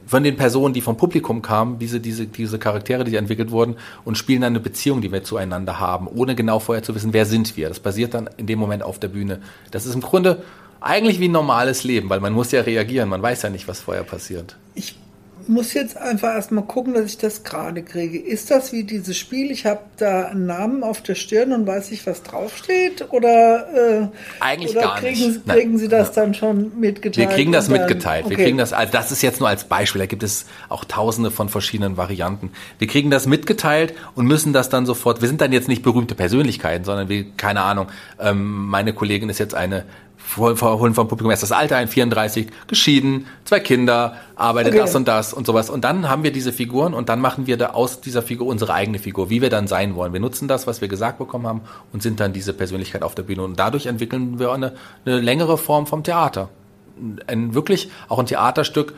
von 0.06 0.24
den 0.24 0.38
Personen, 0.38 0.74
die 0.74 0.82
vom 0.82 0.96
Publikum 0.96 1.42
kamen, 1.42 1.80
diese, 1.80 2.00
diese, 2.00 2.28
diese 2.28 2.58
Charaktere, 2.60 3.04
die 3.04 3.16
entwickelt 3.16 3.52
wurden, 3.52 3.76
und 4.06 4.18
spielen 4.18 4.42
dann 4.42 4.54
eine 4.54 4.62
Beziehung, 4.62 5.02
die 5.02 5.12
wir 5.12 5.24
zueinander 5.24 5.80
haben, 5.80 6.08
ohne 6.08 6.34
genau 6.34 6.60
vorher 6.60 6.84
zu 6.84 6.96
wissen, 6.96 7.14
wer 7.14 7.26
sind 7.26 7.58
wir. 7.58 7.68
Das 7.68 7.80
passiert 7.82 8.14
dann 8.14 8.30
in 8.38 8.48
dem 8.48 8.58
Moment 8.58 8.84
auf 8.84 9.00
der 9.00 9.10
Bühne. 9.10 9.42
Das 9.72 9.86
ist 9.86 9.94
im 9.94 10.02
Grunde 10.02 10.44
eigentlich 10.80 11.20
wie 11.20 11.28
ein 11.28 11.32
normales 11.32 11.84
Leben, 11.84 12.10
weil 12.10 12.22
man 12.22 12.34
muss 12.34 12.52
ja 12.52 12.62
reagieren, 12.62 13.10
man 13.10 13.22
weiß 13.22 13.42
ja 13.42 13.50
nicht, 13.50 13.68
was 13.68 13.82
vorher 13.82 14.04
passiert. 14.04 14.56
Ich 14.76 14.96
muss 15.48 15.74
jetzt 15.74 15.98
einfach 15.98 16.34
erstmal 16.34 16.64
gucken, 16.64 16.94
dass 16.94 17.06
ich 17.06 17.18
das 17.18 17.44
gerade 17.44 17.84
kriege. 17.84 18.20
Ist 18.20 18.52
das 18.52 18.72
wie 18.72 18.84
dieses 18.84 19.18
Spiel? 19.18 19.52
Ich 19.52 19.66
habe 19.66 19.82
da 19.98 20.26
einen 20.26 20.46
Namen 20.46 20.84
auf 20.84 21.02
der 21.02 21.16
Stirn 21.16 21.52
und 21.54 21.68
weiß 21.68 21.92
nicht, 21.92 22.06
was 22.08 22.24
draufsteht? 22.24 23.08
Oder, 23.12 23.68
äh, 24.02 24.08
Eigentlich 24.40 24.72
oder 24.72 24.82
gar 24.82 25.00
kriegen, 25.00 25.28
nicht. 25.28 25.48
kriegen 25.48 25.78
Sie 25.78 25.88
das 25.88 26.16
ja. 26.16 26.24
dann 26.24 26.34
schon 26.34 26.80
mitgeteilt? 26.80 27.30
Wir 27.30 27.36
kriegen 27.36 27.52
das 27.52 27.68
dann, 27.68 27.80
mitgeteilt. 27.80 28.26
Okay. 28.26 28.38
Wir 28.38 28.44
kriegen 28.46 28.58
das, 28.58 28.74
also 28.74 28.92
das 28.92 29.12
ist 29.12 29.22
jetzt 29.22 29.40
nur 29.40 29.50
als 29.50 29.64
Beispiel. 29.64 30.00
Da 30.00 30.06
gibt 30.06 30.24
es 30.24 30.46
auch 30.70 30.86
tausende 30.86 31.32
von 31.32 31.50
verschiedenen 31.50 31.98
Varianten. 31.98 32.52
Wir 32.80 32.88
kriegen 32.88 33.10
das 33.10 33.26
mitgeteilt 33.26 33.94
und 34.16 34.26
müssen 34.28 34.54
das 34.54 34.70
dann 34.70 34.86
sofort, 34.86 35.22
wir 35.22 35.28
sind 35.28 35.42
dann 35.42 35.52
jetzt 35.52 35.68
nicht 35.68 35.84
berühmte 35.84 36.16
Persönlichkeiten, 36.16 36.86
sondern 36.86 37.10
wir, 37.10 37.26
keine 37.38 37.62
Ahnung, 37.62 37.88
ähm, 38.20 38.66
meine 38.66 38.94
Kollegin 38.94 39.30
ist 39.30 39.40
jetzt 39.40 39.56
eine 39.56 39.86
holen 40.36 40.94
vom 40.94 41.08
Publikum 41.08 41.32
erst 41.32 41.44
das 41.44 41.52
Alter 41.52 41.78
ein, 41.78 41.88
34, 41.88 42.48
geschieden, 42.68 43.28
zwei 43.46 43.60
Kinder, 43.60 44.16
arbeitet 44.36 44.74
okay. 44.74 44.82
das 44.82 44.96
und 44.96 45.08
das 45.08 45.34
und 45.34 45.46
sowas. 45.46 45.70
Und 45.70 45.84
dann 45.84 46.10
haben 46.10 46.24
wir 46.24 46.32
diese 46.32 46.52
Figuren 46.52 46.94
und 46.94 47.10
dann 47.10 47.22
machen 47.22 47.48
wir 47.48 47.58
da 47.58 47.68
aus 47.68 48.02
dieser 48.02 48.22
Figur 48.22 48.48
unsere 48.48 48.74
eigene 48.74 49.00
Figur, 49.00 49.30
wie 49.30 49.42
wir 49.42 49.50
dann 49.50 49.68
sein 49.68 49.96
wollen. 49.96 50.14
Wir 50.14 50.20
nutzen 50.20 50.48
das, 50.48 50.68
was 50.68 50.82
wir 50.82 50.88
gesagt 50.88 51.18
bekommen 51.18 51.48
haben 51.48 51.62
und 51.94 52.04
sind 52.04 52.20
dann 52.20 52.34
diese 52.34 52.54
Persönlichkeit 52.54 53.04
auf 53.04 53.16
der 53.16 53.24
Bühne. 53.24 53.44
Und 53.44 53.58
dadurch 53.58 53.86
entwickeln 53.86 54.40
wir 54.40 54.52
eine, 54.52 54.74
eine 55.06 55.20
längere 55.22 55.58
Form 55.58 55.88
vom 55.88 56.04
Theater. 56.04 56.50
Ein 57.28 57.54
wirklich 57.54 57.90
auch 58.10 58.20
ein 58.20 58.26
Theaterstück, 58.26 58.94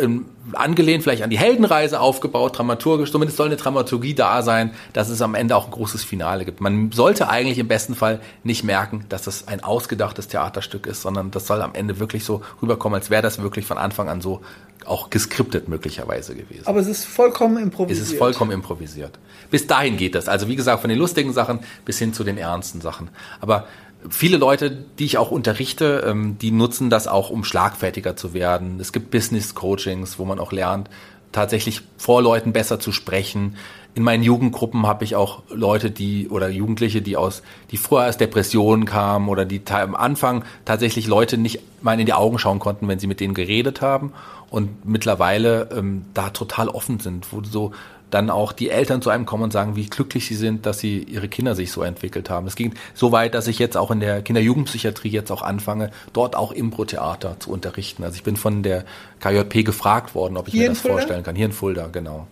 ähm, 0.00 0.26
angelehnt 0.52 1.02
vielleicht 1.02 1.22
an 1.22 1.30
die 1.30 1.38
Heldenreise 1.38 2.00
aufgebaut, 2.00 2.58
dramaturgisch, 2.58 3.10
zumindest 3.10 3.36
soll 3.36 3.46
eine 3.46 3.56
Dramaturgie 3.56 4.14
da 4.14 4.42
sein, 4.42 4.72
dass 4.92 5.08
es 5.08 5.22
am 5.22 5.34
Ende 5.34 5.56
auch 5.56 5.66
ein 5.66 5.70
großes 5.70 6.04
Finale 6.04 6.44
gibt. 6.44 6.60
Man 6.60 6.92
sollte 6.92 7.28
eigentlich 7.28 7.58
im 7.58 7.68
besten 7.68 7.94
Fall 7.94 8.20
nicht 8.42 8.64
merken, 8.64 9.04
dass 9.08 9.22
das 9.22 9.48
ein 9.48 9.62
ausgedachtes 9.62 10.28
Theaterstück 10.28 10.86
ist, 10.86 11.02
sondern 11.02 11.30
das 11.30 11.46
soll 11.46 11.62
am 11.62 11.74
Ende 11.74 11.98
wirklich 11.98 12.24
so 12.24 12.42
rüberkommen, 12.60 12.98
als 12.98 13.10
wäre 13.10 13.22
das 13.22 13.40
wirklich 13.40 13.66
von 13.66 13.78
Anfang 13.78 14.08
an 14.08 14.20
so 14.20 14.40
auch 14.86 15.10
geskriptet 15.10 15.68
möglicherweise 15.68 16.34
gewesen. 16.34 16.66
Aber 16.66 16.80
es 16.80 16.86
ist 16.86 17.04
vollkommen 17.04 17.56
improvisiert. 17.56 18.04
Es 18.06 18.12
ist 18.12 18.18
vollkommen 18.18 18.50
improvisiert. 18.50 19.18
Bis 19.50 19.66
dahin 19.66 19.96
geht 19.96 20.14
das. 20.14 20.28
Also 20.28 20.48
wie 20.48 20.56
gesagt, 20.56 20.80
von 20.80 20.90
den 20.90 20.98
lustigen 20.98 21.32
Sachen 21.32 21.60
bis 21.84 21.98
hin 21.98 22.12
zu 22.12 22.22
den 22.24 22.36
ernsten 22.36 22.80
Sachen. 22.80 23.08
Aber 23.40 23.66
viele 24.08 24.36
Leute, 24.36 24.70
die 24.70 25.04
ich 25.04 25.18
auch 25.18 25.30
unterrichte, 25.30 26.04
ähm, 26.06 26.38
die 26.38 26.50
nutzen 26.50 26.90
das 26.90 27.06
auch, 27.06 27.30
um 27.30 27.44
schlagfertiger 27.44 28.16
zu 28.16 28.34
werden. 28.34 28.78
Es 28.80 28.92
gibt 28.92 29.10
Business 29.10 29.54
Coachings, 29.54 30.18
wo 30.18 30.24
man 30.24 30.38
auch 30.38 30.52
lernt, 30.52 30.88
tatsächlich 31.32 31.82
vor 31.98 32.22
Leuten 32.22 32.52
besser 32.52 32.78
zu 32.78 32.92
sprechen. 32.92 33.56
In 33.94 34.02
meinen 34.02 34.22
Jugendgruppen 34.22 34.86
habe 34.86 35.04
ich 35.04 35.14
auch 35.14 35.42
Leute, 35.50 35.90
die 35.90 36.28
oder 36.28 36.48
Jugendliche, 36.48 37.02
die 37.02 37.16
aus, 37.16 37.42
die 37.70 37.76
vorher 37.76 38.08
aus 38.08 38.16
Depressionen 38.16 38.86
kamen 38.86 39.28
oder 39.28 39.44
die 39.44 39.62
am 39.68 39.94
Anfang 39.94 40.44
tatsächlich 40.64 41.06
Leute 41.06 41.38
nicht 41.38 41.60
mal 41.82 41.98
in 41.98 42.06
die 42.06 42.12
Augen 42.12 42.38
schauen 42.38 42.58
konnten, 42.58 42.88
wenn 42.88 42.98
sie 42.98 43.06
mit 43.06 43.20
denen 43.20 43.34
geredet 43.34 43.80
haben 43.80 44.12
und 44.50 44.84
mittlerweile 44.84 45.68
ähm, 45.76 46.04
da 46.14 46.30
total 46.30 46.68
offen 46.68 47.00
sind, 47.00 47.32
wo 47.32 47.42
so 47.42 47.72
dann 48.14 48.30
auch 48.30 48.52
die 48.52 48.70
Eltern 48.70 49.02
zu 49.02 49.10
einem 49.10 49.26
kommen 49.26 49.42
und 49.42 49.52
sagen, 49.52 49.74
wie 49.74 49.86
glücklich 49.86 50.26
sie 50.26 50.36
sind, 50.36 50.66
dass 50.66 50.78
sie 50.78 50.98
ihre 51.02 51.28
Kinder 51.28 51.56
sich 51.56 51.72
so 51.72 51.82
entwickelt 51.82 52.30
haben. 52.30 52.46
Es 52.46 52.54
ging 52.54 52.74
so 52.94 53.10
weit, 53.10 53.34
dass 53.34 53.48
ich 53.48 53.58
jetzt 53.58 53.76
auch 53.76 53.90
in 53.90 53.98
der 53.98 54.22
Kinder-Jugendpsychiatrie 54.22 55.08
jetzt 55.08 55.32
auch 55.32 55.42
anfange, 55.42 55.90
dort 56.12 56.36
auch 56.36 56.52
Impro-Theater 56.52 57.40
zu 57.40 57.50
unterrichten. 57.50 58.04
Also 58.04 58.14
ich 58.14 58.22
bin 58.22 58.36
von 58.36 58.62
der 58.62 58.84
KJP 59.18 59.64
gefragt 59.64 60.14
worden, 60.14 60.36
ob 60.36 60.46
ich 60.46 60.54
Hier 60.54 60.62
mir 60.62 60.68
das 60.68 60.80
vorstellen 60.80 61.24
kann. 61.24 61.34
Hier 61.34 61.46
in 61.46 61.52
Fulda, 61.52 61.88
genau 61.90 62.28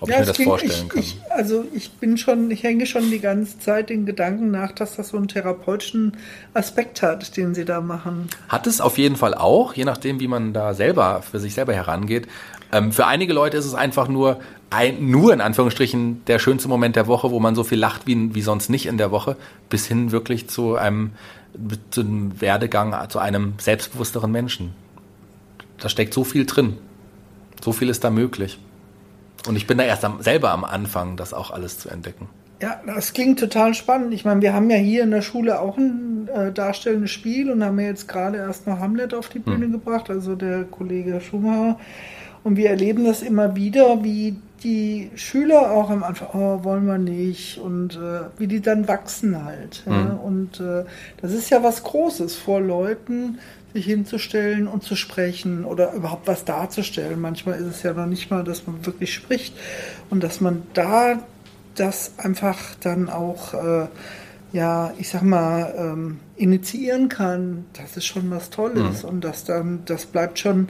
ob 0.00 0.08
ja, 0.08 0.14
ich 0.14 0.20
mir 0.20 0.26
das 0.26 0.36
ging, 0.38 0.46
vorstellen 0.46 0.86
ich, 0.86 0.88
kann. 0.88 0.98
Ich, 1.00 1.20
also 1.28 1.64
ich 1.74 1.90
bin 1.92 2.16
schon, 2.16 2.50
ich 2.50 2.62
hänge 2.62 2.86
schon 2.86 3.10
die 3.10 3.20
ganze 3.20 3.58
Zeit 3.58 3.90
den 3.90 4.06
Gedanken 4.06 4.50
nach, 4.50 4.72
dass 4.72 4.96
das 4.96 5.08
so 5.08 5.16
einen 5.16 5.28
therapeutischen 5.28 6.16
Aspekt 6.54 7.02
hat, 7.02 7.36
den 7.36 7.54
Sie 7.54 7.64
da 7.64 7.80
machen. 7.80 8.28
Hat 8.48 8.66
es 8.66 8.80
auf 8.80 8.96
jeden 8.96 9.16
Fall 9.16 9.34
auch, 9.34 9.74
je 9.74 9.84
nachdem, 9.84 10.20
wie 10.20 10.28
man 10.28 10.52
da 10.52 10.74
selber 10.74 11.22
für 11.22 11.38
sich 11.38 11.54
selber 11.54 11.74
herangeht. 11.74 12.26
Ähm, 12.72 12.92
für 12.92 13.06
einige 13.06 13.32
Leute 13.32 13.56
ist 13.56 13.66
es 13.66 13.74
einfach 13.74 14.08
nur 14.08 14.40
ein, 14.70 15.10
nur 15.10 15.32
in 15.32 15.40
Anführungsstrichen 15.40 16.24
der 16.26 16.38
schönste 16.38 16.68
Moment 16.68 16.96
der 16.96 17.06
Woche, 17.06 17.30
wo 17.30 17.40
man 17.40 17.54
so 17.54 17.64
viel 17.64 17.78
lacht 17.78 18.06
wie, 18.06 18.34
wie 18.34 18.42
sonst 18.42 18.70
nicht 18.70 18.86
in 18.86 18.98
der 18.98 19.10
Woche, 19.10 19.36
bis 19.68 19.86
hin 19.86 20.12
wirklich 20.12 20.48
zu 20.48 20.76
einem, 20.76 21.10
zu 21.90 22.02
einem 22.02 22.40
Werdegang, 22.40 22.94
zu 23.10 23.18
einem 23.18 23.54
selbstbewussteren 23.58 24.30
Menschen. 24.30 24.72
Da 25.78 25.88
steckt 25.88 26.14
so 26.14 26.24
viel 26.24 26.46
drin. 26.46 26.78
So 27.62 27.72
viel 27.72 27.88
ist 27.88 28.04
da 28.04 28.10
möglich. 28.10 28.58
Und 29.46 29.56
ich 29.56 29.66
bin 29.66 29.78
da 29.78 29.84
erst 29.84 30.04
am, 30.04 30.22
selber 30.22 30.50
am 30.52 30.64
Anfang, 30.64 31.16
das 31.16 31.34
auch 31.34 31.50
alles 31.50 31.78
zu 31.78 31.88
entdecken. 31.88 32.28
Ja, 32.62 32.78
das 32.86 33.14
klingt 33.14 33.40
total 33.40 33.72
spannend. 33.72 34.12
Ich 34.12 34.26
meine, 34.26 34.42
wir 34.42 34.52
haben 34.52 34.68
ja 34.68 34.76
hier 34.76 35.02
in 35.02 35.10
der 35.10 35.22
Schule 35.22 35.60
auch 35.60 35.78
ein 35.78 36.28
äh, 36.28 36.52
darstellendes 36.52 37.10
Spiel 37.10 37.50
und 37.50 37.64
haben 37.64 37.80
ja 37.80 37.86
jetzt 37.86 38.06
gerade 38.06 38.36
erst 38.36 38.66
noch 38.66 38.78
Hamlet 38.78 39.14
auf 39.14 39.30
die 39.30 39.38
Bühne 39.38 39.66
mhm. 39.66 39.72
gebracht, 39.72 40.10
also 40.10 40.34
der 40.34 40.64
Kollege 40.64 41.20
Schumacher. 41.22 41.78
Und 42.42 42.56
wir 42.56 42.70
erleben 42.70 43.04
das 43.04 43.22
immer 43.22 43.54
wieder, 43.54 44.02
wie 44.02 44.36
die 44.62 45.10
Schüler 45.14 45.70
auch 45.70 45.90
am 45.90 46.02
Anfang, 46.02 46.28
oh, 46.34 46.64
wollen 46.64 46.86
wir 46.86 46.98
nicht, 46.98 47.58
und 47.58 47.96
äh, 47.96 48.20
wie 48.38 48.46
die 48.46 48.60
dann 48.60 48.88
wachsen 48.88 49.44
halt. 49.44 49.82
Mhm. 49.86 49.92
Ja? 49.92 50.20
Und 50.22 50.60
äh, 50.60 50.84
das 51.20 51.32
ist 51.32 51.50
ja 51.50 51.62
was 51.62 51.82
Großes, 51.82 52.34
vor 52.36 52.60
Leuten 52.60 53.38
sich 53.72 53.86
hinzustellen 53.86 54.66
und 54.66 54.82
zu 54.82 54.96
sprechen 54.96 55.64
oder 55.64 55.92
überhaupt 55.92 56.26
was 56.26 56.44
darzustellen. 56.44 57.20
Manchmal 57.20 57.58
ist 57.60 57.66
es 57.66 57.82
ja 57.82 57.92
noch 57.92 58.06
nicht 58.06 58.30
mal, 58.30 58.42
dass 58.42 58.66
man 58.66 58.84
wirklich 58.84 59.14
spricht 59.14 59.54
und 60.10 60.24
dass 60.24 60.40
man 60.40 60.62
da 60.74 61.20
das 61.76 62.14
einfach 62.18 62.58
dann 62.80 63.08
auch, 63.08 63.54
äh, 63.54 63.86
ja, 64.52 64.92
ich 64.98 65.08
sag 65.08 65.22
mal, 65.22 65.72
ähm, 65.76 66.18
initiieren 66.36 67.08
kann, 67.08 67.64
das 67.74 67.96
ist 67.96 68.06
schon 68.06 68.28
was 68.30 68.50
Tolles 68.50 69.04
mhm. 69.04 69.08
und 69.08 69.24
das 69.24 69.44
dann, 69.44 69.82
das 69.84 70.06
bleibt 70.06 70.40
schon 70.40 70.68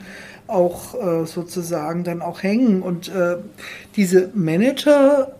auch 0.51 0.95
äh, 0.95 1.27
sozusagen 1.27 2.05
dann 2.05 2.23
auch 2.23 2.43
hängen. 2.43 2.83
Und 2.83 3.09
äh, 3.09 3.37
diese 3.97 4.31
Manager 4.35 5.33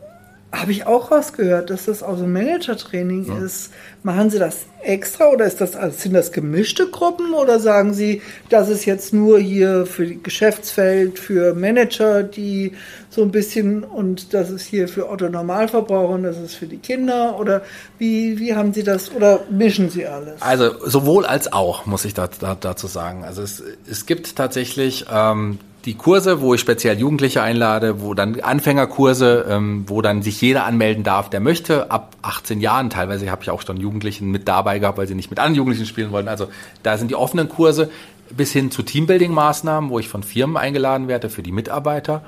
habe 0.53 0.73
ich 0.73 0.87
auch 0.87 1.13
rausgehört, 1.13 1.71
dass 1.71 1.85
das 1.85 2.03
auch 2.03 2.19
so 2.19 2.27
Manager-Training 2.27 3.27
ja. 3.27 3.45
ist. 3.45 3.71
Machen 4.03 4.31
Sie 4.31 4.39
das 4.39 4.67
extra 4.83 5.29
oder 5.29 5.45
ist 5.45 5.61
das, 5.61 5.77
also 5.77 5.97
sind 5.97 6.15
das 6.15 6.33
gemischte 6.33 6.89
Gruppen 6.89 7.35
oder 7.35 7.61
sagen 7.61 7.95
Sie, 7.95 8.23
das 8.49 8.69
ist 8.69 8.85
jetzt 8.85 9.13
nur 9.13 9.39
hier 9.39 9.87
für 9.87 10.07
Geschäftsfeld, 10.07 11.19
für 11.19 11.55
Manager, 11.55 12.23
die 12.23 12.73
so 13.11 13.23
ein 13.23 13.31
bisschen 13.31 13.85
und 13.85 14.35
das 14.35 14.51
ist 14.51 14.67
hier 14.67 14.89
für 14.89 15.09
Otto 15.09 15.29
Normalverbraucher 15.29 16.15
und 16.15 16.23
das 16.25 16.39
ist 16.39 16.55
für 16.55 16.67
die 16.67 16.79
Kinder 16.79 17.39
oder 17.39 17.63
wie, 17.99 18.39
wie 18.39 18.55
haben 18.55 18.73
Sie 18.73 18.83
das 18.83 19.13
oder 19.13 19.41
mischen 19.51 19.91
Sie 19.91 20.07
alles? 20.07 20.41
Also 20.41 20.89
sowohl 20.89 21.27
als 21.27 21.53
auch, 21.53 21.87
muss 21.87 22.05
ich 22.05 22.15
da, 22.15 22.29
da, 22.41 22.57
dazu 22.59 22.87
sagen. 22.87 23.25
Also 23.25 23.43
es, 23.43 23.63
es 23.89 24.07
gibt 24.07 24.35
tatsächlich 24.35 25.07
ähm, 25.13 25.59
die 25.85 25.95
Kurse, 25.95 26.41
wo 26.41 26.55
ich 26.55 26.61
speziell 26.61 26.99
Jugendliche 26.99 27.43
einlade, 27.43 28.03
wo 28.03 28.15
dann 28.15 28.41
Anfängerkurse, 28.41 29.47
ähm, 29.49 29.85
wo 29.87 30.03
dann 30.03 30.23
sich 30.23 30.41
jeder 30.41 30.65
anmelden 30.65 31.05
darf, 31.05 31.31
der 31.31 31.41
möchte, 31.41 31.91
ab 31.91 32.17
18 32.23 32.61
Jahren. 32.61 32.91
Teilweise 32.91 33.31
habe 33.31 33.43
ich 33.43 33.51
auch 33.51 33.63
schon 33.63 33.79
Jugendlichen 33.79 34.31
mit 34.31 34.47
dabei 34.47 34.79
gehabt, 34.79 34.99
weil 34.99 35.07
sie 35.07 35.15
nicht 35.15 35.31
mit 35.31 35.39
anderen 35.39 35.57
Jugendlichen 35.57 35.87
spielen 35.87 36.11
wollten. 36.13 36.29
Also 36.29 36.49
da 36.83 36.99
sind 36.99 37.11
die 37.11 37.15
offenen 37.15 37.49
Kurse 37.49 37.91
bis 38.31 38.53
hin 38.53 38.71
zu 38.71 38.83
Teambuilding-Maßnahmen, 38.83 39.91
wo 39.91 39.99
ich 39.99 40.09
von 40.09 40.23
Firmen 40.23 40.57
eingeladen 40.57 41.09
werde 41.09 41.31
für 41.31 41.43
die 41.43 41.53
Mitarbeiter. 41.53 42.23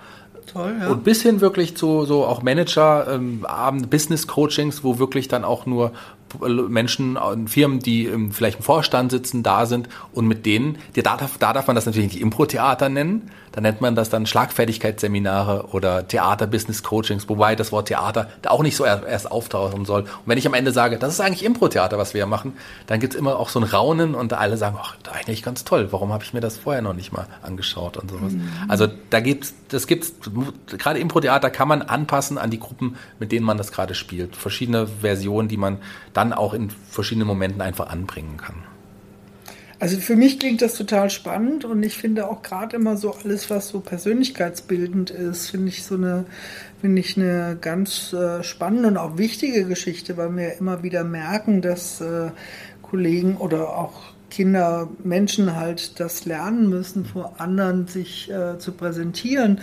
Toll, 0.53 0.75
ja. 0.81 0.89
Und 0.89 1.05
bis 1.05 1.23
hin 1.23 1.41
wirklich 1.41 1.77
zu 1.77 2.05
so 2.05 2.25
auch 2.25 2.43
Manager, 2.43 3.07
ähm, 3.09 3.45
Business-Coachings, 3.89 4.83
wo 4.83 4.99
wirklich 4.99 5.29
dann 5.29 5.45
auch 5.45 5.67
nur 5.67 5.93
Menschen 6.41 7.19
in 7.35 7.47
Firmen, 7.47 7.81
die 7.81 8.11
vielleicht 8.31 8.59
im 8.59 8.65
Vorstand 8.65 9.11
sitzen, 9.11 9.43
da 9.43 9.67
sind 9.67 9.89
und 10.13 10.27
mit 10.27 10.47
denen, 10.47 10.79
da, 10.95 11.03
darf, 11.03 11.37
da 11.39 11.53
darf 11.53 11.67
man 11.67 11.77
das 11.77 11.87
natürlich 11.87 12.13
nicht 12.13 12.23
Impro-Theater 12.23 12.89
nennen, 12.89 13.31
da 13.53 13.61
nennt 13.61 13.81
man 13.81 13.95
das 13.95 14.09
dann 14.09 14.27
Schlagfertigkeitsseminare 14.27 15.69
oder 15.73 16.09
Theater-Business-Coachings, 16.09 17.29
wobei 17.29 17.55
das 17.55 17.71
Wort 17.71 17.89
Theater 17.89 18.29
da 18.41 18.51
auch 18.51 18.63
nicht 18.63 18.77
so 18.77 18.85
erst 18.85 19.31
auftauchen 19.31 19.85
soll. 19.85 20.03
Und 20.03 20.09
wenn 20.27 20.39
ich 20.39 20.47
am 20.47 20.55
Ende 20.55 20.73
sage, 20.73 20.99
das 20.99 21.13
ist 21.13 21.21
eigentlich 21.21 21.45
Impro-Theater, 21.45 21.99
was 21.99 22.15
wir 22.15 22.27
machen, 22.27 22.55
dann 22.87 22.99
gibt's 22.99 23.15
immer 23.15 23.39
auch 23.39 23.51
so 23.51 23.61
ein 23.61 23.65
Raunen 23.65 24.15
und 24.15 24.33
alle 24.33 24.57
sagen, 24.57 24.77
ach, 24.81 24.97
eigentlich 25.13 25.43
ganz 25.43 25.65
toll, 25.65 25.89
warum 25.91 26.13
habe 26.13 26.25
ich 26.25 26.33
mir 26.33 26.41
das 26.41 26.57
vorher 26.57 26.83
noch 26.83 26.95
nicht 26.95 27.13
mal 27.13 27.27
angeschaut 27.43 27.97
und 27.99 28.11
sowas. 28.11 28.33
Mhm. 28.33 28.49
Also 28.69 28.89
da 29.11 29.21
gibt's, 29.21 29.55
das 29.69 29.87
gibt's, 29.87 30.15
gerade 30.67 30.99
Impro-Theater 30.99 31.51
kann 31.51 31.69
man 31.69 31.83
anpassen 31.83 32.39
an 32.39 32.51
die 32.51 32.59
Gruppen, 32.59 32.97
mit 33.19 33.33
denen 33.33 33.45
man 33.45 33.59
das 33.59 33.71
gerade 33.71 33.95
spielt. 33.95 34.35
Verschiedene 34.35 34.87
Versionen, 34.87 35.49
die 35.49 35.59
man 35.59 35.79
dann 36.15 36.33
auch 36.33 36.55
in 36.55 36.71
verschiedenen 36.91 37.27
Momenten 37.29 37.61
einfach 37.61 37.89
anbringen 37.89 38.39
kann. 38.39 38.72
Also 39.83 39.99
für 39.99 40.15
mich 40.15 40.39
klingt 40.39 40.63
das 40.63 40.77
total 40.77 41.11
spannend 41.11 41.65
und 41.65 41.83
ich 41.83 41.97
finde 41.97 42.29
auch 42.29 42.43
gerade 42.43 42.77
immer 42.77 42.97
so 42.97 43.17
alles, 43.25 43.51
was 43.51 43.67
so 43.67 43.81
persönlichkeitsbildend 43.81 45.11
ist, 45.11 45.51
finde 45.51 45.71
ich 45.71 45.83
so 45.83 45.97
eine, 45.97 46.25
finde 46.81 47.01
ich 47.01 47.17
eine 47.17 47.59
ganz 47.61 48.13
äh, 48.13 48.45
spannende 48.45 48.87
und 48.87 48.97
auch 48.97 49.19
wichtige 49.19 49.65
Geschichte, 49.65 50.17
weil 50.17 50.37
wir 50.37 50.57
immer 50.57 50.85
wieder 50.85 51.03
merken, 51.03 51.63
dass 51.63 52.01
äh, 52.01 52.31
Kollegen 52.81 53.37
oder 53.39 53.77
auch 53.77 54.13
Kinder, 54.31 54.89
Menschen 55.03 55.57
halt 55.57 55.99
das 55.99 56.27
lernen 56.27 56.69
müssen, 56.69 57.05
vor 57.05 57.41
anderen 57.41 57.89
sich 57.89 58.31
äh, 58.31 58.59
zu 58.61 58.71
präsentieren 58.71 59.63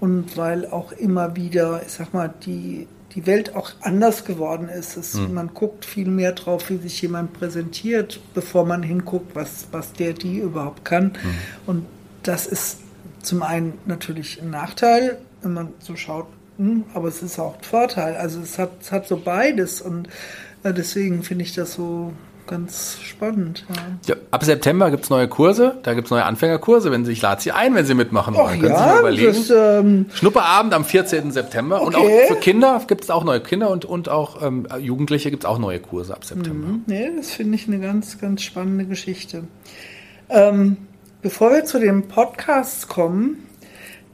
und 0.00 0.34
weil 0.38 0.64
auch 0.64 0.92
immer 0.92 1.36
wieder, 1.36 1.82
ich 1.84 1.92
sag 1.92 2.14
mal, 2.14 2.32
die 2.46 2.88
die 3.14 3.26
Welt 3.26 3.56
auch 3.56 3.70
anders 3.80 4.24
geworden 4.24 4.68
ist. 4.68 4.96
Es, 4.96 5.14
mhm. 5.14 5.34
Man 5.34 5.54
guckt 5.54 5.84
viel 5.84 6.08
mehr 6.08 6.32
drauf, 6.32 6.70
wie 6.70 6.76
sich 6.76 7.00
jemand 7.00 7.32
präsentiert, 7.32 8.20
bevor 8.34 8.66
man 8.66 8.82
hinguckt, 8.82 9.34
was, 9.34 9.68
was 9.72 9.92
der, 9.92 10.12
die 10.12 10.38
überhaupt 10.38 10.84
kann. 10.84 11.04
Mhm. 11.06 11.34
Und 11.66 11.86
das 12.22 12.46
ist 12.46 12.78
zum 13.22 13.42
einen 13.42 13.78
natürlich 13.86 14.40
ein 14.42 14.50
Nachteil, 14.50 15.18
wenn 15.42 15.52
man 15.52 15.68
so 15.78 15.96
schaut, 15.96 16.26
hm, 16.58 16.84
aber 16.92 17.08
es 17.08 17.22
ist 17.22 17.38
auch 17.38 17.56
ein 17.56 17.64
Vorteil. 17.64 18.16
Also 18.16 18.40
es 18.40 18.58
hat, 18.58 18.70
es 18.80 18.92
hat 18.92 19.06
so 19.06 19.16
beides 19.16 19.80
und 19.80 20.08
äh, 20.62 20.72
deswegen 20.72 21.22
finde 21.22 21.44
ich 21.44 21.54
das 21.54 21.74
so 21.74 22.12
ganz 22.48 22.98
spannend. 23.02 23.64
Ja. 23.68 24.14
ja 24.14 24.20
ab 24.30 24.44
September 24.44 24.90
gibt 24.90 25.04
es 25.04 25.10
neue 25.10 25.28
Kurse, 25.28 25.78
da 25.82 25.94
gibt 25.94 26.06
es 26.06 26.10
neue 26.10 26.24
Anfängerkurse. 26.24 26.90
Wenn 26.90 27.04
Sie, 27.04 27.12
ich 27.12 27.22
lade 27.22 27.40
Sie 27.40 27.52
ein, 27.52 27.74
wenn 27.74 27.86
Sie 27.86 27.94
mitmachen 27.94 28.34
wollen. 28.34 28.60
Können 28.60 28.72
ja, 28.72 28.78
Sie 28.78 28.90
sich 28.90 29.00
überlegen. 29.00 29.46
Das, 29.48 29.50
ähm, 29.50 30.06
Schnupperabend 30.12 30.74
am 30.74 30.84
14. 30.84 31.30
September. 31.30 31.82
Okay. 31.82 31.86
Und 31.86 31.96
auch 31.96 32.28
für 32.28 32.36
Kinder 32.36 32.82
gibt 32.86 33.04
es 33.04 33.10
auch 33.10 33.24
neue 33.24 33.40
Kinder 33.40 33.70
und, 33.70 33.84
und 33.84 34.08
auch 34.08 34.42
ähm, 34.42 34.66
Jugendliche 34.80 35.30
gibt 35.30 35.44
es 35.44 35.48
auch 35.48 35.58
neue 35.58 35.78
Kurse 35.78 36.14
ab 36.14 36.24
September. 36.24 36.66
Mhm. 36.66 36.82
Nee, 36.86 37.10
das 37.16 37.30
finde 37.30 37.54
ich 37.54 37.68
eine 37.68 37.78
ganz, 37.78 38.18
ganz 38.18 38.42
spannende 38.42 38.86
Geschichte. 38.86 39.44
Ähm, 40.28 40.76
bevor 41.22 41.52
wir 41.52 41.64
zu 41.64 41.78
den 41.78 42.08
Podcasts 42.08 42.88
kommen, 42.88 43.47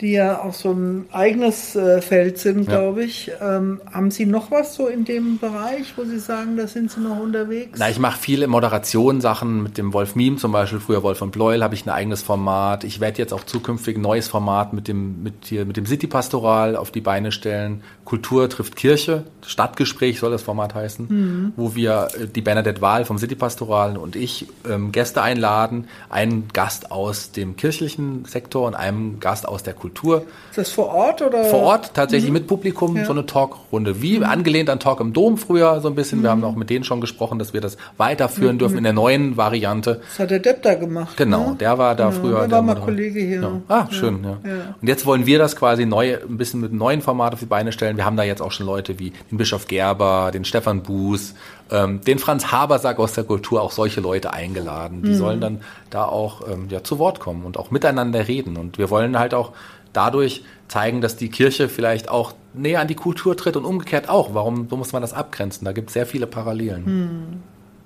die 0.00 0.12
ja 0.12 0.42
auch 0.42 0.52
so 0.52 0.72
ein 0.72 1.06
eigenes 1.12 1.76
äh, 1.76 2.02
Feld 2.02 2.38
sind, 2.38 2.66
ja. 2.66 2.78
glaube 2.78 3.04
ich. 3.04 3.30
Ähm, 3.40 3.80
haben 3.90 4.10
Sie 4.10 4.26
noch 4.26 4.50
was 4.50 4.74
so 4.74 4.88
in 4.88 5.04
dem 5.04 5.38
Bereich, 5.38 5.94
wo 5.96 6.04
Sie 6.04 6.18
sagen, 6.18 6.56
da 6.56 6.66
sind 6.66 6.90
Sie 6.90 7.00
noch 7.00 7.18
unterwegs? 7.20 7.78
Na, 7.78 7.88
ich 7.88 7.98
mache 7.98 8.18
viele 8.18 8.46
Moderationssachen 8.46 9.62
mit 9.62 9.78
dem 9.78 9.92
Wolf 9.92 10.16
Meme 10.16 10.36
zum 10.36 10.52
Beispiel. 10.52 10.80
Früher 10.80 11.02
Wolf 11.02 11.22
und 11.22 11.30
Bleuel 11.30 11.62
habe 11.62 11.74
ich 11.74 11.86
ein 11.86 11.90
eigenes 11.90 12.22
Format. 12.22 12.84
Ich 12.84 13.00
werde 13.00 13.18
jetzt 13.18 13.32
auch 13.32 13.44
zukünftig 13.44 13.96
ein 13.96 14.00
neues 14.00 14.28
Format 14.28 14.72
mit 14.72 14.88
dem, 14.88 15.22
mit 15.22 15.34
hier, 15.44 15.64
mit 15.64 15.76
dem 15.76 15.86
City 15.86 16.06
Pastoral 16.06 16.76
auf 16.76 16.90
die 16.90 17.00
Beine 17.00 17.30
stellen. 17.30 17.82
Kultur 18.04 18.48
trifft 18.48 18.76
Kirche. 18.76 19.24
Stadtgespräch 19.46 20.18
soll 20.18 20.32
das 20.32 20.42
Format 20.42 20.74
heißen, 20.74 21.06
mhm. 21.08 21.52
wo 21.56 21.74
wir 21.74 22.08
äh, 22.18 22.26
die 22.26 22.40
Bernadette 22.40 22.80
Wahl 22.80 23.04
vom 23.04 23.18
City 23.18 23.36
Pastoral 23.36 23.96
und 23.96 24.16
ich 24.16 24.48
ähm, 24.68 24.90
Gäste 24.90 25.22
einladen. 25.22 25.86
Einen 26.10 26.48
Gast 26.52 26.90
aus 26.90 27.30
dem 27.30 27.56
kirchlichen 27.56 28.24
Sektor 28.24 28.66
und 28.66 28.74
einen 28.74 29.20
Gast 29.20 29.46
aus 29.46 29.62
der 29.62 29.74
Kultur. 29.74 29.83
Ist 29.88 30.58
das 30.58 30.70
vor 30.70 30.88
Ort 30.88 31.22
oder? 31.22 31.44
Vor 31.44 31.60
Ort, 31.60 31.94
tatsächlich 31.94 32.30
mhm. 32.30 32.34
mit 32.34 32.46
Publikum, 32.46 32.96
ja. 32.96 33.04
so 33.04 33.12
eine 33.12 33.26
Talkrunde. 33.26 34.02
Wie 34.02 34.18
mhm. 34.18 34.24
angelehnt 34.24 34.70
an 34.70 34.80
Talk 34.80 35.00
im 35.00 35.12
Dom 35.12 35.38
früher 35.38 35.80
so 35.80 35.88
ein 35.88 35.94
bisschen. 35.94 36.22
Wir 36.22 36.30
haben 36.30 36.40
mhm. 36.40 36.44
auch 36.44 36.54
mit 36.56 36.70
denen 36.70 36.84
schon 36.84 37.00
gesprochen, 37.00 37.38
dass 37.38 37.52
wir 37.52 37.60
das 37.60 37.76
weiterführen 37.96 38.58
dürfen 38.58 38.78
in 38.78 38.84
der 38.84 38.92
neuen 38.92 39.36
Variante. 39.36 40.00
Das 40.10 40.18
hat 40.20 40.30
der 40.30 40.38
Depp 40.38 40.62
da 40.62 40.74
gemacht. 40.74 41.16
Genau, 41.16 41.50
ne? 41.50 41.56
der 41.56 41.78
war 41.78 41.94
da 41.94 42.10
genau. 42.10 42.20
früher. 42.20 42.40
Der 42.40 42.50
war 42.50 42.62
mal 42.62 42.76
Kollege 42.76 43.20
hier. 43.20 43.42
Ja. 43.42 43.60
Ah, 43.68 43.86
schön, 43.90 44.24
ja. 44.24 44.38
Und 44.80 44.88
jetzt 44.88 45.06
wollen 45.06 45.26
wir 45.26 45.38
das 45.38 45.56
quasi 45.56 45.86
neu, 45.86 46.16
ein 46.16 46.36
bisschen 46.36 46.60
mit 46.60 46.70
einem 46.70 46.78
neuen 46.78 47.02
Format 47.02 47.32
auf 47.34 47.40
die 47.40 47.46
Beine 47.46 47.72
stellen. 47.72 47.96
Wir 47.96 48.04
haben 48.04 48.16
da 48.16 48.22
jetzt 48.22 48.40
auch 48.40 48.52
schon 48.52 48.66
Leute 48.66 48.98
wie 48.98 49.12
den 49.30 49.38
Bischof 49.38 49.66
Gerber, 49.66 50.30
den 50.32 50.44
Stefan 50.44 50.82
Buß, 50.82 51.34
ähm, 51.70 52.00
den 52.02 52.18
Franz 52.18 52.52
Habersack 52.52 52.98
aus 52.98 53.14
der 53.14 53.24
Kultur, 53.24 53.62
auch 53.62 53.72
solche 53.72 54.00
Leute 54.00 54.32
eingeladen. 54.32 55.02
Die 55.02 55.10
mhm. 55.10 55.16
sollen 55.16 55.40
dann 55.40 55.60
da 55.90 56.04
auch 56.04 56.46
ähm, 56.48 56.66
ja, 56.68 56.84
zu 56.84 56.98
Wort 56.98 57.20
kommen 57.20 57.44
und 57.44 57.58
auch 57.58 57.70
miteinander 57.70 58.28
reden. 58.28 58.56
Und 58.56 58.78
wir 58.78 58.90
wollen 58.90 59.18
halt 59.18 59.34
auch 59.34 59.52
dadurch 59.92 60.44
zeigen, 60.68 61.00
dass 61.00 61.16
die 61.16 61.28
Kirche 61.28 61.68
vielleicht 61.68 62.08
auch 62.08 62.34
näher 62.52 62.80
an 62.80 62.88
die 62.88 62.94
Kultur 62.94 63.36
tritt 63.36 63.56
und 63.56 63.64
umgekehrt 63.64 64.08
auch. 64.08 64.34
Warum 64.34 64.68
so 64.68 64.76
muss 64.76 64.92
man 64.92 65.02
das 65.02 65.12
abgrenzen? 65.12 65.64
Da 65.64 65.72
gibt 65.72 65.88
es 65.88 65.94
sehr 65.94 66.06
viele 66.06 66.26
Parallelen. 66.26 66.84
Mhm. 66.84 67.42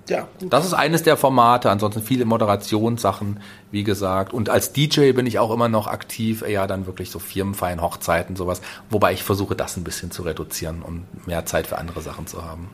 Ja, 0.09 0.27
gut. 0.39 0.51
Das 0.51 0.65
ist 0.65 0.73
eines 0.73 1.03
der 1.03 1.17
Formate, 1.17 1.69
ansonsten 1.69 2.01
viele 2.01 2.25
Moderationssachen, 2.25 3.39
wie 3.71 3.83
gesagt. 3.83 4.33
Und 4.33 4.49
als 4.49 4.73
DJ 4.73 5.11
bin 5.11 5.27
ich 5.27 5.37
auch 5.37 5.51
immer 5.51 5.69
noch 5.69 5.85
aktiv, 5.85 6.41
eher 6.41 6.65
dann 6.65 6.87
wirklich 6.87 7.11
so 7.11 7.19
Firmenfeiern, 7.19 7.81
Hochzeiten, 7.81 8.35
sowas. 8.35 8.61
Wobei 8.89 9.13
ich 9.13 9.23
versuche, 9.23 9.55
das 9.55 9.77
ein 9.77 9.83
bisschen 9.83 10.09
zu 10.09 10.23
reduzieren, 10.23 10.81
um 10.81 11.03
mehr 11.27 11.45
Zeit 11.45 11.67
für 11.67 11.77
andere 11.77 12.01
Sachen 12.01 12.25
zu 12.25 12.43
haben. 12.43 12.69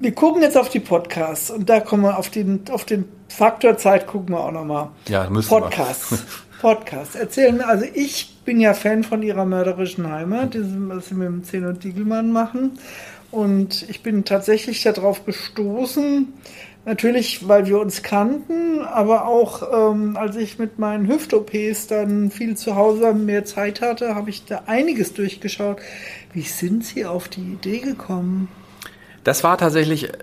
Wir 0.00 0.12
gucken 0.12 0.40
jetzt 0.40 0.56
auf 0.56 0.70
die 0.70 0.80
Podcasts 0.80 1.50
und 1.50 1.68
da 1.68 1.80
kommen 1.80 2.04
wir 2.04 2.18
auf 2.18 2.30
den, 2.30 2.62
auf 2.70 2.86
den 2.86 3.04
Faktor 3.28 3.76
Zeit 3.76 4.06
gucken 4.06 4.34
wir 4.34 4.40
auch 4.40 4.50
nochmal. 4.50 4.88
Ja, 5.08 5.28
müssen 5.28 5.50
Podcasts. 5.50 6.10
wir. 6.10 6.18
Podcasts. 6.60 7.14
Erzählen 7.14 7.56
mir, 7.56 7.66
also 7.66 7.84
ich 7.94 8.38
bin 8.44 8.60
ja 8.60 8.72
Fan 8.74 9.04
von 9.04 9.22
ihrer 9.22 9.44
mörderischen 9.44 10.10
Heimat, 10.10 10.56
was 10.56 11.08
sie 11.08 11.14
mit 11.14 11.28
dem 11.28 11.44
Zehn 11.44 11.66
und 11.66 11.84
Diegelmann 11.84 12.32
machen. 12.32 12.78
Und 13.30 13.88
ich 13.88 14.02
bin 14.02 14.24
tatsächlich 14.24 14.82
darauf 14.82 15.24
gestoßen, 15.24 16.32
Natürlich, 16.86 17.46
weil 17.46 17.66
wir 17.66 17.78
uns 17.78 18.02
kannten, 18.02 18.80
aber 18.80 19.26
auch 19.26 19.92
ähm, 19.92 20.16
als 20.16 20.36
ich 20.36 20.58
mit 20.58 20.78
meinen 20.78 21.08
Hüft-OPs 21.08 21.88
dann 21.88 22.30
viel 22.30 22.56
zu 22.56 22.74
Hause 22.74 23.12
mehr 23.12 23.44
Zeit 23.44 23.82
hatte, 23.82 24.14
habe 24.14 24.30
ich 24.30 24.46
da 24.46 24.62
einiges 24.66 25.12
durchgeschaut. 25.12 25.78
Wie 26.32 26.40
sind 26.40 26.86
Sie 26.86 27.04
auf 27.04 27.28
die 27.28 27.42
Idee 27.42 27.80
gekommen? 27.80 28.48
Das 29.24 29.44
war 29.44 29.58
tatsächlich 29.58 30.08
äh, 30.08 30.16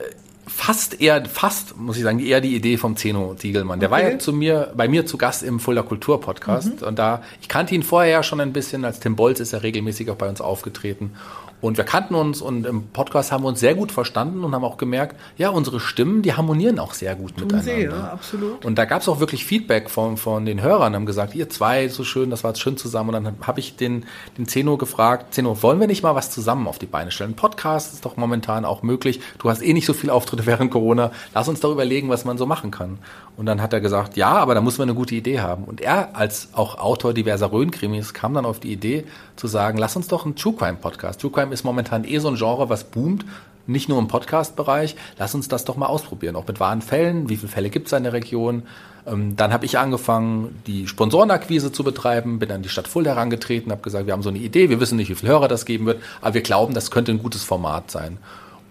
fast 0.47 0.99
eher, 1.01 1.23
fast, 1.25 1.77
muss 1.77 1.97
ich 1.97 2.03
sagen, 2.03 2.19
eher 2.19 2.41
die 2.41 2.55
Idee 2.55 2.77
vom 2.77 2.95
Zeno 2.97 3.35
Diegelmann. 3.35 3.79
Der 3.79 3.91
okay. 3.91 4.03
war 4.03 4.11
ja 4.11 4.19
zu 4.19 4.33
mir, 4.33 4.73
bei 4.75 4.87
mir 4.87 5.05
zu 5.05 5.17
Gast 5.17 5.43
im 5.43 5.59
Fulda 5.59 5.83
Kultur 5.83 6.19
Podcast. 6.19 6.81
Mhm. 6.81 6.87
Und 6.87 6.99
da, 6.99 7.21
ich 7.41 7.47
kannte 7.47 7.75
ihn 7.75 7.83
vorher 7.83 8.11
ja 8.11 8.23
schon 8.23 8.39
ein 8.39 8.53
bisschen, 8.53 8.83
als 8.83 8.99
Tim 8.99 9.15
Bolz 9.15 9.39
ist 9.39 9.53
er 9.53 9.63
regelmäßig 9.63 10.09
auch 10.09 10.15
bei 10.15 10.27
uns 10.27 10.41
aufgetreten. 10.41 11.13
Und 11.59 11.77
wir 11.77 11.85
kannten 11.85 12.13
uns 12.13 12.41
und 12.41 12.67
im 12.67 12.87
Podcast 12.89 13.31
haben 13.31 13.43
wir 13.43 13.47
uns 13.47 13.59
sehr 13.59 13.73
gut 13.73 13.91
verstanden 13.91 14.43
und 14.43 14.53
haben 14.53 14.63
auch 14.63 14.77
gemerkt, 14.77 15.15
ja, 15.37 15.49
unsere 15.49 15.79
Stimmen, 15.79 16.21
die 16.21 16.33
harmonieren 16.33 16.77
auch 16.77 16.93
sehr 16.93 17.15
gut 17.15 17.35
Tun 17.35 17.47
miteinander. 17.47 17.75
Sie, 17.75 17.83
ja, 17.83 18.11
absolut. 18.11 18.63
Und 18.63 18.77
da 18.77 18.85
gab 18.85 19.01
es 19.01 19.09
auch 19.09 19.19
wirklich 19.19 19.43
Feedback 19.43 19.89
von, 19.89 20.17
von 20.17 20.45
den 20.45 20.61
Hörern, 20.61 20.93
haben 20.93 21.07
gesagt, 21.07 21.33
ihr 21.33 21.49
zwei, 21.49 21.89
so 21.89 22.03
schön, 22.03 22.29
das 22.29 22.43
war 22.43 22.53
schön 22.55 22.77
zusammen. 22.77 23.15
Und 23.15 23.23
dann 23.23 23.35
habe 23.41 23.59
ich 23.59 23.75
den, 23.75 24.05
den 24.37 24.47
Zeno 24.47 24.77
gefragt, 24.77 25.33
Zeno, 25.33 25.63
wollen 25.63 25.79
wir 25.79 25.87
nicht 25.87 26.03
mal 26.03 26.13
was 26.13 26.29
zusammen 26.29 26.67
auf 26.67 26.77
die 26.77 26.85
Beine 26.85 27.09
stellen? 27.09 27.31
Ein 27.31 27.35
Podcast 27.35 27.93
ist 27.93 28.05
doch 28.05 28.17
momentan 28.17 28.63
auch 28.63 28.83
möglich. 28.83 29.19
Du 29.39 29.49
hast 29.49 29.63
eh 29.63 29.73
nicht 29.73 29.87
so 29.87 29.93
viele 29.93 30.13
Auftritte 30.13 30.45
während 30.45 30.69
Corona. 30.69 31.11
Lass 31.33 31.47
uns 31.47 31.59
doch 31.59 31.71
überlegen, 31.71 32.09
was 32.09 32.23
man 32.23 32.37
so 32.37 32.45
machen 32.45 32.69
kann. 32.69 32.99
Und 33.35 33.45
dann 33.45 33.61
hat 33.61 33.73
er 33.73 33.81
gesagt, 33.81 34.17
ja, 34.17 34.31
aber 34.31 34.55
da 34.55 34.61
muss 34.61 34.77
man 34.77 34.89
eine 34.89 34.95
gute 34.95 35.13
Idee 35.15 35.41
haben. 35.41 35.63
Und 35.63 35.81
er 35.81 36.15
als 36.15 36.49
auch 36.53 36.77
Autor 36.79 37.13
diverser 37.13 37.51
Rhön-Krimis 37.51 38.13
kam 38.13 38.33
dann 38.33 38.45
auf 38.45 38.59
die 38.59 38.71
Idee 38.71 39.05
zu 39.35 39.47
sagen, 39.47 39.77
lass 39.77 39.95
uns 39.95 40.07
doch 40.07 40.25
einen 40.25 40.35
True 40.35 40.53
Crime 40.57 40.77
Podcast. 40.81 41.21
True 41.21 41.31
Crime 41.31 41.46
Crime 41.47 41.53
ist 41.53 41.63
momentan 41.63 42.03
eh 42.03 42.19
so 42.19 42.27
ein 42.27 42.35
Genre, 42.35 42.69
was 42.69 42.83
boomt. 42.83 43.25
Nicht 43.67 43.89
nur 43.89 43.99
im 43.99 44.07
Podcast-Bereich. 44.07 44.95
Lass 45.17 45.35
uns 45.35 45.47
das 45.47 45.65
doch 45.65 45.77
mal 45.77 45.87
ausprobieren. 45.87 46.35
Auch 46.35 46.47
mit 46.47 46.59
wahren 46.59 46.81
Fällen. 46.81 47.29
Wie 47.29 47.37
viele 47.37 47.51
Fälle 47.51 47.69
gibt 47.69 47.87
es 47.87 47.93
in 47.93 48.03
der 48.03 48.13
Region? 48.13 48.63
Ähm, 49.05 49.35
dann 49.35 49.53
habe 49.53 49.65
ich 49.65 49.77
angefangen, 49.77 50.61
die 50.67 50.87
Sponsorenakquise 50.87 51.71
zu 51.71 51.83
betreiben, 51.83 52.39
bin 52.39 52.51
an 52.51 52.61
die 52.63 52.69
Stadt 52.69 52.87
Fulda 52.87 53.11
herangetreten, 53.11 53.71
habe 53.71 53.81
gesagt, 53.81 54.05
wir 54.05 54.13
haben 54.13 54.23
so 54.23 54.29
eine 54.29 54.39
Idee, 54.39 54.69
wir 54.69 54.81
wissen 54.81 54.97
nicht, 54.97 55.09
wie 55.09 55.15
viele 55.15 55.31
Hörer 55.31 55.47
das 55.47 55.65
geben 55.65 55.85
wird, 55.85 56.01
aber 56.21 56.33
wir 56.33 56.41
glauben, 56.41 56.73
das 56.73 56.91
könnte 56.91 57.11
ein 57.11 57.19
gutes 57.19 57.43
Format 57.43 57.89
sein. 57.91 58.17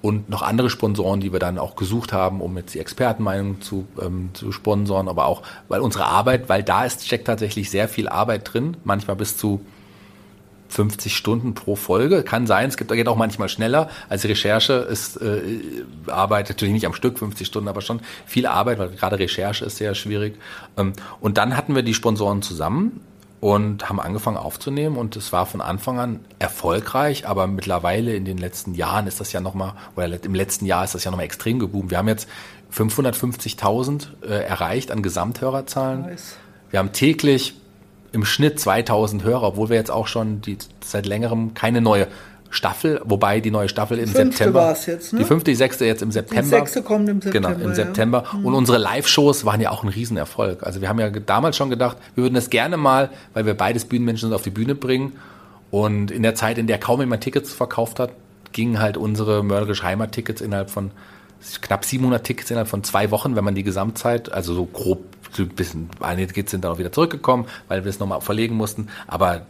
Und 0.02 0.28
noch 0.28 0.42
andere 0.42 0.68
Sponsoren, 0.68 1.20
die 1.20 1.32
wir 1.32 1.38
dann 1.38 1.58
auch 1.58 1.76
gesucht 1.76 2.12
haben, 2.12 2.42
um 2.42 2.56
jetzt 2.58 2.74
die 2.74 2.80
Expertenmeinung 2.80 3.62
zu, 3.62 3.86
ähm, 4.00 4.30
zu 4.34 4.52
sponsoren, 4.52 5.08
aber 5.08 5.26
auch, 5.26 5.42
weil 5.68 5.80
unsere 5.80 6.04
Arbeit, 6.04 6.50
weil 6.50 6.62
da 6.62 6.84
ist, 6.84 7.06
steckt 7.06 7.26
tatsächlich 7.26 7.70
sehr 7.70 7.88
viel 7.88 8.08
Arbeit 8.08 8.52
drin, 8.52 8.76
manchmal 8.84 9.16
bis 9.16 9.38
zu 9.38 9.60
50 10.68 11.16
Stunden 11.16 11.54
pro 11.54 11.76
Folge. 11.76 12.22
Kann 12.22 12.46
sein, 12.46 12.68
es 12.68 12.76
gibt, 12.76 12.90
geht 12.92 13.08
auch 13.08 13.16
manchmal 13.16 13.48
schneller. 13.48 13.88
Als 14.08 14.24
Recherche 14.24 14.74
ist 14.74 15.16
äh, 15.20 15.40
Arbeit 16.06 16.48
natürlich 16.48 16.74
nicht 16.74 16.86
am 16.86 16.94
Stück 16.94 17.18
50 17.18 17.46
Stunden, 17.46 17.68
aber 17.68 17.80
schon 17.80 18.00
viel 18.26 18.46
Arbeit, 18.46 18.78
weil 18.78 18.90
gerade 18.90 19.18
Recherche 19.18 19.64
ist 19.64 19.76
sehr 19.76 19.94
schwierig. 19.94 20.38
Ähm, 20.76 20.92
und 21.20 21.38
dann 21.38 21.56
hatten 21.56 21.74
wir 21.74 21.82
die 21.82 21.94
Sponsoren 21.94 22.42
zusammen 22.42 23.00
und 23.40 23.88
haben 23.88 24.00
angefangen 24.00 24.36
aufzunehmen 24.36 24.96
und 24.96 25.14
es 25.16 25.32
war 25.32 25.46
von 25.46 25.60
Anfang 25.60 25.98
an 25.98 26.20
erfolgreich, 26.38 27.28
aber 27.28 27.46
mittlerweile 27.46 28.14
in 28.14 28.24
den 28.24 28.38
letzten 28.38 28.74
Jahren 28.74 29.06
ist 29.06 29.20
das 29.20 29.32
ja 29.32 29.40
nochmal, 29.40 29.74
oder 29.94 30.24
im 30.24 30.34
letzten 30.34 30.66
Jahr 30.66 30.84
ist 30.84 30.94
das 30.94 31.04
ja 31.04 31.10
nochmal 31.10 31.26
extrem 31.26 31.58
geboomt. 31.58 31.90
Wir 31.90 31.98
haben 31.98 32.08
jetzt 32.08 32.28
550.000 32.74 34.22
äh, 34.22 34.44
erreicht 34.44 34.90
an 34.90 35.02
Gesamthörerzahlen. 35.02 36.02
Nice. 36.02 36.36
Wir 36.70 36.78
haben 36.78 36.92
täglich 36.92 37.54
im 38.16 38.24
Schnitt 38.24 38.58
2000 38.58 39.22
Hörer, 39.22 39.44
obwohl 39.44 39.68
wir 39.68 39.76
jetzt 39.76 39.90
auch 39.90 40.06
schon 40.06 40.40
die, 40.40 40.56
seit 40.82 41.06
längerem 41.06 41.54
keine 41.54 41.80
neue 41.80 42.08
Staffel, 42.48 43.00
wobei 43.04 43.40
die 43.40 43.50
neue 43.50 43.68
Staffel 43.68 43.98
im 43.98 44.08
fünfte 44.08 44.38
September. 44.38 44.76
Jetzt, 44.86 45.12
ne? 45.12 45.18
Die 45.18 45.24
fünfte, 45.24 45.50
die 45.50 45.54
sechste 45.56 45.84
jetzt 45.84 46.02
im 46.02 46.10
September. 46.10 46.42
Die 46.42 46.48
sechste 46.48 46.82
kommt 46.82 47.08
im 47.08 47.20
September. 47.20 47.54
Genau, 47.54 47.64
im 47.64 47.74
September. 47.74 48.24
Ja. 48.32 48.38
Und 48.42 48.54
unsere 48.54 48.78
Live-Shows 48.78 49.44
waren 49.44 49.60
ja 49.60 49.70
auch 49.70 49.82
ein 49.82 49.90
Riesenerfolg. 49.90 50.62
Also 50.62 50.80
wir 50.80 50.88
haben 50.88 50.98
ja 50.98 51.10
damals 51.10 51.56
schon 51.56 51.68
gedacht, 51.68 51.98
wir 52.14 52.24
würden 52.24 52.34
das 52.34 52.48
gerne 52.48 52.78
mal, 52.78 53.10
weil 53.34 53.44
wir 53.44 53.54
beides 53.54 53.84
Bühnenmenschen 53.84 54.30
sind, 54.30 54.34
auf 54.34 54.42
die 54.42 54.50
Bühne 54.50 54.74
bringen. 54.74 55.12
Und 55.70 56.10
in 56.10 56.22
der 56.22 56.34
Zeit, 56.34 56.56
in 56.56 56.66
der 56.66 56.78
kaum 56.78 57.00
jemand 57.00 57.22
Tickets 57.22 57.52
verkauft 57.52 58.00
hat, 58.00 58.12
gingen 58.52 58.80
halt 58.80 58.96
unsere 58.96 59.44
mörderisch 59.44 59.82
Heimat-Tickets 59.82 60.40
innerhalb 60.40 60.70
von 60.70 60.92
knapp 61.60 61.84
700 61.84 62.24
Tickets 62.24 62.50
innerhalb 62.50 62.68
von 62.68 62.82
zwei 62.82 63.10
Wochen, 63.10 63.36
wenn 63.36 63.44
man 63.44 63.54
die 63.54 63.64
Gesamtzeit, 63.64 64.32
also 64.32 64.54
so 64.54 64.64
grob 64.64 65.04
bisschen, 65.44 65.90
einige 66.00 66.48
sind 66.48 66.64
dann 66.64 66.72
auch 66.72 66.78
wieder 66.78 66.92
zurückgekommen, 66.92 67.46
weil 67.68 67.84
wir 67.84 67.90
es 67.90 67.98
nochmal 67.98 68.20
verlegen 68.20 68.56
mussten, 68.56 68.88
aber 69.06 69.42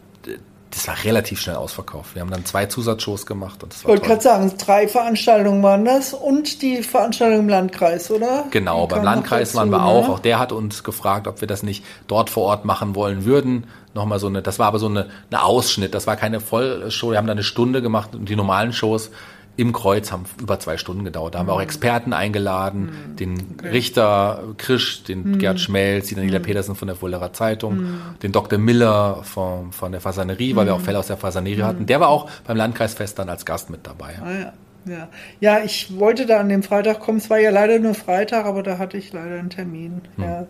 das 0.71 0.87
war 0.87 0.95
relativ 1.03 1.39
schnell 1.39 1.55
ausverkauft. 1.55 2.15
Wir 2.15 2.21
haben 2.21 2.29
dann 2.29 2.45
zwei 2.45 2.65
Zusatzshows 2.65 3.25
gemacht 3.25 3.63
und 3.63 3.73
das 3.73 3.83
war 3.83 3.89
Ich 3.89 3.89
wollte 3.89 4.07
gerade 4.07 4.21
sagen, 4.21 4.51
drei 4.57 4.87
Veranstaltungen 4.87 5.63
waren 5.63 5.85
das 5.85 6.13
und 6.13 6.61
die 6.61 6.83
Veranstaltung 6.83 7.39
im 7.39 7.49
Landkreis, 7.49 8.11
oder? 8.11 8.45
Genau, 8.51 8.85
die 8.85 8.95
beim 8.95 9.03
Landkreis 9.03 9.49
dazu, 9.49 9.57
waren 9.59 9.71
wir 9.71 9.83
auch. 9.83 10.07
Ne? 10.07 10.13
Auch 10.13 10.19
der 10.19 10.39
hat 10.39 10.51
uns 10.51 10.83
gefragt, 10.83 11.27
ob 11.27 11.41
wir 11.41 11.47
das 11.47 11.63
nicht 11.63 11.85
dort 12.07 12.29
vor 12.29 12.43
Ort 12.43 12.65
machen 12.65 12.95
wollen 12.95 13.25
würden. 13.25 13.65
Nochmal 13.93 14.19
so 14.19 14.27
eine, 14.27 14.41
das 14.41 14.59
war 14.59 14.67
aber 14.67 14.79
so 14.79 14.87
eine, 14.87 15.07
eine 15.31 15.43
Ausschnitt, 15.43 15.95
das 15.95 16.05
war 16.05 16.15
keine 16.15 16.39
Vollshow. 16.39 17.11
Wir 17.11 17.17
haben 17.17 17.27
da 17.27 17.31
eine 17.31 17.43
Stunde 17.43 17.81
gemacht 17.81 18.13
und 18.13 18.27
die 18.29 18.35
normalen 18.35 18.73
Shows 18.73 19.09
im 19.57 19.73
Kreuz 19.73 20.11
haben 20.11 20.25
über 20.39 20.59
zwei 20.59 20.77
Stunden 20.77 21.03
gedauert. 21.03 21.33
Da 21.33 21.39
haben 21.39 21.47
wir 21.47 21.53
auch 21.53 21.57
mhm. 21.57 21.63
Experten 21.63 22.13
eingeladen, 22.13 22.91
mhm. 23.09 23.15
den 23.15 23.55
okay. 23.57 23.69
Richter 23.69 24.43
Krisch, 24.57 25.03
den 25.03 25.23
mhm. 25.23 25.39
Gerd 25.39 25.59
Schmelz, 25.59 26.07
die 26.07 26.15
Daniela 26.15 26.39
mhm. 26.39 26.43
Petersen 26.43 26.75
von 26.75 26.87
der 26.87 26.95
Fullerer 26.95 27.33
Zeitung, 27.33 27.77
mhm. 27.77 28.01
den 28.21 28.31
Dr. 28.31 28.59
Miller 28.59 29.23
von, 29.23 29.71
von 29.71 29.91
der 29.91 29.99
Fasanerie, 29.99 30.55
weil 30.55 30.67
wir 30.67 30.75
auch 30.75 30.81
Fälle 30.81 30.99
aus 30.99 31.07
der 31.07 31.17
Fasanerie 31.17 31.63
hatten. 31.63 31.87
Der 31.87 31.99
war 31.99 32.09
auch 32.09 32.29
beim 32.45 32.55
Landkreisfest 32.55 33.17
dann 33.17 33.29
als 33.29 33.45
Gast 33.45 33.71
mit 33.71 33.85
dabei. 33.85 34.19
Ah, 34.23 34.31
ja. 34.31 34.53
Ja. 34.85 35.09
ja, 35.41 35.59
ich 35.65 35.99
wollte 35.99 36.25
da 36.25 36.39
an 36.39 36.47
dem 36.47 36.63
Freitag 36.63 37.01
kommen. 37.01 37.17
Es 37.17 37.29
war 37.29 37.39
ja 37.39 37.49
leider 37.49 37.77
nur 37.77 37.93
Freitag, 37.93 38.45
aber 38.45 38.63
da 38.63 38.77
hatte 38.77 38.95
ich 38.95 39.11
leider 39.11 39.37
einen 39.37 39.49
Termin. 39.49 40.01
Hm. 40.15 40.23
Ja. 40.23 40.45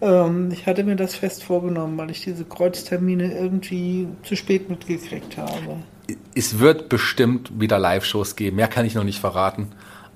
Ähm, 0.00 0.50
ich 0.52 0.66
hatte 0.66 0.84
mir 0.84 0.96
das 0.96 1.14
fest 1.14 1.44
vorgenommen, 1.44 1.98
weil 1.98 2.10
ich 2.10 2.22
diese 2.22 2.46
Kreuztermine 2.46 3.30
irgendwie 3.30 4.08
zu 4.22 4.36
spät 4.36 4.70
mitgekriegt 4.70 5.36
habe 5.36 5.82
es 6.34 6.58
wird 6.58 6.88
bestimmt 6.88 7.60
wieder 7.60 7.78
Live-Shows 7.78 8.36
geben. 8.36 8.56
Mehr 8.56 8.68
kann 8.68 8.86
ich 8.86 8.94
noch 8.94 9.04
nicht 9.04 9.20
verraten. 9.20 9.68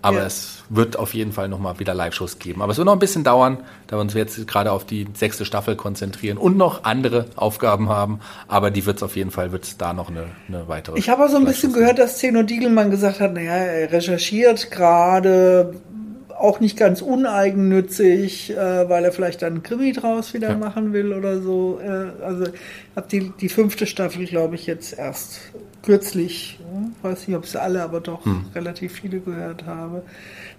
Aber 0.05 0.19
ja. 0.19 0.27
es 0.27 0.65
wird 0.69 0.99
auf 0.99 1.15
jeden 1.15 1.31
Fall 1.31 1.49
nochmal 1.49 1.79
wieder 1.79 1.95
Live-Shows 1.95 2.41
geben. 2.41 2.61
Aber 2.61 2.73
es 2.73 2.79
wird 2.79 2.87
noch 2.87 2.93
ein 2.93 2.99
bisschen 2.99 3.23
dauern, 3.23 3.59
da 3.87 3.97
wir 3.97 4.01
uns 4.01 4.15
jetzt 4.15 4.49
gerade 4.49 4.73
auf 4.73 4.85
die 4.85 5.07
sechste 5.15 5.45
Staffel 5.45 5.77
konzentrieren 5.77 6.39
und 6.39 6.57
noch 6.57 6.83
andere 6.83 7.27
Aufgaben 7.37 7.89
haben. 7.89 8.19
Aber 8.49 8.73
die 8.73 8.85
wird 8.85 8.97
es 8.97 9.05
auf 9.05 9.15
jeden 9.15 9.31
Fall, 9.31 9.53
wird 9.53 9.63
es 9.63 9.79
da 9.79 9.93
noch 9.93 10.11
eine, 10.11 10.27
eine 10.49 10.67
weitere. 10.67 10.99
Ich 10.99 11.09
habe 11.09 11.25
auch 11.25 11.29
so 11.29 11.37
ein 11.37 11.45
bisschen 11.45 11.73
gehört, 11.73 12.01
dass 12.01 12.19
Zeno 12.19 12.43
Diegelmann 12.43 12.91
gesagt 12.91 13.21
hat, 13.21 13.33
naja, 13.33 13.55
er 13.55 13.93
recherchiert 13.93 14.73
gerade, 14.73 15.75
auch 16.37 16.59
nicht 16.59 16.77
ganz 16.77 17.01
uneigennützig, 17.01 18.51
äh, 18.51 18.89
weil 18.89 19.05
er 19.05 19.13
vielleicht 19.13 19.43
dann 19.43 19.53
einen 19.53 19.63
Krimi 19.63 19.93
draus 19.93 20.35
wieder 20.35 20.51
ja. 20.51 20.57
machen 20.57 20.93
will 20.93 21.13
oder 21.13 21.41
so. 21.41 21.79
Äh, 21.81 22.25
also 22.25 22.47
habe 22.97 23.07
die, 23.09 23.33
die 23.41 23.49
fünfte 23.49 23.87
Staffel, 23.87 24.27
glaube 24.27 24.57
ich, 24.57 24.67
jetzt 24.67 24.99
erst 24.99 25.41
kürzlich, 25.83 26.59
weiß 27.03 27.27
nicht, 27.29 27.37
ob 27.37 27.45
es 27.45 27.57
alle, 27.57 27.83
aber 27.83 28.01
doch 28.01 28.25
hm. 28.25 28.47
relativ 28.55 28.93
viele 28.93 29.21
gehört 29.21 29.67
habe. 29.67 30.03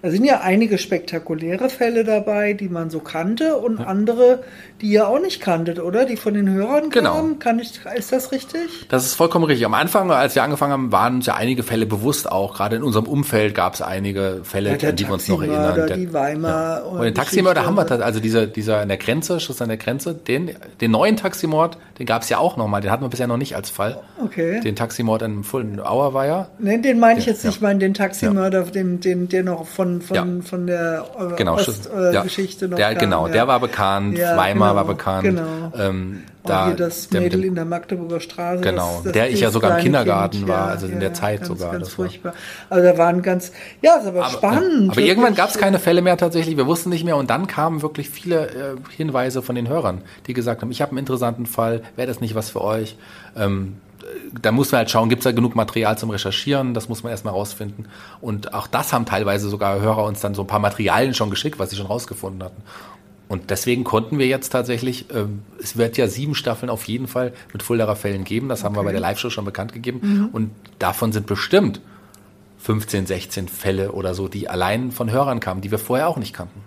Da 0.02 0.12
sind 0.12 0.26
ja 0.26 0.42
einige 0.42 0.78
spektakuläre 0.78 1.70
Fälle 1.70 2.04
dabei, 2.04 2.54
die 2.54 2.70
man 2.70 2.90
so 2.90 3.00
kannte 3.00 3.58
und 3.58 3.80
ja. 3.80 3.86
andere, 3.86 4.44
die 4.84 4.90
ihr 4.90 5.08
auch 5.08 5.20
nicht 5.20 5.40
kanntet, 5.40 5.80
oder? 5.80 6.06
Die 6.06 6.18
von 6.18 6.34
den 6.34 6.50
Hörern 6.50 6.90
genau. 6.90 7.16
kamen. 7.16 7.40
Kann 7.40 7.58
ich, 7.60 7.80
ist 7.96 8.12
das 8.12 8.32
richtig? 8.34 8.86
Das 8.90 9.06
ist 9.06 9.16
vollkommen 9.16 9.46
richtig. 9.46 9.66
Am 9.66 9.74
Anfang, 9.74 10.12
als 10.12 10.36
wir 10.36 10.44
angefangen 10.44 10.74
haben, 10.74 10.92
waren 10.92 11.16
uns 11.16 11.26
ja 11.26 11.36
einige 11.36 11.64
Fälle 11.64 11.86
bewusst 11.86 12.30
auch. 12.30 12.56
Gerade 12.56 12.76
in 12.76 12.84
unserem 12.84 13.06
Umfeld 13.06 13.56
gab 13.56 13.76
es 13.76 13.82
einige 13.82 14.42
Fälle, 14.44 14.78
ja, 14.78 14.90
an 14.90 14.96
die 14.98 15.08
wir 15.08 15.14
uns 15.14 15.28
noch 15.30 15.42
erinnern. 15.42 15.76
Der, 15.76 15.96
die 15.96 16.14
Weimar 16.14 16.80
ja. 16.80 16.84
und, 16.84 16.98
und 16.98 17.04
den 17.06 17.16
Taximörder 17.16 17.66
haben 17.66 17.76
wir, 17.76 17.90
also 18.04 18.20
dieser, 18.20 18.46
dieser 18.46 18.82
an 18.82 18.90
der 18.90 18.98
Grenze, 18.98 19.40
Schuss 19.40 19.62
an 19.62 19.70
der 19.70 19.78
Grenze, 19.78 20.14
den, 20.14 20.52
den 20.82 20.92
neuen 20.92 21.16
Taximord, 21.16 21.78
den 21.98 22.06
gab 22.06 22.24
es 22.24 22.30
ja 22.30 22.40
auch 22.40 22.58
nochmal. 22.58 22.82
Den 22.82 22.92
hatten 22.92 23.04
wir 23.04 23.10
bisher 23.10 23.28
noch 23.28 23.38
nicht 23.38 23.56
als 23.56 23.70
Fall. 23.70 24.02
Okay. 24.22 24.60
Den 24.60 24.76
Taximord 24.76 25.22
in 25.22 25.46
Fulden 25.46 25.80
Auer 25.80 26.14
war 26.14 26.26
ja. 26.26 26.48
Nein, 26.60 26.82
den 26.82 27.00
meine 27.00 27.20
ich 27.20 27.26
jetzt 27.26 27.46
nicht. 27.46 27.56
Ich 27.56 27.62
meine 27.62 27.80
den 27.80 27.94
Taximörder, 27.94 28.64
den, 28.64 29.00
den, 29.00 29.30
der 29.30 29.44
noch 29.44 29.66
von, 29.66 30.02
von, 30.02 30.44
von 30.44 30.68
der 30.68 31.06
äh, 31.18 31.36
genau, 31.38 31.56
Ost-Geschichte 31.56 32.66
äh, 32.66 32.68
noch 32.68 32.78
der, 32.78 32.90
kam, 32.90 33.00
Genau, 33.00 33.28
der 33.30 33.48
war 33.48 33.62
bekannt, 33.62 34.20
Weimar 34.20 34.73
genau, 34.73 34.73
war 34.76 34.86
bekannt. 34.86 35.24
Genau. 35.24 35.72
Ähm, 35.78 36.24
da, 36.44 36.68
hier 36.68 36.76
das 36.76 37.10
Mädel 37.12 37.40
der, 37.42 37.48
in 37.48 37.56
der 37.56 37.66
Magdeburger 37.66 38.20
Straße. 38.20 38.62
Genau, 38.62 38.96
das, 38.96 39.04
das 39.04 39.12
der 39.14 39.30
ich 39.30 39.40
ja 39.40 39.50
sogar 39.50 39.78
im 39.78 39.84
Kindergarten 39.84 40.38
kind, 40.38 40.48
war, 40.50 40.68
also 40.68 40.88
in 40.88 41.00
der 41.00 41.14
Zeit 41.14 41.40
ganz, 41.40 41.48
sogar. 41.48 41.72
Ganz 41.72 41.90
furchtbar. 41.90 42.34
War. 42.70 42.78
Also 42.78 42.90
da 42.90 42.98
waren 42.98 43.22
ganz, 43.22 43.52
ja, 43.82 43.96
ist 43.96 44.08
aber, 44.08 44.26
aber 44.26 44.30
spannend. 44.30 44.92
Aber 44.92 45.02
irgendwann 45.02 45.36
gab 45.36 45.50
es 45.50 45.58
keine 45.58 45.80
Fälle 45.80 46.02
mehr 46.02 46.18
tatsächlich, 46.18 46.58
wir 46.58 46.68
wussten 46.68 46.90
nicht 46.90 47.06
mehr 47.06 47.16
und 47.16 47.30
dann 47.30 47.48
kamen 47.48 47.82
wirklich 47.82 48.10
viele 48.10 48.48
äh, 48.48 48.76
Hinweise 48.96 49.42
von 49.42 49.56
den 49.56 49.70
Hörern, 49.70 50.02
die 50.28 50.34
gesagt 50.34 50.62
haben, 50.62 50.72
ich 50.72 50.82
habe 50.82 50.92
einen 50.92 51.00
interessanten 51.00 51.46
Fall, 51.46 51.82
wäre 51.96 52.08
das 52.08 52.20
nicht 52.20 52.36
was 52.36 52.50
für 52.50 52.62
euch? 52.62 52.98
Ähm, 53.38 53.78
da 54.42 54.52
muss 54.52 54.72
man 54.72 54.80
halt 54.80 54.92
schauen, 54.92 55.10
gibt 55.10 55.22
es 55.22 55.24
da 55.24 55.32
genug 55.32 55.56
Material 55.56 55.98
zum 55.98 56.10
Recherchieren, 56.10 56.74
das 56.74 56.90
muss 56.90 57.04
man 57.04 57.12
erstmal 57.12 57.34
rausfinden. 57.34 57.88
Und 58.22 58.54
auch 58.54 58.68
das 58.68 58.94
haben 58.94 59.06
teilweise 59.06 59.50
sogar 59.50 59.80
Hörer 59.80 60.04
uns 60.04 60.22
dann 60.22 60.36
so 60.36 60.42
ein 60.44 60.48
paar 60.48 60.60
Materialien 60.60 61.14
schon 61.14 61.30
geschickt, 61.30 61.60
was 61.60 61.70
sie 61.70 61.76
schon 61.76 61.86
rausgefunden 61.86 62.44
hatten. 62.44 62.62
Und 63.34 63.50
deswegen 63.50 63.84
konnten 63.84 64.20
wir 64.20 64.28
jetzt 64.28 64.50
tatsächlich, 64.50 65.10
äh, 65.10 65.26
es 65.60 65.76
wird 65.76 65.98
ja 65.98 66.08
sieben 66.08 66.36
Staffeln 66.36 66.70
auf 66.70 66.84
jeden 66.84 67.08
Fall 67.08 67.34
mit 67.52 67.64
Fuldaer 67.64 67.96
Fällen 67.96 68.26
geben, 68.26 68.48
das 68.48 68.64
haben 68.64 68.76
wir 68.76 68.84
bei 68.84 68.92
der 68.92 69.02
Live-Show 69.02 69.32
schon 69.32 69.44
bekannt 69.44 69.74
gegeben. 69.74 70.02
Mhm. 70.04 70.30
Und 70.32 70.52
davon 70.78 71.12
sind 71.12 71.26
bestimmt 71.26 71.82
15, 72.60 73.08
16 73.08 73.48
Fälle 73.48 73.94
oder 73.94 74.14
so, 74.14 74.28
die 74.28 74.50
allein 74.50 74.92
von 74.92 75.10
Hörern 75.10 75.40
kamen, 75.40 75.62
die 75.62 75.72
wir 75.72 75.80
vorher 75.80 76.10
auch 76.10 76.18
nicht 76.18 76.36
kannten. 76.36 76.62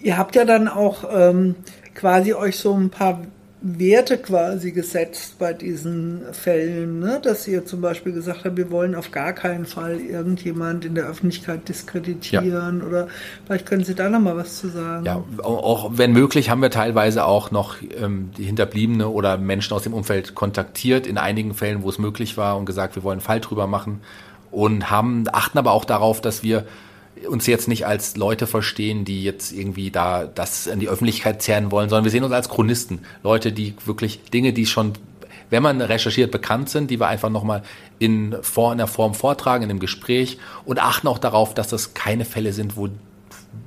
Ihr 0.00 0.16
habt 0.16 0.36
ja 0.36 0.44
dann 0.44 0.68
auch 0.68 1.02
ähm, 1.12 1.56
quasi 1.92 2.34
euch 2.34 2.56
so 2.56 2.72
ein 2.72 2.90
paar 2.90 3.22
Werte 3.62 4.16
quasi 4.16 4.72
gesetzt 4.72 5.38
bei 5.38 5.52
diesen 5.52 6.22
Fällen, 6.32 6.98
ne? 6.98 7.20
dass 7.22 7.46
ihr 7.46 7.66
zum 7.66 7.82
Beispiel 7.82 8.12
gesagt 8.12 8.44
habt, 8.44 8.56
wir 8.56 8.70
wollen 8.70 8.94
auf 8.94 9.10
gar 9.10 9.34
keinen 9.34 9.66
Fall 9.66 10.00
irgendjemand 10.00 10.86
in 10.86 10.94
der 10.94 11.04
Öffentlichkeit 11.04 11.68
diskreditieren 11.68 12.80
ja. 12.80 12.86
oder 12.86 13.08
vielleicht 13.44 13.66
können 13.66 13.84
Sie 13.84 13.94
da 13.94 14.08
noch 14.08 14.20
mal 14.20 14.34
was 14.34 14.58
zu 14.58 14.68
sagen. 14.68 15.04
Ja, 15.04 15.22
auch 15.42 15.90
wenn 15.92 16.12
möglich 16.12 16.48
haben 16.48 16.62
wir 16.62 16.70
teilweise 16.70 17.26
auch 17.26 17.50
noch 17.50 17.76
ähm, 18.00 18.30
die 18.38 18.44
Hinterbliebene 18.44 19.08
oder 19.08 19.36
Menschen 19.36 19.74
aus 19.74 19.82
dem 19.82 19.92
Umfeld 19.92 20.34
kontaktiert 20.34 21.06
in 21.06 21.18
einigen 21.18 21.52
Fällen, 21.52 21.82
wo 21.82 21.90
es 21.90 21.98
möglich 21.98 22.38
war 22.38 22.56
und 22.56 22.64
gesagt, 22.64 22.96
wir 22.96 23.02
wollen 23.02 23.18
einen 23.18 23.20
Fall 23.20 23.40
drüber 23.40 23.66
machen 23.66 24.00
und 24.50 24.90
haben 24.90 25.24
achten 25.32 25.58
aber 25.58 25.72
auch 25.72 25.84
darauf, 25.84 26.22
dass 26.22 26.42
wir 26.42 26.64
uns 27.28 27.46
jetzt 27.46 27.68
nicht 27.68 27.86
als 27.86 28.16
Leute 28.16 28.46
verstehen, 28.46 29.04
die 29.04 29.22
jetzt 29.22 29.52
irgendwie 29.52 29.90
da 29.90 30.24
das 30.26 30.66
in 30.66 30.80
die 30.80 30.88
Öffentlichkeit 30.88 31.42
zerren 31.42 31.70
wollen, 31.70 31.88
sondern 31.88 32.04
wir 32.04 32.10
sehen 32.10 32.24
uns 32.24 32.32
als 32.32 32.48
Chronisten. 32.48 33.00
Leute, 33.22 33.52
die 33.52 33.74
wirklich 33.84 34.22
Dinge, 34.32 34.52
die 34.52 34.66
schon, 34.66 34.94
wenn 35.50 35.62
man 35.62 35.80
recherchiert, 35.80 36.30
bekannt 36.30 36.70
sind, 36.70 36.90
die 36.90 37.00
wir 37.00 37.08
einfach 37.08 37.30
nochmal 37.30 37.62
in, 37.98 38.32
in 38.32 38.78
der 38.78 38.86
Form 38.86 39.14
vortragen, 39.14 39.64
in 39.64 39.70
einem 39.70 39.80
Gespräch 39.80 40.38
und 40.64 40.80
achten 40.80 41.08
auch 41.08 41.18
darauf, 41.18 41.54
dass 41.54 41.68
das 41.68 41.94
keine 41.94 42.24
Fälle 42.24 42.52
sind, 42.52 42.76
wo 42.76 42.88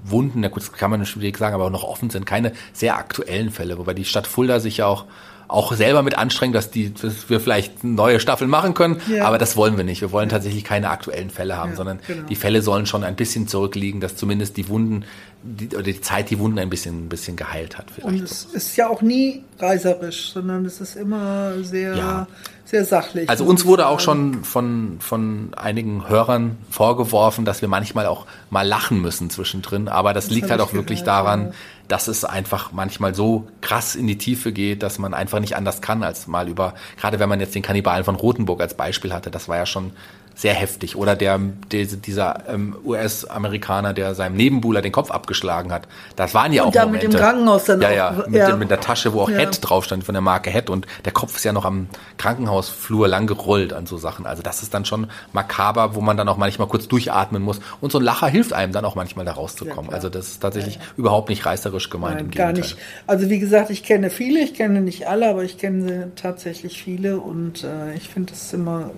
Wunden, 0.06 0.42
na 0.42 0.48
gut, 0.50 0.64
das 0.64 0.72
kann 0.72 0.92
man 0.92 1.06
schwierig 1.06 1.38
sagen, 1.38 1.56
aber 1.56 1.70
noch 1.70 1.84
offen 1.84 2.10
sind, 2.10 2.26
keine 2.26 2.54
sehr 2.72 2.98
aktuellen 2.98 3.52
Fälle, 3.52 3.78
wobei 3.78 3.94
die 3.94 4.06
Stadt 4.06 4.28
Fulda 4.28 4.60
sich 4.60 4.78
ja 4.78 4.88
auch 4.88 5.06
auch 5.54 5.74
selber 5.74 6.02
mit 6.02 6.18
anstrengen, 6.18 6.52
dass, 6.52 6.72
die, 6.72 6.94
dass 6.94 7.30
wir 7.30 7.40
vielleicht 7.40 7.84
neue 7.84 8.20
Staffeln 8.20 8.50
machen 8.50 8.74
können. 8.74 9.00
Ja. 9.08 9.26
Aber 9.26 9.38
das 9.38 9.56
wollen 9.56 9.78
wir 9.78 9.84
nicht. 9.84 10.02
Wir 10.02 10.12
wollen 10.12 10.28
tatsächlich 10.28 10.64
keine 10.64 10.90
aktuellen 10.90 11.30
Fälle 11.30 11.58
haben, 11.58 11.72
ja, 11.72 11.76
sondern 11.76 12.00
genau. 12.08 12.24
die 12.28 12.36
Fälle 12.36 12.64
sollen 12.64 12.88
schon 12.88 13.04
ein 13.04 13.16
bisschen 13.16 13.48
zurückliegen, 13.48 14.02
dass 14.02 14.16
zumindest 14.16 14.58
die 14.58 14.68
Wunden 14.68 15.06
die, 15.44 15.68
oder 15.76 15.84
die 15.84 16.02
Zeit 16.02 16.32
die 16.32 16.40
Wunden 16.40 16.58
ein 16.58 16.70
bisschen, 16.70 17.06
ein 17.06 17.10
bisschen 17.10 17.36
geheilt 17.36 17.78
hat. 17.78 17.92
Vielleicht. 17.92 18.08
Und 18.08 18.24
es 18.24 18.46
ist 18.46 18.76
ja 18.78 18.88
auch 18.90 19.04
nie 19.04 19.44
reißerisch, 19.60 20.32
sondern 20.32 20.66
es 20.66 20.82
ist 20.82 20.96
immer 20.96 21.54
sehr, 21.62 21.96
ja. 21.96 22.28
Sehr 22.66 22.86
sachlich. 22.86 23.30
Also 23.30 23.44
uns 23.44 23.66
wurde 23.66 23.88
auch 23.88 24.00
schon 24.00 24.44
von, 24.44 24.98
von 25.00 25.54
einigen 25.56 26.08
Hörern 26.08 26.58
vorgeworfen, 26.70 27.46
dass 27.46 27.62
wir 27.62 27.68
manchmal 27.68 28.06
auch 28.06 28.26
mal 28.50 28.66
lachen 28.66 29.02
müssen 29.02 29.30
zwischendrin. 29.30 29.88
Aber 29.88 30.14
das, 30.14 30.26
das 30.26 30.34
liegt 30.34 30.50
halt 30.50 30.62
auch 30.62 30.74
wirklich 30.74 31.02
gehört, 31.02 31.26
daran, 31.26 31.46
ja. 31.48 31.52
dass 31.88 32.08
es 32.08 32.24
einfach 32.24 32.72
manchmal 32.72 33.14
so 33.14 33.48
krass 33.62 33.96
in 33.96 34.08
die 34.08 34.18
Tiefe 34.18 34.54
geht, 34.54 34.82
dass 34.82 34.98
man 34.98 35.14
einfach 35.14 35.40
nicht 35.40 35.56
anders 35.56 35.82
kann, 35.82 36.04
als 36.04 36.28
mal 36.28 36.48
über, 36.48 36.74
gerade 36.98 37.20
wenn 37.20 37.30
man 37.30 37.40
jetzt 37.40 37.54
den 37.54 37.64
Kannibalen 37.64 38.06
von 38.06 38.16
Rothenburg 38.16 38.62
als 38.62 38.76
Beispiel 38.76 39.14
hatte, 39.14 39.30
das 39.30 39.48
war 39.50 39.58
ja 39.58 39.66
schon 39.66 39.92
sehr 40.36 40.54
heftig. 40.54 40.96
Oder 40.96 41.16
der, 41.16 41.40
der 41.72 41.86
dieser 41.86 42.50
ähm, 42.50 42.76
US-Amerikaner, 42.84 43.94
der 43.94 44.16
seinem 44.16 44.36
Nebenbuhler 44.36 44.82
den 44.82 44.92
Kopf 44.92 45.12
abgeschlagen 45.12 45.72
hat. 45.72 45.88
Das 46.16 46.34
waren 46.34 46.54
ja 46.54 46.64
und 46.64 46.70
auch 46.70 46.74
da 46.74 46.86
Momente. 46.86 47.08
mit 47.08 47.14
dem 47.14 47.20
Krankenhaus 47.20 47.66
dann 47.66 47.82
ja, 47.82 47.92
ja, 47.92 48.10
auch. 48.10 48.28
Mit, 48.28 48.36
ja, 48.36 48.56
mit 48.56 48.72
der 48.72 48.80
Tasche, 48.80 49.14
wo 49.14 49.22
auch 49.22 49.30
ja. 49.30 49.38
Head 49.38 49.60
drauf 49.62 49.86
stand 49.86 50.04
von 50.04 50.14
der 50.14 50.22
Marke 50.22 50.50
Head 50.50 50.70
und 50.70 50.88
der 51.06 51.12
Kopf 51.12 51.36
ist 51.36 51.44
ja 51.44 51.54
noch 51.54 51.66
am 51.66 51.88
Krankenhausflur 52.18 53.08
lang 53.08 53.28
gerollt 53.28 53.74
an 53.74 53.86
so 53.86 53.98
Sachen. 53.98 54.26
Also 54.26 54.42
das 54.42 54.64
ist 54.64 54.74
dann 54.74 54.86
schon 54.86 55.08
makaber, 55.34 55.96
wo 55.96 56.02
man 56.02 56.18
dann 56.18 56.28
auch 56.28 56.38
manchmal 56.38 56.68
kurz 56.68 56.88
durchatmen 56.88 57.42
muss. 57.42 57.60
Und 57.82 57.92
so 57.92 58.00
ein 58.00 58.04
Lacher 58.04 58.28
hilft 58.28 58.54
einem 58.54 58.74
dann 58.74 58.86
auch 58.86 58.96
manchmal 58.96 59.26
da 59.26 59.34
rauszukommen. 59.34 59.92
Ja, 59.92 59.96
also 59.96 60.10
das 60.10 60.30
ist 60.30 60.40
tatsächlich 60.42 60.80
überhaupt 60.98 61.30
nicht 61.30 61.46
reißerisch 61.46 61.90
gemeint. 61.90 62.16
Nein, 62.16 62.26
im 62.26 62.32
gar 62.32 62.54
nicht. 62.54 62.78
Also 63.08 63.30
wie 63.30 63.40
gesagt, 63.40 63.70
ich 63.70 63.84
kenne 63.84 64.10
viele, 64.10 64.40
ich 64.40 64.54
kenne 64.54 64.82
nicht 64.82 65.08
alle, 65.08 65.30
aber 65.30 65.44
ich 65.44 65.58
kenne 65.58 66.12
tatsächlich 66.16 66.82
viele 66.82 67.20
und 67.20 67.64
äh, 67.64 67.94
ich 67.96 68.10
finde 68.10 68.34
es 68.34 68.54
immer 68.54 68.92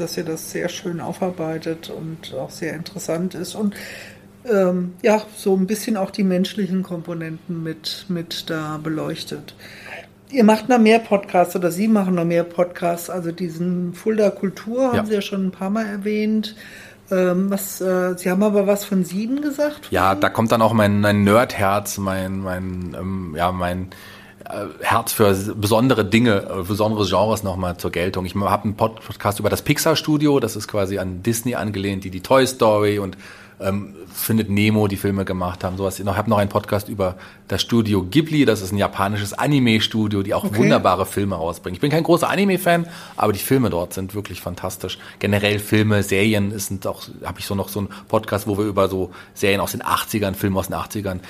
dass 0.00 0.16
ihr 0.16 0.24
das 0.24 0.50
sehr 0.50 0.68
schön 0.68 1.00
aufarbeitet 1.00 1.90
und 1.90 2.34
auch 2.34 2.50
sehr 2.50 2.74
interessant 2.74 3.34
ist 3.34 3.54
und 3.54 3.74
ähm, 4.50 4.94
ja, 5.02 5.22
so 5.36 5.56
ein 5.56 5.66
bisschen 5.66 5.96
auch 5.96 6.10
die 6.10 6.22
menschlichen 6.22 6.82
Komponenten 6.82 7.62
mit, 7.62 8.06
mit 8.08 8.50
da 8.50 8.78
beleuchtet. 8.82 9.54
Ihr 10.30 10.44
macht 10.44 10.68
noch 10.68 10.78
mehr 10.78 10.98
Podcasts 10.98 11.54
oder 11.56 11.70
Sie 11.70 11.88
machen 11.88 12.14
noch 12.14 12.24
mehr 12.24 12.44
Podcasts, 12.44 13.08
also 13.08 13.32
diesen 13.32 13.94
Fulda 13.94 14.30
Kultur 14.30 14.88
haben 14.88 14.96
ja. 14.96 15.06
Sie 15.06 15.14
ja 15.14 15.20
schon 15.22 15.46
ein 15.46 15.50
paar 15.50 15.70
Mal 15.70 15.86
erwähnt. 15.86 16.56
Ähm, 17.10 17.50
was, 17.50 17.80
äh, 17.80 18.16
Sie 18.16 18.30
haben 18.30 18.42
aber 18.42 18.66
was 18.66 18.84
von 18.84 19.04
sieben 19.04 19.42
gesagt? 19.42 19.88
Ja, 19.90 20.14
da 20.14 20.30
kommt 20.30 20.52
dann 20.52 20.62
auch 20.62 20.72
mein, 20.72 21.00
mein 21.00 21.22
Nerdherz, 21.22 21.98
mein, 21.98 22.40
mein, 22.40 22.96
ähm, 22.98 23.34
ja, 23.36 23.52
mein 23.52 23.90
Herz 24.80 25.12
für 25.12 25.32
besondere 25.54 26.04
Dinge, 26.04 26.42
äh, 26.42 26.62
besondere 26.62 27.06
Genres 27.06 27.42
nochmal 27.42 27.76
zur 27.76 27.90
Geltung. 27.90 28.26
Ich 28.26 28.34
habe 28.34 28.64
einen 28.64 28.76
Podcast 28.76 29.40
über 29.40 29.48
das 29.48 29.62
Pixar 29.62 29.96
Studio, 29.96 30.40
das 30.40 30.56
ist 30.56 30.68
quasi 30.68 30.98
an 30.98 31.22
Disney 31.22 31.54
angelehnt, 31.54 32.04
die 32.04 32.10
die 32.10 32.20
Toy 32.20 32.46
Story 32.46 32.98
und 32.98 33.16
ähm, 33.60 33.94
Findet 34.12 34.48
Nemo 34.48 34.86
die 34.86 34.96
Filme 34.96 35.24
gemacht 35.24 35.64
haben. 35.64 35.76
Sowas. 35.76 35.98
Ich 35.98 36.06
habe 36.06 36.30
noch 36.30 36.38
einen 36.38 36.48
Podcast 36.48 36.88
über 36.88 37.16
das 37.48 37.62
Studio 37.62 38.04
Ghibli, 38.04 38.44
das 38.44 38.62
ist 38.62 38.72
ein 38.72 38.78
japanisches 38.78 39.32
Anime-Studio, 39.32 40.22
die 40.22 40.34
auch 40.34 40.44
okay. 40.44 40.56
wunderbare 40.56 41.04
Filme 41.04 41.34
rausbringen. 41.34 41.74
Ich 41.74 41.80
bin 41.80 41.90
kein 41.90 42.04
großer 42.04 42.28
Anime-Fan, 42.28 42.86
aber 43.16 43.32
die 43.32 43.40
Filme 43.40 43.70
dort 43.70 43.92
sind 43.92 44.14
wirklich 44.14 44.40
fantastisch. 44.40 44.98
Generell 45.18 45.58
Filme, 45.58 46.02
Serien 46.02 46.56
sind 46.58 46.86
auch, 46.86 47.02
habe 47.24 47.40
ich 47.40 47.46
so 47.46 47.54
noch 47.56 47.68
so 47.68 47.80
einen 47.80 47.88
Podcast, 48.08 48.46
wo 48.46 48.56
wir 48.56 48.64
über 48.66 48.88
so 48.88 49.10
Serien 49.34 49.60
aus 49.60 49.72
den 49.72 49.82
80ern, 49.82 50.34
Filme 50.34 50.58
aus 50.60 50.68
den 50.68 50.76
80ern 50.76 51.20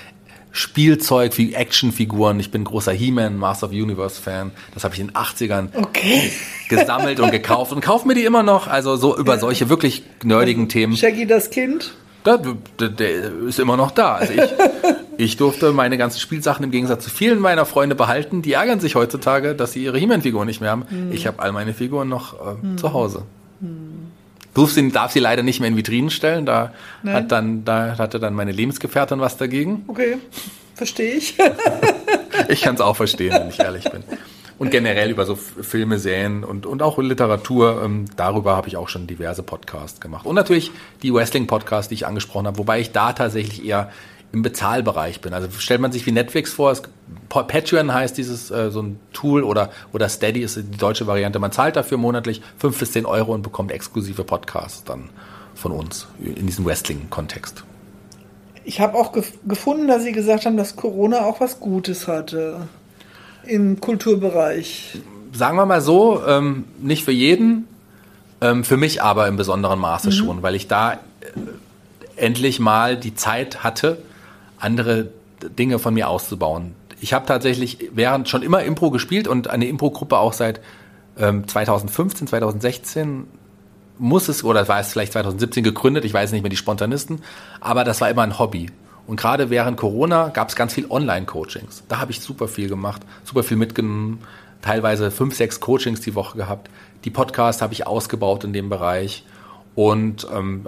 Spielzeug, 0.55 1.37
wie 1.37 1.53
Actionfiguren. 1.53 2.39
Ich 2.39 2.53
bin 2.53 2.63
großer 2.63 2.93
He-Man, 2.93 3.37
Master 3.37 3.67
of 3.67 3.73
Universe 3.73 4.23
Fan. 4.23 4.53
Das 4.73 4.85
habe 4.85 4.95
ich 4.95 5.01
in 5.01 5.09
den 5.09 5.17
80ern 5.17 5.69
okay. 5.75 6.31
gesammelt 6.69 7.19
und 7.19 7.33
gekauft 7.33 7.73
und 7.73 7.81
kaufe 7.81 8.07
mir 8.07 8.15
die 8.15 8.25
immer 8.25 8.45
noch. 8.45 8.69
Also 8.69 8.95
so 8.95 9.19
über 9.19 9.37
solche 9.39 9.69
wirklich 9.69 10.05
nerdigen 10.23 10.69
Themen. 10.69 10.97
Shaggy 10.97 11.27
das 11.27 11.51
Kind? 11.51 11.95
Der, 12.25 12.41
der, 12.79 12.89
der 12.89 13.33
ist 13.49 13.59
immer 13.59 13.77
noch 13.77 13.91
da. 13.91 14.15
Also 14.15 14.33
ich, 14.33 14.43
ich 15.17 15.37
durfte 15.37 15.73
meine 15.73 15.99
ganzen 15.99 16.21
Spielsachen 16.21 16.65
im 16.65 16.71
Gegensatz 16.71 17.03
zu 17.03 17.11
vielen 17.11 17.41
meiner 17.41 17.67
Freunde 17.67 17.97
behalten. 17.97 18.41
Die 18.41 18.53
ärgern 18.53 18.79
sich 18.79 18.95
heutzutage, 18.95 19.57
dass 19.57 19.73
sie 19.73 19.83
ihre 19.83 19.99
He-Man-Figuren 19.99 20.47
nicht 20.47 20.61
mehr 20.61 20.71
haben. 20.71 20.85
Hm. 20.89 21.11
Ich 21.11 21.27
habe 21.27 21.43
all 21.43 21.51
meine 21.51 21.75
Figuren 21.75 22.09
noch 22.09 22.35
äh, 22.35 22.63
hm. 22.63 22.79
zu 22.79 22.93
Hause. 22.93 23.25
Hm. 23.61 23.94
Darf 24.55 24.71
sie, 24.71 24.91
darf 24.91 25.13
sie 25.13 25.21
leider 25.21 25.43
nicht 25.43 25.61
mehr 25.61 25.69
in 25.69 25.77
Vitrinen 25.77 26.11
stellen. 26.11 26.47
Da 26.47 26.73
hat 27.05 27.33
dann, 27.33 27.65
da 27.65 27.99
hatte 27.99 28.21
dann 28.21 28.35
meine 28.35 28.53
Lebensgefährtin 28.53 29.21
was 29.21 29.37
dagegen. 29.37 29.85
Okay, 29.89 30.19
verstehe 30.75 31.15
ich. 31.15 31.37
ich 32.49 32.63
kann 32.63 32.77
es 32.77 32.81
auch 32.81 32.97
verstehen, 32.97 33.33
wenn 33.33 33.49
ich 33.49 33.61
ehrlich 33.61 33.91
bin. 33.91 34.05
Und 34.57 34.71
generell 34.71 35.11
über 35.11 35.27
so 35.27 35.35
Filme, 35.35 35.99
Serien 35.99 36.45
und, 36.45 36.65
und 36.65 36.81
auch 36.81 36.99
Literatur, 36.99 37.83
ähm, 37.85 38.05
darüber 38.17 38.55
habe 38.55 38.69
ich 38.69 38.77
auch 38.77 38.89
schon 38.89 39.09
diverse 39.09 39.43
Podcasts 39.43 40.01
gemacht. 40.01 40.27
Und 40.27 40.37
natürlich 40.37 40.71
die 41.03 41.13
Wrestling-Podcasts, 41.13 41.89
die 41.89 41.97
ich 41.97 42.07
angesprochen 42.07 42.47
habe, 42.47 42.59
wobei 42.59 42.81
ich 42.81 42.93
da 42.93 43.13
tatsächlich 43.13 43.65
eher 43.65 43.91
im 44.35 44.43
Bezahlbereich 44.43 45.21
bin. 45.21 45.33
Also 45.33 45.49
stellt 45.59 45.81
man 45.81 45.93
sich 45.93 46.05
wie 46.07 46.13
Netflix 46.13 46.53
vor, 46.53 46.73
es, 46.73 46.83
Patreon 47.29 47.95
heißt 47.95 48.19
dieses 48.19 48.51
äh, 48.51 48.73
so 48.73 48.83
ein 48.83 48.99
Tool 49.13 49.45
oder, 49.45 49.71
oder 49.93 50.09
Steady 50.09 50.41
ist 50.41 50.57
die 50.57 50.77
deutsche 50.77 51.07
Variante. 51.07 51.39
Man 51.39 51.53
zahlt 51.53 51.77
dafür 51.77 51.99
monatlich 51.99 52.43
fünf 52.59 52.77
bis 52.79 52.91
zehn 52.91 53.07
Euro 53.07 53.33
und 53.33 53.43
bekommt 53.43 53.71
exklusive 53.71 54.25
Podcasts 54.25 54.83
dann 54.83 55.09
von 55.55 55.71
uns 55.71 56.09
in 56.19 56.47
diesem 56.47 56.67
Wrestling-Kontext. 56.67 57.63
Ich 58.65 58.81
habe 58.81 58.99
auch 58.99 59.13
gef 59.13 59.33
gefunden, 59.47 59.87
dass 59.87 60.03
Sie 60.03 60.11
gesagt 60.11 60.47
haben, 60.47 60.57
dass 60.57 60.75
Corona 60.75 61.25
auch 61.27 61.41
was 61.41 61.61
Gutes 61.61 62.09
hatte 62.09 62.67
im 63.45 63.81
Kulturbereich. 63.81 64.99
Sagen 65.33 65.57
wir 65.57 65.67
mal 65.67 65.81
so, 65.81 66.23
ähm, 66.27 66.65
nicht 66.81 67.05
für 67.05 67.13
jeden, 67.13 67.69
ähm, 68.41 68.65
für 68.65 68.77
mich 68.77 69.01
aber 69.01 69.29
im 69.29 69.37
besonderen 69.37 69.79
Maße 69.79 70.09
mhm. 70.09 70.13
schon, 70.13 70.43
weil 70.43 70.57
ich 70.57 70.67
da 70.67 70.95
äh, 70.95 70.97
endlich 72.17 72.59
mal 72.59 72.97
die 72.97 73.15
Zeit 73.15 73.63
hatte, 73.63 73.99
andere 74.59 75.11
Dinge 75.59 75.79
von 75.79 75.95
mir 75.95 76.09
auszubauen. 76.09 76.75
Ich 77.01 77.13
habe 77.13 77.27
tatsächlich 77.27 77.91
während 77.93 78.29
schon 78.29 78.43
immer 78.43 78.63
Impro 78.63 78.91
gespielt 78.91 79.29
und 79.29 79.49
eine 79.49 79.67
Impro-Gruppe 79.67 80.19
auch 80.19 80.33
seit 80.33 80.61
ähm, 81.19 81.47
2015, 81.47 82.29
2016 82.29 83.27
muss 83.99 84.29
es, 84.29 84.43
oder 84.43 84.67
war 84.69 84.81
es 84.81 84.93
vielleicht 84.93 85.13
2017 85.13 85.63
gegründet, 85.63 86.05
ich 86.05 86.15
weiß 86.15 86.33
nicht 86.33 86.43
mehr 86.43 86.51
die 86.51 86.57
Spontanisten, 86.57 87.23
aber 87.61 87.85
das 87.85 88.01
war 88.01 88.11
immer 88.11 88.23
ein 88.23 88.39
Hobby. 88.39 88.71
Und 89.07 89.17
gerade 89.17 89.51
während 89.51 89.77
Corona 89.77 90.29
gab 90.29 90.49
es 90.49 90.57
ganz 90.57 90.73
viel 90.73 90.87
Online-Coachings. 90.89 91.85
Da 91.89 92.01
habe 92.01 92.11
ich 92.11 92.21
super 92.21 92.49
viel 92.49 92.69
gemacht, 92.69 93.03
super 93.23 93.43
viel 93.43 93.57
mitgenommen, 93.57 94.21
teilweise 94.63 95.11
fünf, 95.11 95.37
sechs 95.37 95.61
Coachings 95.61 96.01
die 96.01 96.15
Woche 96.15 96.39
gehabt. 96.39 96.71
Die 97.05 97.11
Podcasts 97.11 97.61
habe 97.61 97.75
ich 97.75 97.87
ausgebaut 97.87 98.45
in 98.45 98.53
dem 98.53 98.71
Bereich 98.71 99.25
und 99.75 100.27
ähm, 100.33 100.67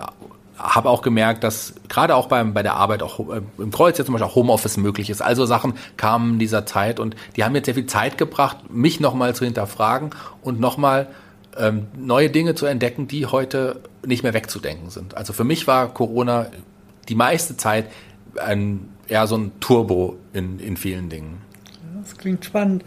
habe 0.59 0.89
auch 0.89 1.03
gemerkt, 1.03 1.45
dass 1.45 1.75
gerade 1.89 2.15
auch 2.15 2.27
beim, 2.27 2.55
bei 2.55 2.63
der 2.63 2.75
Arbeit, 2.75 3.03
auch 3.03 3.21
äh, 3.21 3.41
im 3.59 3.71
Kreuz 3.71 3.99
jetzt 3.99 4.07
zum 4.07 4.15
Beispiel 4.15 4.31
auch 4.31 4.35
Homeoffice 4.35 4.77
möglich 4.77 5.11
ist. 5.11 5.23
Also 5.23 5.47
Sachen 5.47 5.75
kamen 5.97 6.35
in 6.35 6.39
dieser 6.39 6.67
Zeit 6.67 6.99
und 7.01 7.17
die 7.37 7.45
haben 7.45 7.55
jetzt 7.55 7.67
sehr 7.67 7.75
viel 7.75 7.87
Zeit 7.87 8.19
gebracht, 8.19 8.71
mich 8.71 9.01
nochmal 9.01 9.35
zu 9.35 9.45
hinterfragen 9.45 10.11
und 10.43 10.61
nochmal 10.61 11.09
ähm, 11.59 11.89
neue 11.97 12.31
Dinge 12.31 12.55
zu 12.55 12.67
entdecken, 12.67 13.09
die 13.09 13.27
heute 13.27 13.81
nicht 14.05 14.23
mehr 14.23 14.35
wegzudenken 14.35 14.91
sind. 14.91 15.17
Also 15.17 15.33
für 15.33 15.45
mich 15.45 15.67
war 15.67 15.93
Corona 15.93 16.47
die 17.09 17.15
meiste 17.15 17.57
Zeit 17.57 17.87
ein, 18.39 18.89
eher 19.09 19.27
so 19.27 19.37
ein 19.37 19.53
Turbo 19.61 20.17
in, 20.33 20.59
in 20.59 20.77
vielen 20.77 21.09
Dingen. 21.09 21.41
Das 22.03 22.17
klingt 22.17 22.45
spannend. 22.45 22.85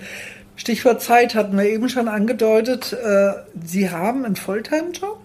Stichwort 0.55 1.01
Zeit 1.01 1.35
hatten 1.35 1.57
wir 1.57 1.65
eben 1.65 1.87
schon 1.87 2.07
angedeutet. 2.07 2.93
Äh, 2.93 3.31
Sie 3.63 3.89
haben 3.89 4.25
einen 4.25 4.35
Fulltime-Job? 4.35 5.19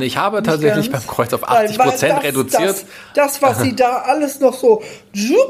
Ich 0.00 0.16
habe 0.16 0.42
tatsächlich 0.42 0.90
beim 0.90 1.06
Kreuz 1.06 1.32
auf 1.32 1.48
80 1.48 1.78
Prozent 1.78 2.22
reduziert. 2.24 2.84
Das, 3.14 3.38
das, 3.38 3.42
was 3.42 3.62
Sie 3.62 3.76
da 3.76 3.98
alles 3.98 4.40
noch 4.40 4.54
so 4.54 4.82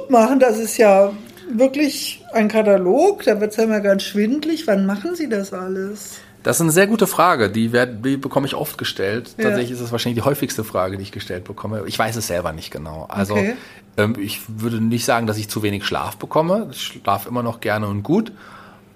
machen, 0.08 0.40
das 0.40 0.58
ist 0.58 0.76
ja 0.76 1.12
wirklich 1.50 2.22
ein 2.32 2.48
Katalog. 2.48 3.24
Da 3.24 3.40
wird 3.40 3.52
es 3.52 3.56
ja 3.56 3.64
immer 3.64 3.80
ganz 3.80 4.02
schwindlig. 4.02 4.66
Wann 4.66 4.84
machen 4.84 5.14
Sie 5.14 5.28
das 5.28 5.52
alles? 5.52 6.18
Das 6.42 6.58
ist 6.58 6.60
eine 6.60 6.70
sehr 6.70 6.86
gute 6.86 7.08
Frage, 7.08 7.50
die, 7.50 7.72
werd, 7.72 8.04
die 8.04 8.16
bekomme 8.16 8.46
ich 8.46 8.54
oft 8.54 8.78
gestellt. 8.78 9.34
Ja. 9.36 9.44
Tatsächlich 9.44 9.72
ist 9.72 9.80
es 9.80 9.90
wahrscheinlich 9.90 10.22
die 10.22 10.28
häufigste 10.28 10.62
Frage, 10.62 10.96
die 10.96 11.02
ich 11.02 11.10
gestellt 11.10 11.42
bekomme. 11.42 11.82
Ich 11.86 11.98
weiß 11.98 12.14
es 12.14 12.28
selber 12.28 12.52
nicht 12.52 12.70
genau. 12.70 13.06
Also 13.08 13.34
okay. 13.34 13.56
ähm, 13.96 14.14
ich 14.20 14.42
würde 14.46 14.80
nicht 14.80 15.04
sagen, 15.04 15.26
dass 15.26 15.38
ich 15.38 15.48
zu 15.48 15.64
wenig 15.64 15.84
Schlaf 15.84 16.18
bekomme. 16.18 16.68
Ich 16.70 17.00
schlafe 17.02 17.28
immer 17.28 17.42
noch 17.42 17.58
gerne 17.58 17.88
und 17.88 18.04
gut. 18.04 18.30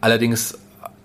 Allerdings 0.01 0.59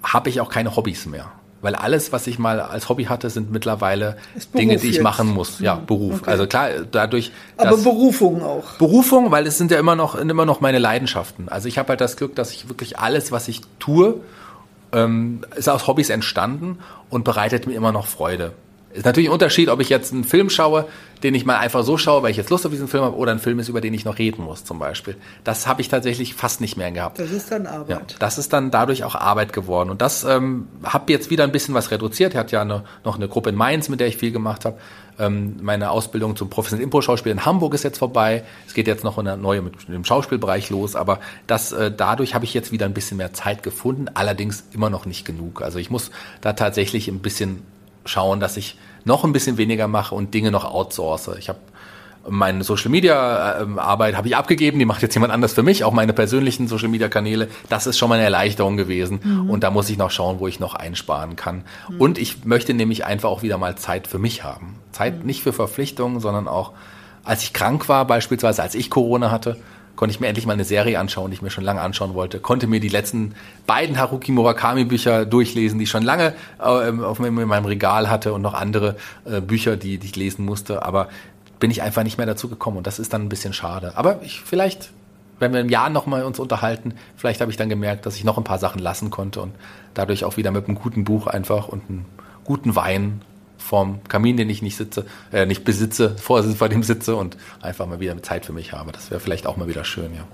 habe 0.03 0.29
ich 0.29 0.39
auch 0.39 0.51
keine 0.51 0.75
Hobbys 0.75 1.07
mehr. 1.07 1.31
Weil 1.65 1.73
alles, 1.73 2.11
was 2.11 2.27
ich 2.27 2.37
mal 2.37 2.59
als 2.59 2.89
Hobby 2.89 3.05
hatte, 3.05 3.27
sind 3.31 3.51
mittlerweile 3.51 4.17
Dinge, 4.55 4.77
die 4.77 4.85
ich 4.85 4.95
jetzt. 4.97 5.03
machen 5.03 5.33
muss. 5.33 5.59
Ja, 5.59 5.77
mhm. 5.77 5.87
Beruf. 5.87 6.21
Okay. 6.21 6.29
Also 6.29 6.45
klar, 6.45 6.69
dadurch. 6.91 7.31
Aber 7.57 7.75
Berufung 7.77 8.43
auch. 8.43 8.73
Berufung, 8.73 9.31
weil 9.31 9.47
es 9.47 9.57
sind 9.57 9.71
ja 9.71 9.79
immer 9.79 9.95
noch, 9.95 10.13
immer 10.13 10.45
noch 10.45 10.61
meine 10.61 10.77
Leidenschaften. 10.77 11.49
Also 11.49 11.67
ich 11.67 11.79
habe 11.79 11.89
halt 11.89 12.01
das 12.01 12.17
Glück, 12.17 12.35
dass 12.35 12.51
ich 12.51 12.69
wirklich 12.69 12.99
alles, 12.99 13.31
was 13.31 13.47
ich 13.47 13.61
tue, 13.79 14.19
ähm, 14.91 15.41
ist 15.55 15.67
aus 15.67 15.87
Hobbys 15.87 16.11
entstanden 16.11 16.77
und 17.09 17.23
bereitet 17.23 17.65
mir 17.65 17.73
immer 17.73 17.91
noch 17.91 18.05
Freude. 18.05 18.53
Ist 18.95 19.05
natürlich 19.05 19.29
ein 19.29 19.33
Unterschied, 19.33 19.67
ob 19.67 19.81
ich 19.81 19.89
jetzt 19.89 20.13
einen 20.13 20.23
Film 20.23 20.49
schaue, 20.49 20.87
den 21.21 21.35
ich 21.35 21.45
mal 21.45 21.57
einfach 21.57 21.83
so 21.83 21.97
schaue, 21.97 22.23
weil 22.23 22.31
ich 22.31 22.37
jetzt 22.37 22.49
Lust 22.49 22.65
auf 22.65 22.71
diesen 22.71 22.87
Film 22.87 23.03
habe, 23.03 23.17
oder 23.17 23.33
ein 23.33 23.39
Film 23.39 23.59
ist, 23.59 23.67
über 23.67 23.81
den 23.81 23.93
ich 23.93 24.05
noch 24.05 24.17
reden 24.17 24.43
muss, 24.43 24.63
zum 24.63 24.79
Beispiel. 24.79 25.17
Das 25.43 25.67
habe 25.67 25.81
ich 25.81 25.89
tatsächlich 25.89 26.33
fast 26.33 26.61
nicht 26.61 26.77
mehr 26.77 26.91
gehabt. 26.91 27.19
Das 27.19 27.31
ist 27.31 27.51
dann 27.51 27.67
Arbeit. 27.67 27.89
Ja, 27.89 28.17
das 28.19 28.37
ist 28.37 28.53
dann 28.53 28.71
dadurch 28.71 29.03
auch 29.03 29.15
Arbeit 29.15 29.51
geworden. 29.51 29.89
Und 29.89 30.01
das 30.01 30.23
ähm, 30.23 30.67
habe 30.83 31.11
jetzt 31.11 31.29
wieder 31.29 31.43
ein 31.43 31.51
bisschen 31.51 31.73
was 31.73 31.91
reduziert. 31.91 32.33
Ich 32.33 32.39
hatte 32.39 32.53
ja 32.53 32.61
eine, 32.61 32.83
noch 33.03 33.15
eine 33.15 33.27
Gruppe 33.27 33.49
in 33.49 33.55
Mainz, 33.55 33.89
mit 33.89 33.99
der 33.99 34.07
ich 34.07 34.15
viel 34.15 34.31
gemacht 34.31 34.63
habe. 34.63 34.77
Ähm, 35.19 35.57
meine 35.61 35.91
Ausbildung 35.91 36.35
zum 36.37 36.49
professionellen 36.49 36.85
Impro-Schauspiel 36.85 37.31
in 37.31 37.45
Hamburg 37.45 37.73
ist 37.73 37.83
jetzt 37.83 37.97
vorbei. 37.97 38.43
Es 38.65 38.73
geht 38.73 38.87
jetzt 38.87 39.03
noch 39.03 39.17
eine 39.17 39.35
neue 39.35 39.61
mit 39.61 39.87
dem 39.89 40.05
Schauspielbereich 40.05 40.69
los, 40.69 40.95
aber 40.95 41.19
das, 41.47 41.71
äh, 41.73 41.91
dadurch 41.95 42.33
habe 42.33 42.45
ich 42.45 42.53
jetzt 42.53 42.71
wieder 42.71 42.85
ein 42.85 42.93
bisschen 42.93 43.17
mehr 43.17 43.33
Zeit 43.33 43.63
gefunden, 43.63 44.07
allerdings 44.13 44.65
immer 44.73 44.89
noch 44.89 45.05
nicht 45.05 45.25
genug. 45.25 45.61
Also 45.61 45.79
ich 45.79 45.89
muss 45.89 46.11
da 46.41 46.53
tatsächlich 46.53 47.07
ein 47.07 47.19
bisschen 47.19 47.63
schauen, 48.05 48.39
dass 48.39 48.57
ich 48.57 48.77
noch 49.03 49.23
ein 49.23 49.33
bisschen 49.33 49.57
weniger 49.57 49.87
mache 49.87 50.15
und 50.15 50.33
Dinge 50.33 50.51
noch 50.51 50.65
outsource. 50.65 51.31
Ich 51.37 51.49
habe 51.49 51.59
meine 52.27 52.63
Social 52.63 52.89
Media 52.89 53.61
äh, 53.61 53.79
Arbeit 53.79 54.15
habe 54.15 54.27
ich 54.27 54.35
abgegeben, 54.35 54.79
die 54.79 54.85
macht 54.85 55.01
jetzt 55.01 55.13
jemand 55.13 55.31
anders 55.31 55.53
für 55.53 55.63
mich, 55.63 55.83
auch 55.83 55.93
meine 55.93 56.13
persönlichen 56.13 56.67
Social 56.67 56.87
Media 56.87 57.07
Kanäle. 57.07 57.49
Das 57.69 57.87
ist 57.87 57.97
schon 57.97 58.09
mal 58.09 58.15
eine 58.15 58.23
Erleichterung 58.23 58.77
gewesen 58.77 59.19
mhm. 59.23 59.49
und 59.49 59.63
da 59.63 59.71
muss 59.71 59.89
ich 59.89 59.97
noch 59.97 60.11
schauen, 60.11 60.39
wo 60.39 60.47
ich 60.47 60.59
noch 60.59 60.73
einsparen 60.73 61.35
kann. 61.35 61.63
Mhm. 61.89 62.01
Und 62.01 62.17
ich 62.17 62.45
möchte 62.45 62.73
nämlich 62.73 63.05
einfach 63.05 63.29
auch 63.29 63.43
wieder 63.43 63.57
mal 63.57 63.75
Zeit 63.75 64.07
für 64.07 64.19
mich 64.19 64.43
haben. 64.43 64.79
Zeit 64.91 65.19
mhm. 65.19 65.25
nicht 65.25 65.43
für 65.43 65.53
Verpflichtungen, 65.53 66.19
sondern 66.19 66.47
auch 66.47 66.71
als 67.23 67.43
ich 67.43 67.53
krank 67.53 67.89
war, 67.89 68.05
beispielsweise 68.05 68.61
als 68.61 68.75
ich 68.75 68.89
Corona 68.89 69.31
hatte, 69.31 69.57
konnte 69.95 70.11
ich 70.11 70.19
mir 70.19 70.27
endlich 70.27 70.45
mal 70.45 70.53
eine 70.53 70.65
Serie 70.65 70.99
anschauen, 70.99 71.31
die 71.31 71.35
ich 71.35 71.41
mir 71.41 71.49
schon 71.49 71.63
lange 71.63 71.81
anschauen 71.81 72.13
wollte. 72.13 72.39
Konnte 72.39 72.67
mir 72.67 72.79
die 72.79 72.89
letzten 72.89 73.35
beiden 73.65 73.97
Haruki 73.97 74.31
Murakami 74.31 74.85
Bücher 74.85 75.25
durchlesen, 75.25 75.79
die 75.79 75.83
ich 75.83 75.89
schon 75.89 76.03
lange 76.03 76.33
äh, 76.59 76.63
auf 76.63 77.19
in 77.19 77.33
meinem 77.33 77.65
Regal 77.65 78.09
hatte 78.09 78.33
und 78.33 78.41
noch 78.41 78.53
andere 78.53 78.95
äh, 79.25 79.41
Bücher, 79.41 79.77
die, 79.77 79.97
die 79.97 80.07
ich 80.07 80.15
lesen 80.15 80.45
musste. 80.45 80.83
Aber 80.83 81.09
bin 81.59 81.71
ich 81.71 81.81
einfach 81.81 82.03
nicht 82.03 82.17
mehr 82.17 82.27
dazu 82.27 82.49
gekommen 82.49 82.77
und 82.77 82.87
das 82.87 82.99
ist 82.99 83.13
dann 83.13 83.23
ein 83.23 83.29
bisschen 83.29 83.53
schade. 83.53 83.93
Aber 83.95 84.21
ich 84.21 84.41
vielleicht, 84.41 84.91
wenn 85.39 85.53
wir 85.53 85.61
im 85.61 85.69
Jahr 85.69 85.89
nochmal 85.89 86.23
uns 86.23 86.39
unterhalten, 86.39 86.93
vielleicht 87.15 87.41
habe 87.41 87.51
ich 87.51 87.57
dann 87.57 87.69
gemerkt, 87.69 88.05
dass 88.05 88.15
ich 88.15 88.23
noch 88.23 88.37
ein 88.37 88.43
paar 88.43 88.59
Sachen 88.59 88.79
lassen 88.79 89.09
konnte 89.09 89.41
und 89.41 89.53
dadurch 89.93 90.25
auch 90.25 90.37
wieder 90.37 90.51
mit 90.51 90.67
einem 90.67 90.75
guten 90.75 91.03
Buch 91.05 91.27
einfach 91.27 91.67
und 91.67 91.89
einem 91.89 92.05
guten 92.43 92.75
Wein 92.75 93.21
vorm 93.65 93.99
Kamin, 94.07 94.37
den 94.37 94.49
ich 94.49 94.61
nicht 94.61 94.77
sitze, 94.77 95.05
äh, 95.33 95.45
nicht 95.45 95.63
besitze, 95.63 96.15
vor, 96.17 96.43
vor 96.55 96.69
dem 96.69 96.83
sitze 96.83 97.15
und 97.15 97.35
einfach 97.61 97.85
mal 97.87 97.99
wieder 97.99 98.21
Zeit 98.21 98.45
für 98.45 98.53
mich 98.53 98.73
habe. 98.73 98.91
Das 98.91 99.09
wäre 99.09 99.19
vielleicht 99.19 99.47
auch 99.47 99.57
mal 99.57 99.67
wieder 99.67 99.83
schön, 99.83 100.13
ja. 100.13 100.25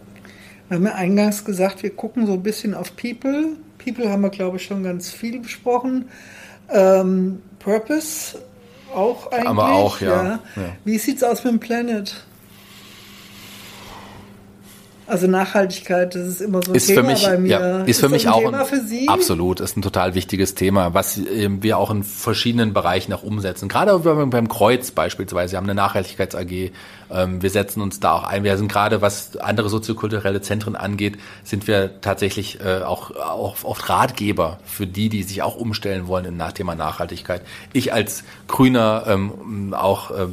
Wir 0.68 0.78
haben 0.78 0.86
ja 0.86 0.96
eingangs 0.96 1.44
gesagt, 1.44 1.84
wir 1.84 1.90
gucken 1.90 2.28
so 2.28 2.34
ein 2.34 2.44
bisschen 2.44 2.74
auf 2.74 2.96
People. 2.96 3.58
People 3.78 4.10
haben 4.10 4.22
wir, 4.22 4.30
glaube 4.30 4.58
ich, 4.58 4.64
schon 4.64 4.84
ganz 4.84 5.12
viel 5.12 5.40
besprochen. 5.40 6.06
Ähm, 6.70 7.42
Purpose 7.60 8.38
auch 8.94 9.32
eigentlich. 9.32 9.48
Aber 9.48 9.72
auch, 9.72 10.00
ja. 10.00 10.24
ja. 10.24 10.40
ja. 10.56 10.64
Wie 10.86 10.98
sieht's 10.98 11.24
aus 11.24 11.44
mit 11.44 11.54
dem 11.54 11.60
Planet? 11.60 12.16
Also 15.12 15.28
Nachhaltigkeit, 15.28 16.16
das 16.16 16.26
ist 16.26 16.40
immer 16.40 16.62
so 16.64 16.72
ein 16.72 16.76
ist 16.76 16.88
Thema 16.88 17.02
für 17.02 17.08
mich, 17.08 17.26
bei 17.26 17.38
mir. 17.38 17.50
Ja, 17.50 17.80
ist, 17.82 17.90
ist 17.90 18.00
für 18.00 18.08
mich 18.08 18.28
ein 18.28 18.34
auch 18.34 18.40
Thema 18.40 18.64
für 18.64 18.80
Sie? 18.80 19.10
absolut, 19.10 19.60
ist 19.60 19.76
ein 19.76 19.82
total 19.82 20.16
wichtiges 20.16 20.56
Thema, 20.56 20.94
was 20.94 21.20
wir 21.20 21.78
auch 21.78 21.92
in 21.92 22.04
verschiedenen 22.04 22.72
Bereichen 22.72 23.12
auch 23.12 23.22
umsetzen. 23.22 23.68
Gerade 23.68 24.00
beim 24.00 24.48
Kreuz 24.48 24.92
beispielsweise, 24.92 25.52
wir 25.52 25.58
haben 25.58 25.66
eine 25.66 25.76
Nachhaltigkeits 25.76 26.34
AG, 26.34 26.72
ähm, 27.12 27.42
wir 27.42 27.50
setzen 27.50 27.82
uns 27.82 28.00
da 28.00 28.14
auch 28.14 28.24
ein. 28.24 28.46
Wir 28.46 28.58
sind 28.58 28.72
gerade, 28.72 29.02
was 29.02 29.36
andere 29.36 29.68
soziokulturelle 29.68 30.40
Zentren 30.42 30.78
angeht, 30.78 31.18
sind 31.44 31.68
wir 31.68 32.00
tatsächlich 32.00 32.62
äh, 32.62 32.82
auch, 32.84 33.12
auch 33.12 33.66
oft 33.66 33.90
Ratgeber 33.90 34.60
für 34.64 34.88
die, 34.88 35.10
die 35.10 35.24
sich 35.24 35.42
auch 35.42 35.58
umstellen 35.58 36.08
wollen 36.08 36.24
im 36.24 36.42
Thema 36.54 36.76
Nachhaltigkeit. 36.76 37.42
Ich 37.74 37.92
als 37.92 38.24
Grüner 38.48 39.04
ähm, 39.08 39.74
auch 39.74 40.12
äh, 40.12 40.28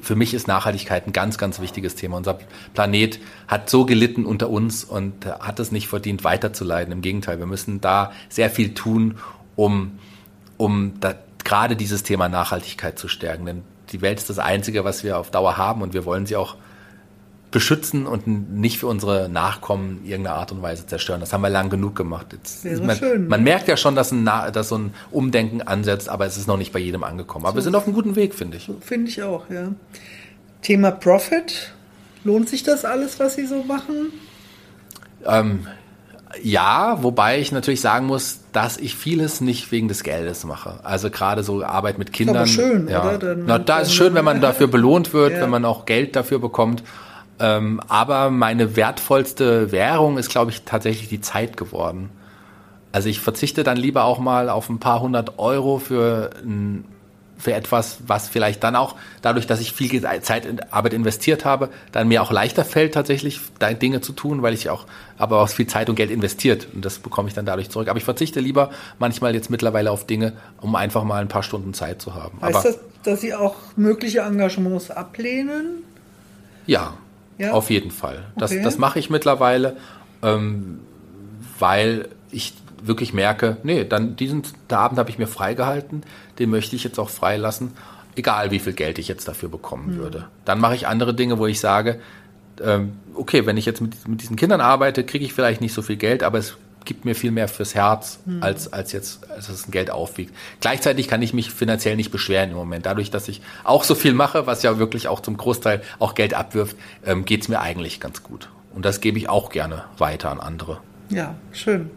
für 0.00 0.16
mich 0.16 0.34
ist 0.34 0.48
Nachhaltigkeit 0.48 1.06
ein 1.06 1.12
ganz, 1.12 1.38
ganz 1.38 1.60
wichtiges 1.60 1.94
Thema. 1.94 2.16
Unser 2.16 2.38
Planet 2.74 3.20
hat 3.48 3.70
so 3.70 3.83
gelitten 3.86 4.24
unter 4.24 4.50
uns 4.50 4.84
und 4.84 5.26
hat 5.26 5.60
es 5.60 5.72
nicht 5.72 5.88
verdient, 5.88 6.24
weiterzuleiden. 6.24 6.92
Im 6.92 7.02
Gegenteil, 7.02 7.38
wir 7.38 7.46
müssen 7.46 7.80
da 7.80 8.12
sehr 8.28 8.50
viel 8.50 8.74
tun, 8.74 9.18
um, 9.56 9.98
um 10.56 10.94
da, 11.00 11.14
gerade 11.44 11.76
dieses 11.76 12.02
Thema 12.02 12.28
Nachhaltigkeit 12.28 12.98
zu 12.98 13.08
stärken. 13.08 13.46
Denn 13.46 13.62
die 13.90 14.02
Welt 14.02 14.18
ist 14.18 14.30
das 14.30 14.38
Einzige, 14.38 14.84
was 14.84 15.04
wir 15.04 15.18
auf 15.18 15.30
Dauer 15.30 15.56
haben 15.56 15.82
und 15.82 15.94
wir 15.94 16.04
wollen 16.04 16.26
sie 16.26 16.36
auch 16.36 16.56
beschützen 17.54 18.08
und 18.08 18.26
nicht 18.26 18.80
für 18.80 18.88
unsere 18.88 19.28
Nachkommen 19.28 20.00
irgendeine 20.04 20.34
Art 20.34 20.50
und 20.50 20.60
Weise 20.60 20.88
zerstören. 20.88 21.20
Das 21.20 21.32
haben 21.32 21.42
wir 21.42 21.50
lang 21.50 21.70
genug 21.70 21.94
gemacht. 21.94 22.32
Jetzt, 22.32 22.64
man, 22.82 22.96
schön. 22.96 23.28
man 23.28 23.44
merkt 23.44 23.68
ja 23.68 23.76
schon, 23.76 23.94
dass, 23.94 24.10
ein, 24.10 24.24
dass 24.24 24.70
so 24.70 24.78
ein 24.78 24.94
Umdenken 25.12 25.62
ansetzt, 25.62 26.08
aber 26.08 26.26
es 26.26 26.36
ist 26.36 26.48
noch 26.48 26.56
nicht 26.56 26.72
bei 26.72 26.80
jedem 26.80 27.04
angekommen. 27.04 27.44
Aber 27.44 27.52
so. 27.52 27.56
wir 27.58 27.62
sind 27.62 27.76
auf 27.76 27.84
einem 27.84 27.94
guten 27.94 28.16
Weg, 28.16 28.34
finde 28.34 28.56
ich. 28.56 28.68
Finde 28.80 29.08
ich 29.08 29.22
auch, 29.22 29.48
ja. 29.50 29.68
Thema 30.62 30.90
Profit. 30.90 31.73
Lohnt 32.24 32.48
sich 32.48 32.62
das 32.62 32.84
alles, 32.84 33.20
was 33.20 33.36
Sie 33.36 33.46
so 33.46 33.62
machen? 33.62 34.12
Ähm, 35.26 35.66
ja, 36.42 37.02
wobei 37.02 37.38
ich 37.38 37.52
natürlich 37.52 37.80
sagen 37.80 38.06
muss, 38.06 38.40
dass 38.52 38.76
ich 38.78 38.96
vieles 38.96 39.40
nicht 39.40 39.70
wegen 39.70 39.88
des 39.88 40.02
Geldes 40.02 40.44
mache. 40.44 40.80
Also 40.82 41.10
gerade 41.10 41.42
so 41.42 41.62
Arbeit 41.62 41.98
mit 41.98 42.12
Kindern. 42.12 42.38
Aber 42.38 42.46
schön, 42.46 42.88
ja. 42.88 43.02
oder? 43.02 43.18
Dann, 43.18 43.44
Na, 43.46 43.58
da 43.58 43.80
ist 43.80 43.94
schön, 43.94 44.14
wenn 44.14 44.24
man 44.24 44.40
dafür 44.40 44.66
belohnt 44.66 45.12
wird, 45.12 45.32
ja. 45.34 45.42
wenn 45.42 45.50
man 45.50 45.64
auch 45.64 45.86
Geld 45.86 46.16
dafür 46.16 46.38
bekommt. 46.38 46.82
Ähm, 47.38 47.80
aber 47.88 48.30
meine 48.30 48.76
wertvollste 48.76 49.72
Währung 49.72 50.18
ist, 50.18 50.30
glaube 50.30 50.50
ich, 50.50 50.62
tatsächlich 50.62 51.08
die 51.08 51.20
Zeit 51.20 51.56
geworden. 51.56 52.10
Also 52.92 53.08
ich 53.08 53.20
verzichte 53.20 53.64
dann 53.64 53.76
lieber 53.76 54.04
auch 54.04 54.18
mal 54.18 54.48
auf 54.48 54.68
ein 54.68 54.78
paar 54.78 55.00
hundert 55.00 55.38
Euro 55.38 55.78
für 55.78 56.30
ein 56.44 56.84
für 57.36 57.52
etwas, 57.52 57.98
was 58.06 58.28
vielleicht 58.28 58.62
dann 58.62 58.76
auch 58.76 58.94
dadurch, 59.22 59.46
dass 59.46 59.60
ich 59.60 59.72
viel 59.72 60.02
Zeit 60.22 60.46
in 60.46 60.60
Arbeit 60.70 60.92
investiert 60.92 61.44
habe, 61.44 61.68
dann 61.92 62.08
mir 62.08 62.22
auch 62.22 62.30
leichter 62.30 62.64
fällt, 62.64 62.94
tatsächlich 62.94 63.40
Dinge 63.82 64.00
zu 64.00 64.12
tun, 64.12 64.42
weil 64.42 64.54
ich 64.54 64.70
auch 64.70 64.86
aber 65.18 65.40
auch 65.40 65.48
viel 65.48 65.66
Zeit 65.66 65.88
und 65.88 65.96
Geld 65.96 66.10
investiert 66.10 66.68
und 66.74 66.84
das 66.84 66.98
bekomme 66.98 67.28
ich 67.28 67.34
dann 67.34 67.46
dadurch 67.46 67.70
zurück. 67.70 67.88
Aber 67.88 67.98
ich 67.98 68.04
verzichte 68.04 68.40
lieber 68.40 68.70
manchmal 68.98 69.34
jetzt 69.34 69.50
mittlerweile 69.50 69.90
auf 69.90 70.06
Dinge, 70.06 70.32
um 70.60 70.74
einfach 70.74 71.04
mal 71.04 71.20
ein 71.20 71.28
paar 71.28 71.42
Stunden 71.42 71.74
Zeit 71.74 72.00
zu 72.00 72.14
haben. 72.14 72.40
Heißt 72.40 72.56
aber, 72.56 72.62
das, 72.62 72.78
dass 73.02 73.20
Sie 73.20 73.34
auch 73.34 73.56
mögliche 73.76 74.20
Engagements 74.20 74.90
ablehnen? 74.90 75.84
Ja, 76.66 76.94
ja? 77.38 77.52
auf 77.52 77.70
jeden 77.70 77.90
Fall. 77.90 78.24
Das, 78.36 78.52
okay. 78.52 78.62
das 78.62 78.78
mache 78.78 78.98
ich 78.98 79.10
mittlerweile, 79.10 79.76
ähm, 80.22 80.80
weil 81.58 82.08
ich 82.30 82.54
wirklich 82.86 83.12
merke, 83.12 83.56
nee, 83.62 83.84
dann 83.84 84.16
diesen 84.16 84.42
Abend 84.68 84.98
habe 84.98 85.10
ich 85.10 85.18
mir 85.18 85.26
freigehalten, 85.26 86.02
den 86.38 86.50
möchte 86.50 86.76
ich 86.76 86.84
jetzt 86.84 86.98
auch 86.98 87.10
freilassen, 87.10 87.72
egal 88.16 88.50
wie 88.50 88.58
viel 88.58 88.74
Geld 88.74 88.98
ich 88.98 89.08
jetzt 89.08 89.28
dafür 89.28 89.48
bekommen 89.48 89.94
mhm. 89.94 89.98
würde. 89.98 90.28
Dann 90.44 90.60
mache 90.60 90.74
ich 90.74 90.86
andere 90.86 91.14
Dinge, 91.14 91.38
wo 91.38 91.46
ich 91.46 91.60
sage, 91.60 92.00
ähm, 92.62 92.92
okay, 93.14 93.46
wenn 93.46 93.56
ich 93.56 93.66
jetzt 93.66 93.80
mit, 93.80 94.06
mit 94.06 94.22
diesen 94.22 94.36
Kindern 94.36 94.60
arbeite, 94.60 95.04
kriege 95.04 95.24
ich 95.24 95.32
vielleicht 95.32 95.60
nicht 95.60 95.74
so 95.74 95.82
viel 95.82 95.96
Geld, 95.96 96.22
aber 96.22 96.38
es 96.38 96.56
gibt 96.84 97.04
mir 97.04 97.14
viel 97.14 97.30
mehr 97.30 97.48
fürs 97.48 97.74
Herz, 97.74 98.20
mhm. 98.26 98.42
als, 98.42 98.72
als 98.72 98.92
jetzt, 98.92 99.30
als 99.30 99.48
es 99.48 99.66
ein 99.66 99.70
Geld 99.70 99.90
aufwiegt. 99.90 100.34
Gleichzeitig 100.60 101.08
kann 101.08 101.22
ich 101.22 101.32
mich 101.32 101.50
finanziell 101.50 101.96
nicht 101.96 102.10
beschweren 102.10 102.50
im 102.50 102.56
Moment. 102.56 102.86
Dadurch, 102.86 103.10
dass 103.10 103.28
ich 103.28 103.40
auch 103.64 103.84
so 103.84 103.94
viel 103.94 104.12
mache, 104.12 104.46
was 104.46 104.62
ja 104.62 104.78
wirklich 104.78 105.08
auch 105.08 105.20
zum 105.20 105.36
Großteil 105.36 105.82
auch 105.98 106.14
Geld 106.14 106.34
abwirft, 106.34 106.76
ähm, 107.04 107.24
geht 107.24 107.42
es 107.42 107.48
mir 107.48 107.60
eigentlich 107.60 108.00
ganz 108.00 108.22
gut. 108.22 108.50
Und 108.74 108.84
das 108.84 109.00
gebe 109.00 109.18
ich 109.18 109.28
auch 109.28 109.50
gerne 109.50 109.84
weiter 109.98 110.30
an 110.30 110.40
andere. 110.40 110.78
Ja, 111.08 111.34
schön. 111.52 111.90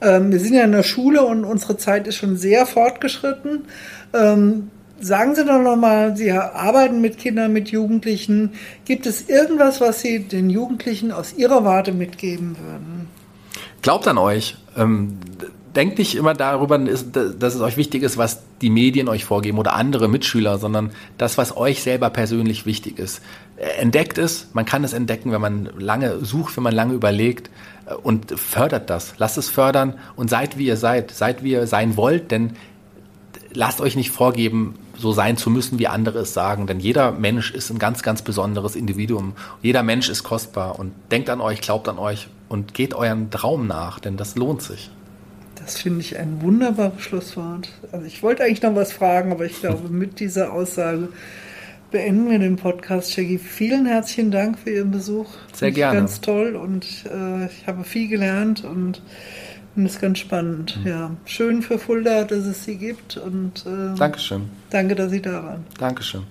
Ähm, 0.00 0.32
wir 0.32 0.40
sind 0.40 0.54
ja 0.54 0.64
in 0.64 0.72
der 0.72 0.82
Schule 0.82 1.24
und 1.24 1.44
unsere 1.44 1.76
Zeit 1.76 2.06
ist 2.06 2.16
schon 2.16 2.36
sehr 2.36 2.66
fortgeschritten. 2.66 3.64
Ähm, 4.12 4.70
sagen 5.00 5.34
Sie 5.34 5.44
doch 5.44 5.60
nochmal, 5.60 6.16
Sie 6.16 6.32
arbeiten 6.32 7.00
mit 7.00 7.18
Kindern, 7.18 7.52
mit 7.52 7.70
Jugendlichen. 7.70 8.52
Gibt 8.84 9.06
es 9.06 9.28
irgendwas, 9.28 9.80
was 9.80 10.00
Sie 10.00 10.20
den 10.20 10.50
Jugendlichen 10.50 11.12
aus 11.12 11.34
Ihrer 11.36 11.64
Warte 11.64 11.92
mitgeben 11.92 12.56
würden? 12.58 13.08
Glaubt 13.82 14.08
an 14.08 14.18
euch. 14.18 14.56
Ähm, 14.76 15.18
denkt 15.74 15.98
nicht 15.98 16.14
immer 16.14 16.34
darüber, 16.34 16.78
dass 16.78 17.54
es 17.54 17.60
euch 17.60 17.76
wichtig 17.76 18.02
ist, 18.02 18.16
was 18.16 18.42
die 18.62 18.70
Medien 18.70 19.08
euch 19.08 19.24
vorgeben 19.24 19.58
oder 19.58 19.74
andere 19.74 20.08
Mitschüler, 20.08 20.58
sondern 20.58 20.90
das, 21.18 21.36
was 21.36 21.56
euch 21.56 21.82
selber 21.82 22.10
persönlich 22.10 22.64
wichtig 22.64 22.98
ist. 22.98 23.20
Entdeckt 23.78 24.18
es, 24.18 24.48
man 24.52 24.64
kann 24.64 24.84
es 24.84 24.92
entdecken, 24.92 25.32
wenn 25.32 25.40
man 25.40 25.68
lange 25.78 26.24
sucht, 26.24 26.56
wenn 26.56 26.64
man 26.64 26.74
lange 26.74 26.94
überlegt 26.94 27.48
äh, 27.48 27.50
und 28.02 28.38
fördert 28.38 28.90
das. 28.90 29.14
Lasst 29.18 29.38
es 29.38 29.48
fördern 29.48 29.94
und 30.16 30.30
seid 30.30 30.58
wie 30.58 30.66
ihr 30.66 30.76
seid, 30.76 31.10
seid 31.10 31.42
wie 31.42 31.52
ihr 31.52 31.66
sein 31.66 31.96
wollt, 31.96 32.30
denn 32.30 32.54
lasst 33.52 33.80
euch 33.80 33.96
nicht 33.96 34.10
vorgeben, 34.10 34.74
so 34.96 35.12
sein 35.12 35.36
zu 35.36 35.50
müssen, 35.50 35.78
wie 35.78 35.88
andere 35.88 36.20
es 36.20 36.34
sagen. 36.34 36.66
Denn 36.66 36.80
jeder 36.80 37.12
Mensch 37.12 37.50
ist 37.52 37.70
ein 37.70 37.78
ganz, 37.78 38.02
ganz 38.02 38.22
besonderes 38.22 38.76
Individuum. 38.76 39.34
Jeder 39.62 39.82
Mensch 39.82 40.08
ist 40.08 40.22
kostbar 40.22 40.78
und 40.78 40.92
denkt 41.10 41.30
an 41.30 41.40
euch, 41.40 41.60
glaubt 41.60 41.88
an 41.88 41.98
euch 41.98 42.28
und 42.48 42.74
geht 42.74 42.94
euren 42.94 43.30
Traum 43.30 43.66
nach, 43.66 43.98
denn 43.98 44.16
das 44.16 44.36
lohnt 44.36 44.62
sich. 44.62 44.90
Das 45.56 45.78
finde 45.78 46.00
ich 46.00 46.18
ein 46.18 46.42
wunderbares 46.42 47.00
Schlusswort. 47.00 47.70
Also 47.92 48.06
ich 48.06 48.22
wollte 48.22 48.44
eigentlich 48.44 48.62
noch 48.62 48.74
was 48.74 48.92
fragen, 48.92 49.32
aber 49.32 49.44
ich 49.44 49.60
glaube, 49.60 49.88
mit 49.88 50.20
dieser 50.20 50.52
Aussage 50.52 51.08
beenden 51.90 52.30
wir 52.30 52.38
den 52.38 52.56
Podcast. 52.56 53.12
Shaggy, 53.12 53.38
vielen 53.38 53.86
herzlichen 53.86 54.30
Dank 54.30 54.58
für 54.58 54.70
Ihren 54.70 54.90
Besuch. 54.90 55.28
Sehr 55.52 55.70
gerne. 55.70 55.98
Ganz 55.98 56.20
toll 56.20 56.56
und 56.56 56.86
äh, 57.06 57.46
ich 57.46 57.66
habe 57.66 57.84
viel 57.84 58.08
gelernt 58.08 58.64
und 58.64 59.02
das 59.76 59.94
ist 59.94 60.00
ganz 60.00 60.18
spannend. 60.18 60.78
Mhm. 60.80 60.86
Ja, 60.86 61.10
schön 61.24 61.62
für 61.62 61.78
Fulda, 61.78 62.24
dass 62.24 62.44
es 62.44 62.64
sie 62.64 62.76
gibt. 62.76 63.16
Und 63.16 63.66
äh, 63.66 63.96
Dankeschön. 63.96 64.48
Danke, 64.70 64.94
dass 64.94 65.10
Sie 65.10 65.22
da 65.22 65.42
waren. 65.42 65.66
Dankeschön. 65.78 66.22